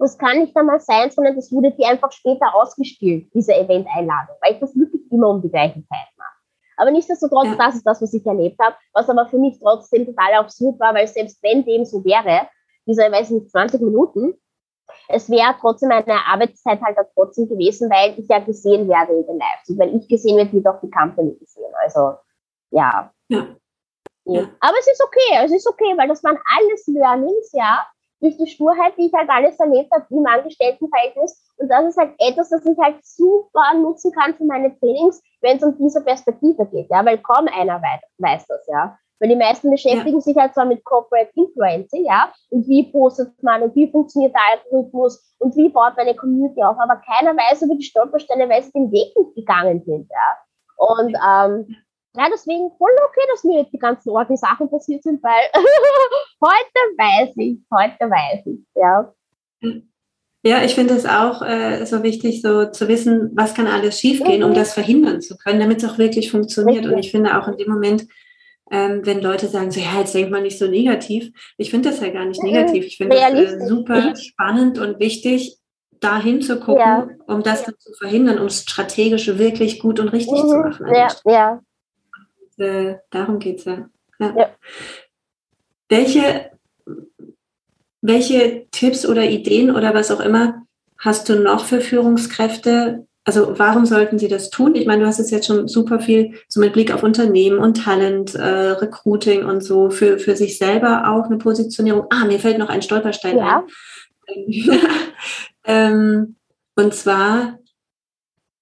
das 0.00 0.16
kann 0.16 0.38
nicht 0.38 0.56
einmal 0.56 0.80
sein, 0.80 1.10
sondern 1.10 1.36
das 1.36 1.52
wurde 1.52 1.72
dir 1.72 1.88
einfach 1.88 2.10
später 2.10 2.54
ausgespielt, 2.54 3.30
diese 3.34 3.54
Event-Einladung, 3.54 4.34
weil 4.40 4.54
ich 4.54 4.60
das 4.60 4.74
wirklich 4.74 5.02
immer 5.12 5.28
um 5.28 5.42
die 5.42 5.50
gleiche 5.50 5.84
Zeit 5.86 6.08
mache. 6.16 6.30
Aber 6.78 6.90
nichtsdestotrotz, 6.90 7.48
ja. 7.48 7.56
das 7.56 7.74
ist 7.76 7.86
das, 7.86 8.00
was 8.00 8.14
ich 8.14 8.24
erlebt 8.24 8.58
habe, 8.58 8.74
was 8.94 9.10
aber 9.10 9.26
für 9.26 9.38
mich 9.38 9.58
trotzdem 9.60 10.06
total 10.06 10.34
absurd 10.34 10.80
war, 10.80 10.94
weil 10.94 11.06
selbst 11.06 11.42
wenn 11.42 11.64
dem 11.64 11.84
so 11.84 12.02
wäre, 12.04 12.48
diese, 12.86 13.02
weiß 13.02 13.30
nicht, 13.30 13.50
20 13.50 13.82
Minuten, 13.82 14.34
es 15.08 15.28
wäre 15.28 15.54
trotzdem 15.60 15.90
eine 15.90 16.26
Arbeitszeit 16.26 16.80
halt 16.80 16.96
trotzdem 17.14 17.48
gewesen, 17.48 17.90
weil 17.90 18.18
ich 18.18 18.26
ja 18.28 18.38
gesehen 18.38 18.88
werde 18.88 19.12
in 19.12 19.26
den 19.26 19.38
Lives. 19.38 19.68
Und 19.68 19.78
wenn 19.78 19.98
ich 19.98 20.08
gesehen 20.08 20.38
werde, 20.38 20.52
wird 20.52 20.66
auch 20.66 20.80
die 20.80 20.90
Company 20.90 21.36
gesehen. 21.38 21.72
Also, 21.84 22.14
ja. 22.70 23.12
ja. 23.28 23.46
ja. 24.24 24.48
Aber 24.60 24.78
es 24.78 24.86
ist 24.90 25.04
okay, 25.04 25.44
es 25.44 25.52
ist 25.52 25.68
okay, 25.68 25.94
weil 25.98 26.08
das 26.08 26.24
waren 26.24 26.38
alles 26.56 26.86
Learnings, 26.86 27.52
ja, 27.52 27.86
durch 28.20 28.36
die 28.36 28.46
Sturheit, 28.46 28.92
die 28.96 29.06
ich 29.06 29.12
halt 29.12 29.30
alles 29.30 29.58
erlebt 29.58 29.90
habe 29.92 30.04
im 30.10 30.26
Angestelltenverhältnis. 30.26 31.42
Und 31.56 31.68
das 31.68 31.86
ist 31.86 31.96
halt 31.96 32.12
etwas, 32.18 32.50
das 32.50 32.64
ich 32.64 32.78
halt 32.78 33.04
super 33.04 33.74
nutzen 33.74 34.12
kann 34.12 34.34
für 34.34 34.44
meine 34.44 34.78
Trainings, 34.78 35.22
wenn 35.40 35.56
es 35.56 35.62
um 35.62 35.76
diese 35.78 36.02
Perspektive 36.02 36.66
geht, 36.66 36.90
ja, 36.90 37.04
weil 37.04 37.18
kaum 37.18 37.48
einer 37.48 37.80
weiß, 38.18 38.46
das, 38.46 38.66
ja. 38.68 38.96
Weil 39.18 39.28
die 39.28 39.36
meisten 39.36 39.70
beschäftigen 39.70 40.16
ja. 40.16 40.20
sich 40.20 40.36
halt 40.36 40.54
zwar 40.54 40.64
mit 40.64 40.82
Corporate 40.84 41.30
Influencing, 41.34 42.06
ja, 42.06 42.32
und 42.50 42.66
wie 42.68 42.90
postet 42.90 43.30
man 43.42 43.62
und 43.62 43.74
wie 43.74 43.90
funktioniert 43.90 44.34
der 44.34 44.40
Algorithmus 44.52 45.34
und 45.38 45.54
wie 45.56 45.68
baut 45.68 45.96
man 45.96 46.06
eine 46.06 46.16
Community 46.16 46.62
auf, 46.62 46.76
aber 46.78 46.96
keiner 46.96 47.36
weiß 47.36 47.62
über 47.62 47.74
die 47.74 47.82
Stolpersteine, 47.82 48.48
weil 48.48 48.62
sie 48.62 48.72
den 48.72 48.90
Weg 48.90 49.14
nicht 49.16 49.34
gegangen 49.34 49.82
sind, 49.84 50.10
ja. 50.10 50.36
Und 50.76 51.14
ähm, 51.14 51.76
ja, 52.16 52.28
deswegen 52.32 52.70
voll 52.76 52.90
okay, 53.08 53.26
dass 53.30 53.44
mir 53.44 53.60
jetzt 53.60 53.72
die 53.72 53.78
ganzen 53.78 54.10
Orten 54.10 54.36
Sachen 54.36 54.68
passiert 54.70 55.02
sind, 55.02 55.22
weil 55.22 55.42
heute 56.44 56.80
weiß 56.98 57.34
ich, 57.36 57.58
heute 57.72 58.10
weiß 58.10 58.46
ich, 58.46 58.60
ja. 58.74 59.12
Ja, 60.42 60.64
ich 60.64 60.74
finde 60.74 60.94
es 60.94 61.04
auch 61.04 61.42
äh, 61.42 61.84
so 61.84 62.02
wichtig, 62.02 62.40
so 62.40 62.66
zu 62.66 62.88
wissen, 62.88 63.30
was 63.34 63.54
kann 63.54 63.66
alles 63.66 64.00
schiefgehen, 64.00 64.40
mhm. 64.40 64.48
um 64.48 64.54
das 64.54 64.72
verhindern 64.72 65.20
zu 65.20 65.36
können, 65.36 65.60
damit 65.60 65.82
es 65.82 65.88
auch 65.88 65.98
wirklich 65.98 66.30
funktioniert. 66.30 66.84
Richtig. 66.84 66.92
Und 66.92 66.98
ich 66.98 67.10
finde 67.10 67.38
auch 67.38 67.46
in 67.46 67.58
dem 67.58 67.70
Moment, 67.70 68.06
ähm, 68.70 69.04
wenn 69.04 69.20
Leute 69.20 69.48
sagen, 69.48 69.70
so 69.70 69.80
ja, 69.80 69.98
jetzt 69.98 70.14
denkt 70.14 70.30
man 70.30 70.44
nicht 70.44 70.58
so 70.58 70.66
negativ. 70.66 71.30
Ich 71.58 71.70
finde 71.70 71.90
das 71.90 72.00
ja 72.00 72.08
gar 72.08 72.24
nicht 72.24 72.42
mhm. 72.42 72.50
negativ. 72.50 72.86
Ich 72.86 72.96
finde 72.96 73.16
es 73.16 73.52
äh, 73.52 73.66
super 73.66 74.16
spannend 74.16 74.78
und 74.78 74.98
wichtig, 74.98 75.58
da 76.00 76.20
hinzugucken, 76.20 76.80
ja. 76.80 77.08
um 77.26 77.42
das 77.42 77.64
dann 77.64 77.74
zu 77.78 77.92
verhindern, 77.92 78.38
um 78.38 78.46
es 78.46 78.62
strategisch 78.62 79.26
wirklich 79.38 79.78
gut 79.78 80.00
und 80.00 80.08
richtig 80.08 80.42
mhm. 80.42 80.48
zu 80.48 80.56
machen. 80.56 80.86
Ja, 80.94 81.08
ja. 81.26 81.60
Äh, 82.60 82.98
darum 83.10 83.38
geht 83.38 83.58
es 83.58 83.64
ja. 83.64 83.88
ja. 84.18 84.34
ja. 84.36 84.50
Welche 85.88 86.50
welche 88.02 88.66
Tipps 88.70 89.06
oder 89.06 89.28
Ideen 89.28 89.74
oder 89.74 89.94
was 89.94 90.10
auch 90.10 90.20
immer 90.20 90.62
hast 90.98 91.28
du 91.28 91.36
noch 91.36 91.64
für 91.64 91.80
Führungskräfte? 91.80 93.06
Also 93.24 93.58
warum 93.58 93.84
sollten 93.84 94.18
sie 94.18 94.28
das 94.28 94.50
tun? 94.50 94.74
Ich 94.74 94.86
meine, 94.86 95.02
du 95.02 95.06
hast 95.06 95.18
jetzt 95.18 95.30
jetzt 95.30 95.46
schon 95.46 95.68
super 95.68 96.00
viel 96.00 96.34
so 96.48 96.60
mit 96.60 96.72
Blick 96.72 96.92
auf 96.92 97.02
Unternehmen 97.02 97.58
und 97.58 97.84
Talent, 97.84 98.34
äh, 98.34 98.70
Recruiting 98.70 99.44
und 99.44 99.62
so 99.62 99.90
für, 99.90 100.18
für 100.18 100.36
sich 100.36 100.56
selber 100.58 101.10
auch 101.10 101.26
eine 101.26 101.36
Positionierung. 101.36 102.06
Ah, 102.10 102.24
mir 102.24 102.38
fällt 102.38 102.58
noch 102.58 102.70
ein 102.70 102.82
Stolperstein 102.82 103.36
ja. 103.36 103.64
ein. 104.28 104.46
ähm, 105.64 106.36
und 106.76 106.94
zwar 106.94 107.58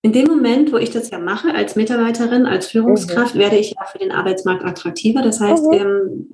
in 0.09 0.15
dem 0.15 0.27
Moment, 0.27 0.73
wo 0.73 0.79
ich 0.79 0.91
das 0.91 1.11
ja 1.11 1.19
mache 1.19 1.55
als 1.55 1.77
Mitarbeiterin, 1.77 2.47
als 2.47 2.69
Führungskraft, 2.69 3.35
mhm. 3.35 3.41
werde 3.41 3.57
ich 3.57 3.73
ja 3.73 3.85
für 3.85 3.99
den 3.99 4.11
Arbeitsmarkt 4.11 4.65
attraktiver. 4.65 5.21
Das 5.21 5.39
heißt, 5.39 5.65
mhm. 5.65 6.31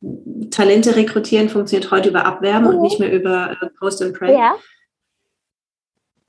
ähm, 0.00 0.50
Talente 0.52 0.94
rekrutieren 0.94 1.48
funktioniert 1.48 1.90
heute 1.90 2.10
über 2.10 2.26
Abwerben 2.26 2.68
mhm. 2.68 2.76
und 2.76 2.82
nicht 2.82 3.00
mehr 3.00 3.12
über 3.12 3.56
äh, 3.60 3.66
Post 3.76 4.02
and 4.02 4.16
Pray. 4.16 4.34
Ja. 4.34 4.54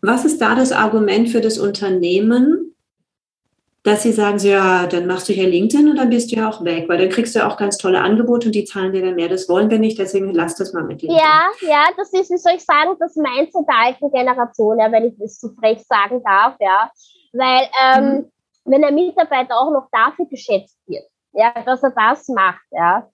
Was 0.02 0.26
ist 0.26 0.42
da 0.42 0.56
das 0.56 0.72
Argument 0.72 1.30
für 1.30 1.42
das 1.42 1.60
Unternehmen, 1.60 2.67
dass 3.88 4.04
sie 4.04 4.12
sagen, 4.12 4.38
so, 4.38 4.50
ja, 4.50 4.86
dann 4.86 5.08
machst 5.08 5.30
du 5.30 5.34
hier 5.34 5.48
LinkedIn 5.48 5.90
und 5.90 5.96
dann 5.96 6.10
bist 6.10 6.30
du 6.30 6.36
ja 6.36 6.50
auch 6.50 6.62
weg, 6.66 6.90
weil 6.90 6.98
dann 6.98 7.10
kriegst 7.10 7.36
du 7.36 7.46
auch 7.46 7.56
ganz 7.56 7.78
tolle 7.78 8.02
Angebote 8.02 8.48
und 8.48 8.52
die 8.54 8.66
zahlen 8.66 8.92
dir 8.92 9.02
dann 9.02 9.16
mehr. 9.16 9.30
Das 9.30 9.48
wollen 9.48 9.70
wir 9.70 9.80
nicht, 9.80 9.98
deswegen 9.98 10.34
lass 10.34 10.56
das 10.56 10.74
mal 10.74 10.84
mit 10.84 11.02
LinkedIn. 11.02 11.18
Ja, 11.18 11.46
ja, 11.62 11.86
das 11.96 12.12
ist, 12.12 12.30
wie 12.30 12.38
soll 12.38 12.56
ich 12.56 12.66
sagen, 12.66 12.98
das 13.00 13.16
Mindset 13.16 13.66
der 13.66 13.78
alten 13.78 14.12
Generation, 14.12 14.80
ja, 14.80 14.92
wenn 14.92 15.06
ich 15.06 15.14
das 15.18 15.40
so 15.40 15.50
frech 15.58 15.82
sagen 15.88 16.22
darf, 16.22 16.56
ja. 16.60 16.92
Weil, 17.32 17.70
ähm, 17.82 18.04
mhm. 18.04 18.32
wenn 18.66 18.84
ein 18.84 18.94
Mitarbeiter 18.94 19.56
auch 19.58 19.72
noch 19.72 19.88
dafür 19.90 20.26
geschätzt 20.26 20.78
wird, 20.86 21.06
ja, 21.32 21.54
dass 21.66 21.82
er 21.82 21.92
das 21.92 22.28
macht, 22.28 22.66
ja, 22.72 23.08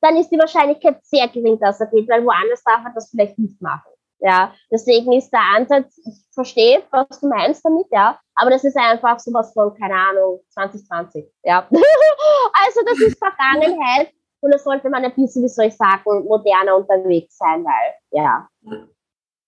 dann 0.00 0.16
ist 0.16 0.30
die 0.30 0.38
Wahrscheinlichkeit 0.38 0.98
sehr 1.04 1.28
gering, 1.28 1.60
dass 1.60 1.78
er 1.78 1.86
geht, 1.86 2.08
weil 2.08 2.24
woanders 2.24 2.64
darf 2.64 2.84
er 2.84 2.92
das 2.94 3.10
vielleicht 3.10 3.38
nicht 3.38 3.62
machen. 3.62 3.92
Ja, 4.20 4.54
deswegen 4.70 5.12
ist 5.12 5.30
der 5.30 5.42
Ansatz, 5.56 5.98
ich 5.98 6.24
verstehe, 6.32 6.82
was 6.90 7.20
du 7.20 7.28
meinst 7.28 7.64
damit, 7.64 7.86
ja, 7.90 8.18
aber 8.34 8.50
das 8.50 8.64
ist 8.64 8.76
einfach 8.76 9.18
sowas 9.18 9.52
von, 9.52 9.74
keine 9.74 9.94
Ahnung, 9.94 10.40
2020, 10.50 11.26
ja. 11.44 11.68
also 11.70 12.80
das 12.86 12.98
ist 13.00 13.18
Vergangenheit 13.18 14.12
und 14.40 14.52
da 14.52 14.58
sollte 14.58 14.88
man 14.88 15.04
ein 15.04 15.14
bisschen, 15.14 15.42
wie 15.44 15.48
soll 15.48 15.66
ich 15.66 15.76
sagen, 15.76 16.24
moderner 16.24 16.76
unterwegs 16.76 17.36
sein, 17.36 17.64
weil, 17.64 17.94
ja. 18.10 18.48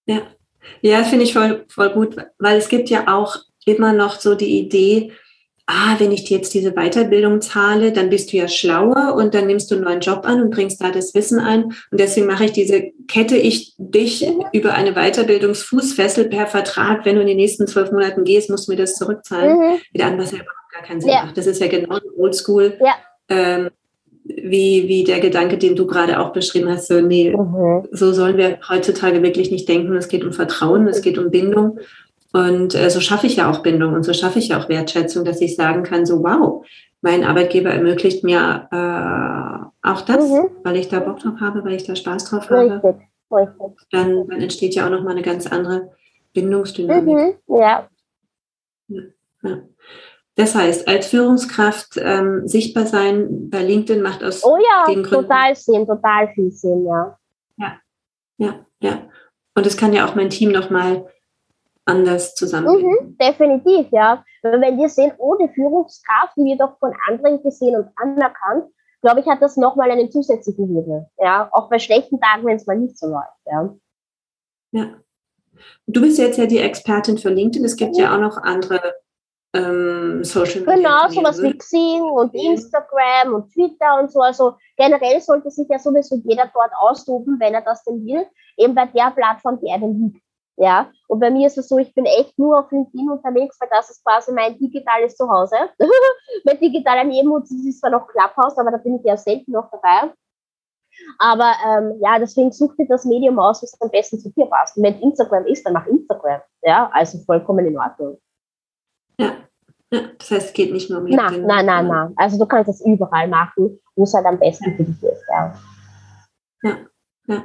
Ja, 0.07 0.23
ja 0.83 1.03
finde 1.05 1.25
ich 1.25 1.33
voll, 1.33 1.65
voll 1.71 1.91
gut, 1.91 2.17
weil 2.39 2.59
es 2.59 2.69
gibt 2.69 2.91
ja 2.91 3.09
auch 3.09 3.37
immer 3.65 3.93
noch 3.93 4.21
so 4.21 4.35
die 4.35 4.59
Idee, 4.59 5.13
ah, 5.69 5.97
wenn 5.99 6.13
ich 6.13 6.25
dir 6.25 6.39
jetzt 6.39 6.55
diese 6.55 6.73
Weiterbildung 6.73 7.43
zahle, 7.43 7.93
dann 7.93 8.09
bist 8.09 8.33
du 8.33 8.39
ja 8.39 8.49
schlauer 8.49 9.15
und 9.15 9.35
dann 9.35 9.47
nimmst 9.47 9.71
du 9.71 9.75
einen 9.75 9.85
neuen 9.85 10.01
Job 10.01 10.23
an 10.25 10.41
und 10.41 10.51
bringst 10.51 10.83
da 10.83 10.91
das 10.91 11.15
Wissen 11.15 11.39
ein. 11.39 11.65
Und 11.65 12.01
deswegen 12.01 12.27
mache 12.27 12.47
ich 12.47 12.53
diese 12.53 12.91
Kette, 13.07 13.37
ich 13.37 13.75
dich 13.77 14.27
über 14.53 14.73
eine 14.73 14.95
Weiterbildungsfußfessel 14.95 16.31
per 16.31 16.47
Vertrag, 16.47 17.05
wenn 17.05 17.17
du 17.17 17.21
in 17.21 17.27
den 17.27 17.37
nächsten 17.37 17.67
zwölf 17.67 17.93
Monaten 17.93 18.25
gehst, 18.25 18.49
musst 18.49 18.67
du 18.67 18.73
mir 18.73 18.79
das 18.79 18.95
zurückzahlen. 18.95 19.59
Mhm. 19.59 19.79
Wieder 19.93 20.07
an, 20.07 20.19
was 20.19 20.33
ja 20.33 20.39
überhaupt 20.39 20.73
gar 20.73 20.83
keinen 20.83 21.03
Sinn 21.03 21.11
ja. 21.11 21.25
macht. 21.25 21.37
Das 21.37 21.47
ist 21.47 21.61
ja 21.61 21.69
genau 21.69 21.99
oldschool. 22.17 22.79
Ja. 22.81 22.95
Ähm, 23.29 23.69
wie, 24.25 24.89
wie 24.89 25.05
der 25.05 25.21
Gedanke, 25.21 25.59
den 25.59 25.77
du 25.77 25.87
gerade 25.87 26.19
auch 26.19 26.33
beschrieben 26.33 26.71
hast, 26.71 26.89
so, 26.89 27.01
nee, 27.01 27.35
mhm. 27.35 27.89
so 27.93 28.13
sollen 28.13 28.39
wir 28.39 28.59
heutzutage 28.69 29.23
wirklich 29.23 29.51
nicht 29.51 29.69
denken. 29.69 29.95
Es 29.97 30.09
geht 30.09 30.25
um 30.25 30.33
Vertrauen, 30.33 30.87
es 30.87 31.03
geht 31.03 31.19
um 31.19 31.31
Bindung. 31.31 31.79
Und 32.33 32.75
äh, 32.75 32.91
so 32.91 33.01
schaffe 33.01 33.27
ich 33.27 33.37
ja 33.37 33.51
auch 33.51 33.63
Bindung 33.63 33.95
und 33.95 34.03
so 34.03 34.13
schaffe 34.13 34.39
ich 34.39 34.49
ja 34.49 34.61
auch 34.61 34.69
Wertschätzung, 34.69 35.25
dass 35.25 35.41
ich 35.41 35.57
sagen 35.57 35.83
kann, 35.83 36.05
so 36.05 36.23
wow, 36.23 36.67
mein 37.01 37.25
Arbeitgeber 37.25 37.71
ermöglicht 37.71 38.23
mir 38.23 38.69
äh, 38.71 39.89
auch 39.89 40.03
das, 40.03 40.29
mhm. 40.29 40.51
weil 40.63 40.77
ich 40.77 40.89
da 40.89 41.01
Bock 41.01 41.21
drauf 41.21 41.41
habe, 41.41 41.65
weil 41.65 41.75
ich 41.75 41.85
da 41.85 41.97
Spaß 41.97 42.25
drauf 42.25 42.51
habe. 42.51 42.75
Richtig. 42.75 43.09
Richtig. 43.31 43.89
Dann, 43.91 44.27
dann 44.29 44.41
entsteht 44.41 44.75
ja 44.75 44.87
auch 44.87 44.91
nochmal 44.91 45.13
eine 45.13 45.23
ganz 45.23 45.47
andere 45.47 45.93
Bindungsdynamik. 46.33 47.17
Mhm. 47.17 47.35
Ja. 47.49 47.89
ja. 48.89 49.03
ja. 49.43 49.59
Das 50.35 50.55
heißt, 50.55 50.87
als 50.87 51.09
Führungskraft 51.09 51.97
ähm, 51.97 52.47
sichtbar 52.47 52.87
sein 52.87 53.51
bei 53.51 53.63
LinkedIn 53.63 54.03
macht 54.03 54.23
aus 54.23 54.45
oh 54.45 54.57
ja, 54.57 54.87
den 54.87 55.03
Gründen. 55.03 55.27
total 55.27 55.57
Sinn, 55.57 55.87
total 55.87 56.29
viel 56.33 56.53
Sinn, 56.53 56.87
ja. 56.87 57.19
Ja, 57.57 57.77
ja, 58.37 58.67
ja. 58.81 59.03
Und 59.57 59.67
es 59.67 59.77
kann 59.77 59.93
ja 59.93 60.07
auch 60.07 60.15
mein 60.15 60.31
Team 60.31 60.53
nochmal 60.53 61.07
anders 61.89 62.35
zusammenbringen. 62.35 62.99
Mhm, 63.01 63.19
definitiv, 63.19 63.87
ja. 63.91 64.25
Wenn 64.43 64.79
wir 64.79 64.89
sehen, 64.89 65.13
oh, 65.19 65.35
die 65.37 65.49
Führungskraft 65.49 66.37
wird 66.37 66.61
auch 66.61 66.79
von 66.79 66.93
anderen 67.09 67.43
gesehen 67.43 67.77
und 67.77 67.89
anerkannt, 67.97 68.71
glaube 69.01 69.21
ich, 69.21 69.27
hat 69.27 69.43
das 69.43 69.57
nochmal 69.57 69.91
einen 69.91 70.11
zusätzlichen 70.11 70.69
Hebel. 70.69 71.07
Ja, 71.19 71.49
auch 71.53 71.69
bei 71.69 71.79
schlechten 71.79 72.21
Tagen, 72.21 72.47
wenn 72.47 72.57
es 72.57 72.67
mal 72.67 72.77
nicht 72.77 72.99
so 72.99 73.09
läuft. 73.09 73.39
Ja. 73.47 73.75
ja. 74.73 74.95
Du 75.87 76.01
bist 76.01 76.19
jetzt 76.19 76.39
ja 76.39 76.47
die 76.47 76.59
Expertin 76.59 77.19
für 77.19 77.31
LinkedIn. 77.31 77.65
Es 77.65 77.77
gibt 77.77 77.95
mhm. 77.95 78.01
ja 78.01 78.15
auch 78.15 78.21
noch 78.21 78.37
andere 78.39 78.95
ähm, 79.55 80.23
Social 80.25 80.61
Media. 80.61 80.75
Genau, 80.75 81.09
sowas 81.09 81.43
wie 81.43 81.57
Xing 81.57 82.03
und 82.03 82.35
Instagram 82.35 83.35
und 83.35 83.53
Twitter 83.53 83.99
und 84.01 84.11
so. 84.11 84.21
Also 84.21 84.55
generell 84.77 85.21
sollte 85.21 85.51
sich 85.51 85.67
ja 85.69 85.79
sowieso 85.79 86.21
jeder 86.25 86.51
dort 86.53 86.71
austoben, 86.79 87.39
wenn 87.41 87.55
er 87.55 87.63
das 87.63 87.83
denn 87.85 88.05
will, 88.05 88.27
eben 88.57 88.75
bei 88.75 88.87
der 88.87 89.11
Plattform, 89.11 89.59
die 89.61 89.71
einem 89.71 90.13
liegt. 90.13 90.28
Ja, 90.61 90.91
und 91.07 91.21
bei 91.21 91.31
mir 91.31 91.47
ist 91.47 91.57
es 91.57 91.69
so, 91.69 91.79
ich 91.79 91.95
bin 91.95 92.05
echt 92.05 92.37
nur 92.37 92.59
auf 92.59 92.73
LinkedIn 92.73 93.09
unterwegs, 93.09 93.57
weil 93.61 93.69
das 93.71 93.91
ist 93.91 94.05
quasi 94.05 94.33
mein 94.33 94.59
digitales 94.59 95.17
Zuhause. 95.17 95.57
mein 96.45 96.59
digitaler 96.59 97.05
Nebenhut 97.05 97.45
ist 97.45 97.81
zwar 97.81 97.91
noch 97.91 98.09
Clubhouse, 98.09 98.59
aber 98.59 98.73
da 98.73 98.79
bin 98.79 98.97
ich 98.97 99.05
ja 99.05 99.17
selten 99.17 99.53
noch 99.53 99.71
dabei. 99.71 100.13
Aber 101.19 101.53
ähm, 101.65 101.99
ja, 102.01 102.19
deswegen 102.19 102.51
such 102.51 102.75
dir 102.75 102.89
das 102.89 103.05
Medium 103.05 103.39
aus, 103.39 103.63
was 103.63 103.81
am 103.81 103.89
besten 103.89 104.19
zu 104.19 104.31
dir 104.31 104.47
passt. 104.47 104.77
Und 104.77 104.83
wenn 104.83 105.01
Instagram 105.01 105.47
ist, 105.47 105.65
dann 105.65 105.75
mach 105.75 105.87
Instagram. 105.87 106.41
Ja, 106.63 106.91
also 106.93 107.19
vollkommen 107.19 107.65
in 107.65 107.79
Ordnung. 107.79 108.19
Ja, 109.17 109.37
ja 109.93 110.01
das 110.19 110.31
heißt, 110.31 110.47
es 110.49 110.53
geht 110.53 110.73
nicht 110.73 110.91
nur 110.91 110.99
um 110.99 111.07
LinkedIn. 111.07 111.47
Nein, 111.47 111.67
nein, 111.67 111.67
nein, 111.67 111.87
nein. 111.87 112.15
Also 112.17 112.37
du 112.37 112.47
kannst 112.47 112.69
das 112.69 112.85
überall 112.85 113.29
machen, 113.29 113.79
wo 113.95 114.03
es 114.03 114.13
halt 114.13 114.27
am 114.27 114.41
besten 114.41 114.75
für 114.77 114.83
dich 114.83 115.03
ist. 115.05 115.23
Ja. 115.31 115.55
ja, 116.65 116.77
ja. 117.29 117.45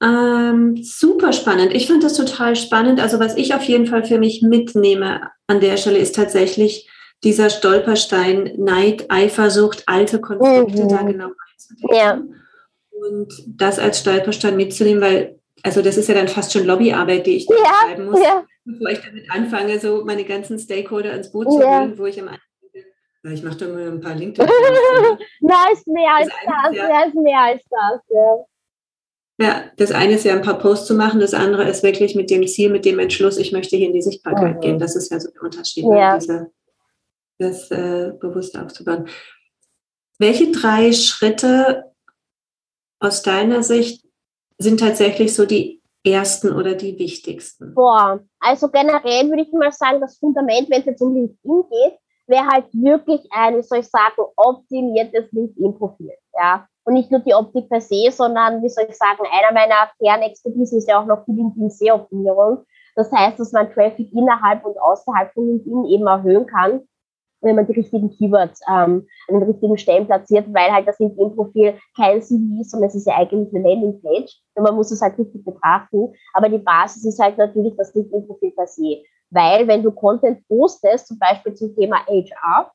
Ähm, 0.00 0.76
super 0.82 1.32
spannend. 1.32 1.74
Ich 1.74 1.88
fand 1.88 2.04
das 2.04 2.14
total 2.14 2.54
spannend. 2.56 3.00
Also 3.00 3.18
was 3.18 3.36
ich 3.36 3.54
auf 3.54 3.62
jeden 3.62 3.86
Fall 3.86 4.04
für 4.04 4.18
mich 4.18 4.42
mitnehme 4.42 5.30
an 5.46 5.60
der 5.60 5.76
Stelle 5.76 5.98
ist 5.98 6.14
tatsächlich 6.14 6.88
dieser 7.24 7.50
Stolperstein 7.50 8.54
Neid, 8.58 9.06
Eifersucht, 9.08 9.82
alte 9.86 10.20
Konflikte 10.20 10.84
mhm. 10.84 10.88
da 10.88 11.02
genau. 11.02 11.28
Ja. 11.90 12.22
Und 12.90 13.32
das 13.46 13.78
als 13.78 14.00
Stolperstein 14.00 14.56
mitzunehmen, 14.56 15.02
weil, 15.02 15.40
also 15.62 15.82
das 15.82 15.96
ist 15.96 16.08
ja 16.08 16.14
dann 16.14 16.28
fast 16.28 16.52
schon 16.52 16.64
Lobbyarbeit, 16.64 17.26
die 17.26 17.36
ich 17.36 17.46
da 17.46 17.54
ja, 17.54 17.62
betreiben 17.62 18.10
muss, 18.10 18.20
ja. 18.22 18.44
bevor 18.64 18.90
ich 18.90 19.00
damit 19.00 19.30
anfange, 19.30 19.80
so 19.80 20.04
meine 20.04 20.24
ganzen 20.24 20.58
Stakeholder 20.58 21.12
ins 21.14 21.32
Boot 21.32 21.46
zu 21.46 21.58
holen, 21.58 21.90
ja. 21.90 21.98
wo 21.98 22.06
ich 22.06 22.20
am 22.20 22.28
Anfang 22.28 22.42
ich 23.32 23.42
mache 23.42 23.56
da 23.56 23.66
mal 23.66 23.88
ein 23.88 24.00
paar 24.00 24.14
LinkedIn. 24.14 24.48
Nein, 25.40 25.72
ist 25.72 25.86
mehr 25.86 26.14
als 26.14 26.28
das, 26.28 26.76
ja, 26.76 27.04
ist 27.04 27.14
mehr 27.14 27.40
als 27.40 27.62
das, 27.68 28.00
ja. 28.08 28.36
Ja, 29.40 29.64
das 29.76 29.92
eine 29.92 30.14
ist 30.14 30.24
ja 30.24 30.34
ein 30.34 30.42
paar 30.42 30.58
Posts 30.58 30.88
zu 30.88 30.94
machen, 30.94 31.20
das 31.20 31.32
andere 31.32 31.68
ist 31.68 31.84
wirklich 31.84 32.16
mit 32.16 32.28
dem 32.28 32.46
Ziel, 32.48 32.70
mit 32.70 32.84
dem 32.84 32.98
Entschluss, 32.98 33.38
ich 33.38 33.52
möchte 33.52 33.76
hier 33.76 33.86
in 33.86 33.92
die 33.92 34.02
Sichtbarkeit 34.02 34.56
mhm. 34.56 34.60
gehen. 34.60 34.78
Das 34.80 34.96
ist 34.96 35.12
ja 35.12 35.20
so 35.20 35.30
der 35.30 35.42
Unterschied, 35.42 35.86
ne, 35.86 35.98
ja. 35.98 36.18
diese, 36.18 36.50
das 37.38 37.70
äh, 37.70 38.12
bewusst 38.18 38.58
aufzubauen. 38.58 39.08
Welche 40.18 40.50
drei 40.50 40.92
Schritte 40.92 41.92
aus 42.98 43.22
deiner 43.22 43.62
Sicht 43.62 44.04
sind 44.58 44.80
tatsächlich 44.80 45.32
so 45.32 45.46
die 45.46 45.80
ersten 46.04 46.52
oder 46.52 46.74
die 46.74 46.98
wichtigsten? 46.98 47.74
Boah, 47.74 48.20
also 48.40 48.68
generell 48.68 49.28
würde 49.28 49.42
ich 49.42 49.52
mal 49.52 49.70
sagen, 49.70 50.00
das 50.00 50.18
Fundament, 50.18 50.68
wenn 50.68 50.80
es 50.80 50.86
jetzt 50.86 51.00
um 51.00 51.14
LinkedIn 51.14 51.62
geht, 51.70 51.97
wäre 52.28 52.46
halt 52.46 52.66
wirklich 52.72 53.26
ein, 53.30 53.56
wie 53.56 53.62
soll 53.62 53.78
ich 53.78 53.88
sagen, 53.88 54.22
optimiertes 54.36 55.30
LinkedIn-Profil. 55.32 56.12
Ja, 56.34 56.66
und 56.84 56.94
nicht 56.94 57.10
nur 57.10 57.20
die 57.20 57.34
Optik 57.34 57.68
per 57.68 57.80
se, 57.80 58.10
sondern, 58.10 58.62
wie 58.62 58.68
soll 58.68 58.86
ich 58.88 58.96
sagen, 58.96 59.20
einer 59.30 59.52
meiner 59.52 59.90
Kernexpertisen 60.00 60.78
ist 60.78 60.88
ja 60.88 61.00
auch 61.00 61.06
noch 61.06 61.24
die 61.26 61.32
LinkedIn-SEO-Optimierung. 61.32 62.64
Das 62.96 63.12
heißt, 63.12 63.38
dass 63.38 63.52
man 63.52 63.70
Traffic 63.72 64.12
innerhalb 64.12 64.64
und 64.64 64.80
außerhalb 64.80 65.32
von 65.32 65.46
LinkedIn 65.46 65.84
eben 65.84 66.06
erhöhen 66.06 66.46
kann, 66.46 66.80
wenn 67.42 67.56
man 67.56 67.66
die 67.66 67.74
richtigen 67.74 68.10
Keywords 68.10 68.60
ähm, 68.68 69.06
an 69.28 69.38
den 69.38 69.42
richtigen 69.42 69.78
Stellen 69.78 70.06
platziert, 70.06 70.46
weil 70.52 70.72
halt 70.72 70.88
das 70.88 70.98
LinkedIn-Profil 70.98 71.78
kein 71.96 72.22
CV 72.22 72.60
ist, 72.60 72.70
sondern 72.70 72.88
es 72.88 72.94
ist 72.94 73.06
ja 73.06 73.16
eigentlich 73.16 73.54
eine 73.54 73.68
Landingpage 73.68 74.40
und 74.54 74.64
man 74.64 74.74
muss 74.74 74.90
es 74.90 75.00
halt 75.00 75.18
richtig 75.18 75.44
betrachten. 75.44 76.12
Aber 76.32 76.48
die 76.48 76.58
Basis 76.58 77.04
ist 77.04 77.20
halt 77.20 77.38
natürlich 77.38 77.74
das 77.76 77.94
LinkedIn-Profil 77.94 78.52
per 78.52 78.66
se. 78.66 79.02
Weil 79.30 79.68
wenn 79.68 79.82
du 79.82 79.92
Content 79.92 80.46
postest, 80.48 81.08
zum 81.08 81.18
Beispiel 81.18 81.54
zum 81.54 81.74
Thema 81.74 81.98
HR, 82.06 82.72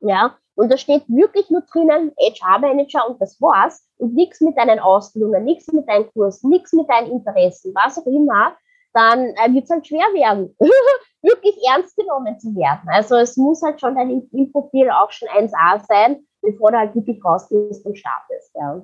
ja, 0.00 0.36
und 0.54 0.72
da 0.72 0.76
steht 0.76 1.08
wirklich 1.08 1.50
nur 1.50 1.62
drinnen 1.62 2.12
HR-Manager 2.18 3.08
und 3.08 3.20
das 3.20 3.40
war's 3.40 3.86
und 3.98 4.14
nichts 4.14 4.40
mit 4.40 4.56
deinen 4.58 4.80
Ausbildungen, 4.80 5.44
nichts 5.44 5.72
mit 5.72 5.88
deinen 5.88 6.10
Kursen, 6.12 6.50
nichts 6.50 6.72
mit 6.72 6.88
deinen 6.88 7.12
Interessen, 7.12 7.72
was 7.74 7.98
auch 7.98 8.06
immer, 8.06 8.56
dann 8.92 9.20
äh, 9.36 9.52
wird 9.52 9.64
es 9.64 9.70
halt 9.70 9.86
schwer 9.86 10.06
werden, 10.14 10.56
wirklich 11.22 11.56
ernst 11.68 11.96
genommen 11.96 12.38
zu 12.40 12.54
werden. 12.56 12.88
Also 12.88 13.16
es 13.16 13.36
muss 13.36 13.62
halt 13.62 13.80
schon 13.80 13.94
dein 13.94 14.08
LinkedIn-Profil 14.08 14.90
auch 14.90 15.10
schon 15.10 15.28
1A 15.28 15.84
sein, 15.86 16.26
bevor 16.42 16.72
du 16.72 16.78
halt 16.78 16.94
wirklich 16.94 17.24
rausgehst 17.24 17.84
und 17.86 17.96
startest. 17.96 18.54
Ja. 18.54 18.82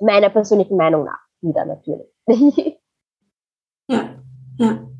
Meiner 0.00 0.30
persönlichen 0.30 0.76
Meinung 0.76 1.04
nach 1.04 1.20
wieder 1.40 1.64
natürlich. 1.64 2.08
ja, 3.88 4.16
ja. 4.58 4.91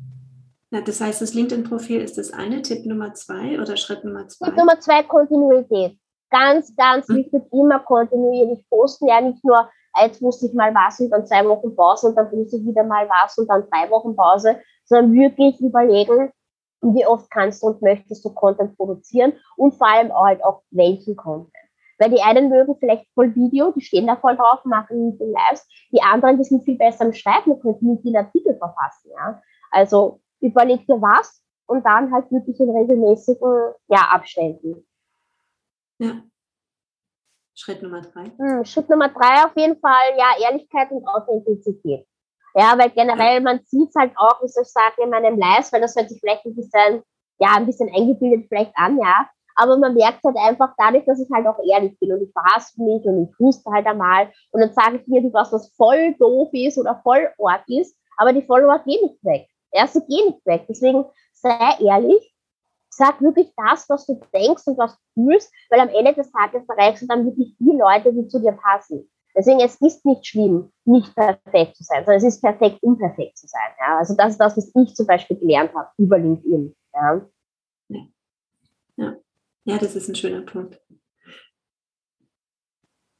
Ja, 0.73 0.81
das 0.81 0.99
heißt, 0.99 1.21
das 1.21 1.33
LinkedIn-Profil 1.33 2.01
ist 2.01 2.17
das 2.17 2.33
eine, 2.33 2.61
Tipp 2.61 2.85
Nummer 2.85 3.13
zwei 3.13 3.61
oder 3.61 3.77
Schritt 3.77 4.03
Nummer 4.03 4.27
zwei? 4.27 4.47
Tipp 4.47 4.57
Nummer 4.57 4.79
zwei, 4.79 5.03
Kontinuität 5.03 5.97
ganz, 6.33 6.75
ganz 6.75 7.07
hm. 7.07 7.17
wichtig, 7.17 7.43
immer 7.53 7.79
kontinuierlich 7.79 8.67
posten. 8.69 9.07
Ja, 9.07 9.21
nicht 9.21 9.45
nur, 9.45 9.69
jetzt 10.01 10.21
wusste 10.21 10.47
ich 10.47 10.53
mal 10.53 10.73
was 10.73 10.99
und 10.99 11.11
dann 11.11 11.25
zwei 11.25 11.47
Wochen 11.47 11.75
Pause 11.75 12.07
und 12.07 12.15
dann 12.15 12.31
wusste 12.31 12.57
ich 12.57 12.65
wieder 12.65 12.83
mal 12.83 13.07
was 13.07 13.37
und 13.37 13.47
dann 13.49 13.63
drei 13.69 13.89
Wochen 13.89 14.15
Pause, 14.15 14.59
sondern 14.83 15.13
wirklich 15.13 15.61
überlegen, 15.61 16.31
wie 16.81 17.05
oft 17.05 17.29
kannst 17.29 17.61
du 17.61 17.67
und 17.67 17.81
möchtest 17.81 18.25
du 18.25 18.33
Content 18.33 18.75
produzieren 18.75 19.33
und 19.55 19.75
vor 19.75 19.87
allem 19.87 20.11
auch 20.11 20.25
halt 20.25 20.43
auch 20.43 20.63
welchen 20.71 21.15
Content. 21.15 21.53
Weil 21.99 22.09
die 22.09 22.21
einen 22.21 22.49
mögen 22.49 22.75
vielleicht 22.79 23.05
voll 23.13 23.33
Video, 23.35 23.71
die 23.71 23.81
stehen 23.81 24.07
da 24.07 24.15
voll 24.15 24.35
drauf, 24.35 24.65
machen 24.65 25.05
nicht 25.05 25.21
den 25.21 25.31
Lives. 25.31 25.65
Die 25.91 26.01
anderen, 26.01 26.37
die 26.37 26.43
sind 26.43 26.63
viel 26.63 26.77
besser 26.77 27.05
im 27.05 27.13
Schreiben 27.13 27.51
und 27.51 27.61
können 27.61 27.77
nicht 27.79 28.03
den 28.03 28.17
Artikel 28.17 28.57
verfassen. 28.57 29.11
Ja? 29.15 29.41
Also 29.69 30.19
überleg 30.43 30.85
dir 30.85 31.01
was 31.01 31.41
und 31.67 31.85
dann 31.85 32.11
halt 32.11 32.31
wirklich 32.31 32.59
in 32.59 32.69
regelmäßigen 32.69 33.73
ja, 33.87 34.09
Abständen. 34.11 34.85
Ja. 35.99 36.21
Schritt 37.55 37.81
Nummer 37.81 38.01
drei. 38.01 38.25
Hm, 38.37 38.65
Schritt 38.65 38.89
Nummer 38.89 39.09
drei 39.09 39.45
auf 39.45 39.55
jeden 39.55 39.79
Fall, 39.79 40.17
ja, 40.17 40.49
Ehrlichkeit 40.49 40.91
und 40.91 41.07
Authentizität. 41.07 42.05
Ja, 42.55 42.77
weil 42.77 42.89
generell, 42.91 43.41
man 43.41 43.61
sieht 43.65 43.89
es 43.89 43.95
halt 43.95 44.11
auch, 44.15 44.41
wie 44.43 44.47
soll 44.47 44.63
ich 44.63 44.69
sagen, 44.69 45.01
in 45.03 45.09
meinem 45.09 45.37
Live, 45.37 45.71
weil 45.71 45.81
das 45.81 45.95
hört 45.95 46.09
sich 46.09 46.19
vielleicht 46.19 46.45
ein 46.45 46.55
bisschen, 46.55 47.03
ja, 47.39 47.55
ein 47.55 47.65
bisschen 47.65 47.89
eingebildet 47.93 48.47
vielleicht 48.47 48.73
an, 48.75 48.99
ja. 48.99 49.27
aber 49.55 49.77
man 49.77 49.93
merkt 49.93 50.23
halt 50.23 50.37
einfach 50.37 50.73
dadurch, 50.77 51.05
dass 51.05 51.19
ich 51.19 51.29
halt 51.33 51.47
auch 51.47 51.59
ehrlich 51.63 51.97
bin 51.99 52.13
und 52.13 52.21
ich 52.21 52.31
verhasse 52.31 52.81
mich 52.81 53.03
und 53.05 53.29
ich 53.29 53.39
huste 53.39 53.71
halt 53.71 53.87
einmal 53.87 54.31
und 54.51 54.61
dann 54.61 54.73
sage 54.73 54.97
ich 54.97 55.07
irgendwas, 55.07 55.51
was 55.51 55.73
voll 55.75 56.13
doof 56.19 56.49
ist 56.53 56.77
oder 56.77 56.99
voll 57.03 57.31
arg 57.43 57.63
ist, 57.67 57.95
aber 58.17 58.33
die 58.33 58.43
Follower 58.43 58.79
gehen 58.79 59.01
nicht 59.01 59.23
weg. 59.23 59.47
Ja, 59.73 59.87
sie 59.87 59.99
gehen 60.05 60.27
nicht 60.27 60.45
weg. 60.45 60.65
Deswegen 60.69 61.05
sei 61.33 61.77
ehrlich, 61.79 62.33
sag 62.89 63.21
wirklich 63.21 63.51
das, 63.57 63.89
was 63.89 64.05
du 64.05 64.21
denkst 64.33 64.63
und 64.67 64.77
was 64.77 64.95
du 65.15 65.25
fühlst, 65.25 65.51
weil 65.69 65.79
am 65.79 65.89
Ende 65.89 66.13
des 66.13 66.31
Tages 66.31 66.63
erreichst 66.69 67.01
du 67.01 67.07
dann 67.07 67.25
wirklich 67.25 67.55
die 67.57 67.77
Leute, 67.77 68.13
die 68.13 68.27
zu 68.27 68.39
dir 68.39 68.53
passen. 68.53 69.09
Deswegen, 69.35 69.59
es 69.61 69.81
ist 69.81 70.05
nicht 70.05 70.27
schlimm, 70.27 70.71
nicht 70.85 71.15
perfekt 71.15 71.75
zu 71.75 71.83
sein, 71.83 72.05
sondern 72.05 72.17
es 72.17 72.35
ist 72.35 72.41
perfekt, 72.41 72.77
unperfekt 72.83 73.37
zu 73.37 73.47
sein. 73.47 73.71
Ja? 73.79 73.97
Also 73.97 74.15
das 74.15 74.33
ist 74.33 74.37
das, 74.37 74.57
was 74.57 74.71
ich 74.75 74.95
zum 74.95 75.07
Beispiel 75.07 75.37
gelernt 75.37 75.73
habe 75.73 75.89
über 75.97 76.19
LinkedIn. 76.19 76.75
Ja? 76.93 77.27
Ja. 78.95 79.15
ja, 79.63 79.77
das 79.79 79.95
ist 79.95 80.07
ein 80.07 80.15
schöner 80.15 80.41
Punkt. 80.41 80.79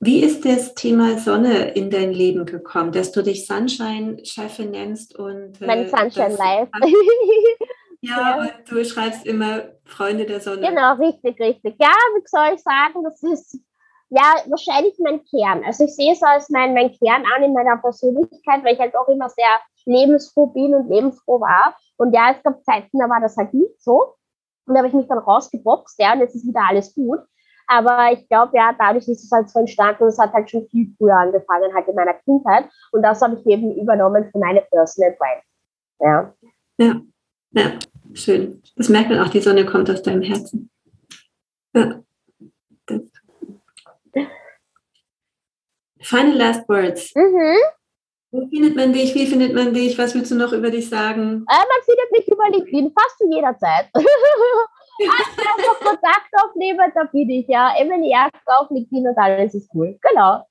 Wie 0.06 0.22
ist 0.22 0.44
das 0.44 0.76
Thema 0.76 1.18
Sonne 1.18 1.70
in 1.76 1.90
dein 1.90 2.12
Leben 2.12 2.46
gekommen, 2.46 2.92
dass 2.92 3.14
du 3.14 3.22
dich 3.22 3.48
Sunshine-Chefin 3.48 4.72
nennst 4.72 5.18
und 5.18 5.62
äh, 5.62 5.66
mein 5.66 5.88
Sunshine 5.88 6.36
Life. 6.36 6.72
ja, 8.02 8.20
ja, 8.20 8.40
und 8.42 8.52
du 8.70 8.84
schreibst 8.84 9.26
immer 9.26 9.64
Freunde 9.86 10.26
der 10.26 10.42
Sonne. 10.42 10.68
Genau, 10.68 10.96
richtig, 10.96 11.40
richtig. 11.40 11.76
Ja, 11.80 11.94
wie 12.16 12.24
soll 12.26 12.56
ich 12.56 12.62
sagen, 12.62 13.02
das 13.04 13.24
ist 13.24 13.60
ja 14.10 14.36
wahrscheinlich 14.48 14.96
mein 15.00 15.24
Kern. 15.24 15.64
Also 15.66 15.86
ich 15.86 15.96
sehe 15.96 16.12
es 16.12 16.22
als 16.22 16.50
mein, 16.50 16.74
mein 16.74 16.92
Kern 16.92 17.24
an 17.36 17.44
in 17.44 17.54
meiner 17.54 17.78
Persönlichkeit, 17.78 18.64
weil 18.64 18.74
ich 18.74 18.80
halt 18.80 18.96
auch 18.98 19.08
immer 19.08 19.30
sehr 19.30 19.60
lebensfroh 19.86 20.48
bin 20.48 20.76
und 20.76 20.90
lebensfroh 20.90 21.40
war. 21.40 21.78
Und 21.98 22.14
ja, 22.14 22.32
es 22.32 22.44
gab 22.44 22.62
Zeiten, 22.64 23.00
da 23.00 23.10
war 23.10 23.22
das 23.22 23.38
halt 23.38 23.54
nicht 23.54 23.82
so. 23.82 24.16
Und 24.66 24.74
da 24.74 24.80
habe 24.80 24.88
ich 24.88 24.94
mich 24.94 25.08
dann 25.08 25.20
rausgeboxt, 25.20 26.00
ja, 26.00 26.14
und 26.14 26.20
jetzt 26.20 26.36
ist 26.36 26.48
wieder 26.48 26.62
alles 26.68 26.94
gut. 26.94 27.20
Aber 27.68 28.12
ich 28.12 28.28
glaube, 28.28 28.52
ja, 28.56 28.76
dadurch 28.78 29.08
ist 29.08 29.24
es 29.24 29.32
halt 29.32 29.50
so 29.50 29.60
entstanden 29.60 30.04
und 30.04 30.10
es 30.10 30.20
hat 30.20 30.34
halt 30.34 30.50
schon 30.50 30.68
viel 30.70 30.94
früher 30.98 31.16
angefangen, 31.16 31.74
halt 31.74 31.88
in 31.88 31.96
meiner 31.96 32.14
Kindheit. 32.14 32.70
Und 32.92 33.02
das 33.02 33.22
habe 33.22 33.36
ich 33.40 33.46
eben 33.46 33.76
übernommen 33.76 34.30
für 34.32 34.40
meine 34.40 34.62
Personal 34.62 35.16
Brand. 35.18 35.44
Ja. 36.00 36.34
Ja, 36.78 37.02
ja, 37.52 37.80
schön. 38.14 38.62
Das 38.76 38.90
merkt 38.90 39.10
man 39.10 39.20
auch, 39.20 39.30
die 39.30 39.40
Sonne 39.40 39.66
kommt 39.66 39.90
aus 39.90 40.02
deinem 40.02 40.22
Herzen. 40.22 40.70
Ja. 41.74 42.04
Das. 42.86 43.02
Final 46.02 46.36
last 46.36 46.68
words. 46.68 47.16
Mhm. 47.16 47.58
Wo 48.32 48.48
findet 48.48 48.76
man 48.76 48.92
dich? 48.92 49.14
Wie 49.16 49.28
findet 49.28 49.54
man 49.54 49.74
dich? 49.74 49.98
Was 49.98 50.16
willst 50.16 50.32
du 50.32 50.36
noch 50.36 50.52
über 50.52 50.70
dich 50.70 50.90
sagen? 50.90 51.46
Äh, 51.48 51.66
man 51.70 51.84
findet 51.86 52.12
mich 52.12 52.28
über 52.28 52.50
LinkedIn 52.50 52.92
fast 52.92 53.18
zu 53.20 53.30
jeder 53.32 53.58
Zeit. 53.58 53.90
einfach 55.00 55.80
Kontakt 55.80 56.30
aufnehmen, 56.44 56.92
da 56.94 57.04
bin 57.06 57.30
ich, 57.30 57.48
ja. 57.48 57.74
Emily 57.78 58.12
Erst 58.12 58.34
auf 58.46 58.70
LinkedIn 58.70 59.08
und 59.08 59.18
alles 59.18 59.54
ist 59.54 59.70
cool. 59.74 59.98
Genau. 60.02 60.46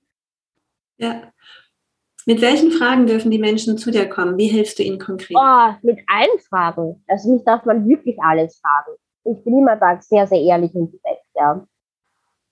Ja. 0.99 1.33
Mit 2.27 2.41
welchen 2.41 2.71
Fragen 2.71 3.07
dürfen 3.07 3.31
die 3.31 3.39
Menschen 3.39 3.79
zu 3.79 3.91
dir 3.91 4.09
kommen? 4.09 4.39
Wie 4.39 4.47
hilfst 4.47 4.79
du 4.79 4.83
ihnen 4.85 4.99
konkret? 4.99 5.37
Oh, 5.37 5.75
mit 5.83 5.99
allen 6.07 6.39
Fragen. 6.49 7.05
Also 7.09 7.33
mich 7.33 7.45
darf 7.45 7.65
man 7.65 7.89
wirklich 7.89 8.17
alles 8.23 8.61
fragen. 8.61 8.97
Ich 9.25 9.43
bin 9.45 9.59
immer 9.59 9.77
da 9.77 10.01
sehr, 10.01 10.27
sehr 10.27 10.41
ehrlich 10.41 10.73
und 10.75 10.93
direkt, 10.93 11.27
ja. 11.35 11.67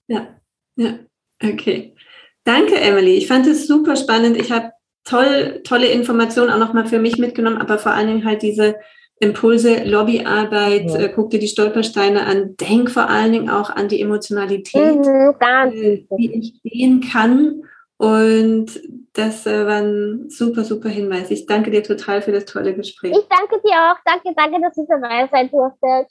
Ja, 0.07 0.27
ja, 0.75 0.99
okay. 1.43 1.95
Danke, 2.43 2.75
Emily. 2.79 3.15
Ich 3.15 3.27
fand 3.27 3.47
es 3.47 3.67
super 3.67 3.95
spannend. 3.95 4.35
Ich 4.35 4.51
habe 4.51 4.71
toll, 5.03 5.61
tolle 5.63 5.87
Informationen 5.87 6.51
auch 6.51 6.59
nochmal 6.59 6.85
für 6.85 6.99
mich 6.99 7.17
mitgenommen, 7.17 7.57
aber 7.57 7.77
vor 7.77 7.93
allen 7.93 8.07
Dingen 8.07 8.25
halt 8.25 8.41
diese 8.41 8.75
Impulse, 9.21 9.83
Lobbyarbeit, 9.83 10.89
ja. 10.89 10.99
äh, 10.99 11.09
guck 11.13 11.29
dir 11.29 11.39
die 11.39 11.47
Stolpersteine 11.47 12.25
an, 12.25 12.57
denk 12.57 12.89
vor 12.89 13.07
allen 13.07 13.31
Dingen 13.31 13.49
auch 13.51 13.69
an 13.69 13.87
die 13.87 14.01
Emotionalität, 14.01 14.97
mhm, 14.97 15.35
äh, 15.39 16.03
die 16.17 16.33
entstehen 16.33 17.01
kann. 17.01 17.61
Und 17.97 18.81
das 19.13 19.45
äh, 19.45 19.67
war 19.67 19.77
ein 19.83 20.27
super, 20.29 20.63
super 20.63 20.89
Hinweis. 20.89 21.29
Ich 21.29 21.45
danke 21.45 21.69
dir 21.69 21.83
total 21.83 22.23
für 22.23 22.31
das 22.31 22.45
tolle 22.45 22.73
Gespräch. 22.73 23.11
Ich 23.11 23.27
danke 23.29 23.61
dir 23.63 23.75
auch. 23.75 23.97
Danke, 24.05 24.33
danke, 24.35 24.59
dass 24.59 24.75
ich 24.75 24.87
dabei 24.89 25.29
sein 25.31 25.51
durfte. 25.51 26.07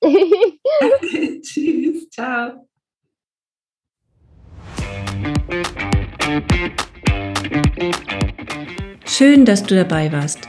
Tschüss. 0.00 1.40
Tschüss. 1.42 2.08
Ciao. 2.08 2.66
Schön, 9.04 9.44
dass 9.44 9.62
du 9.62 9.74
dabei 9.76 10.10
warst. 10.10 10.48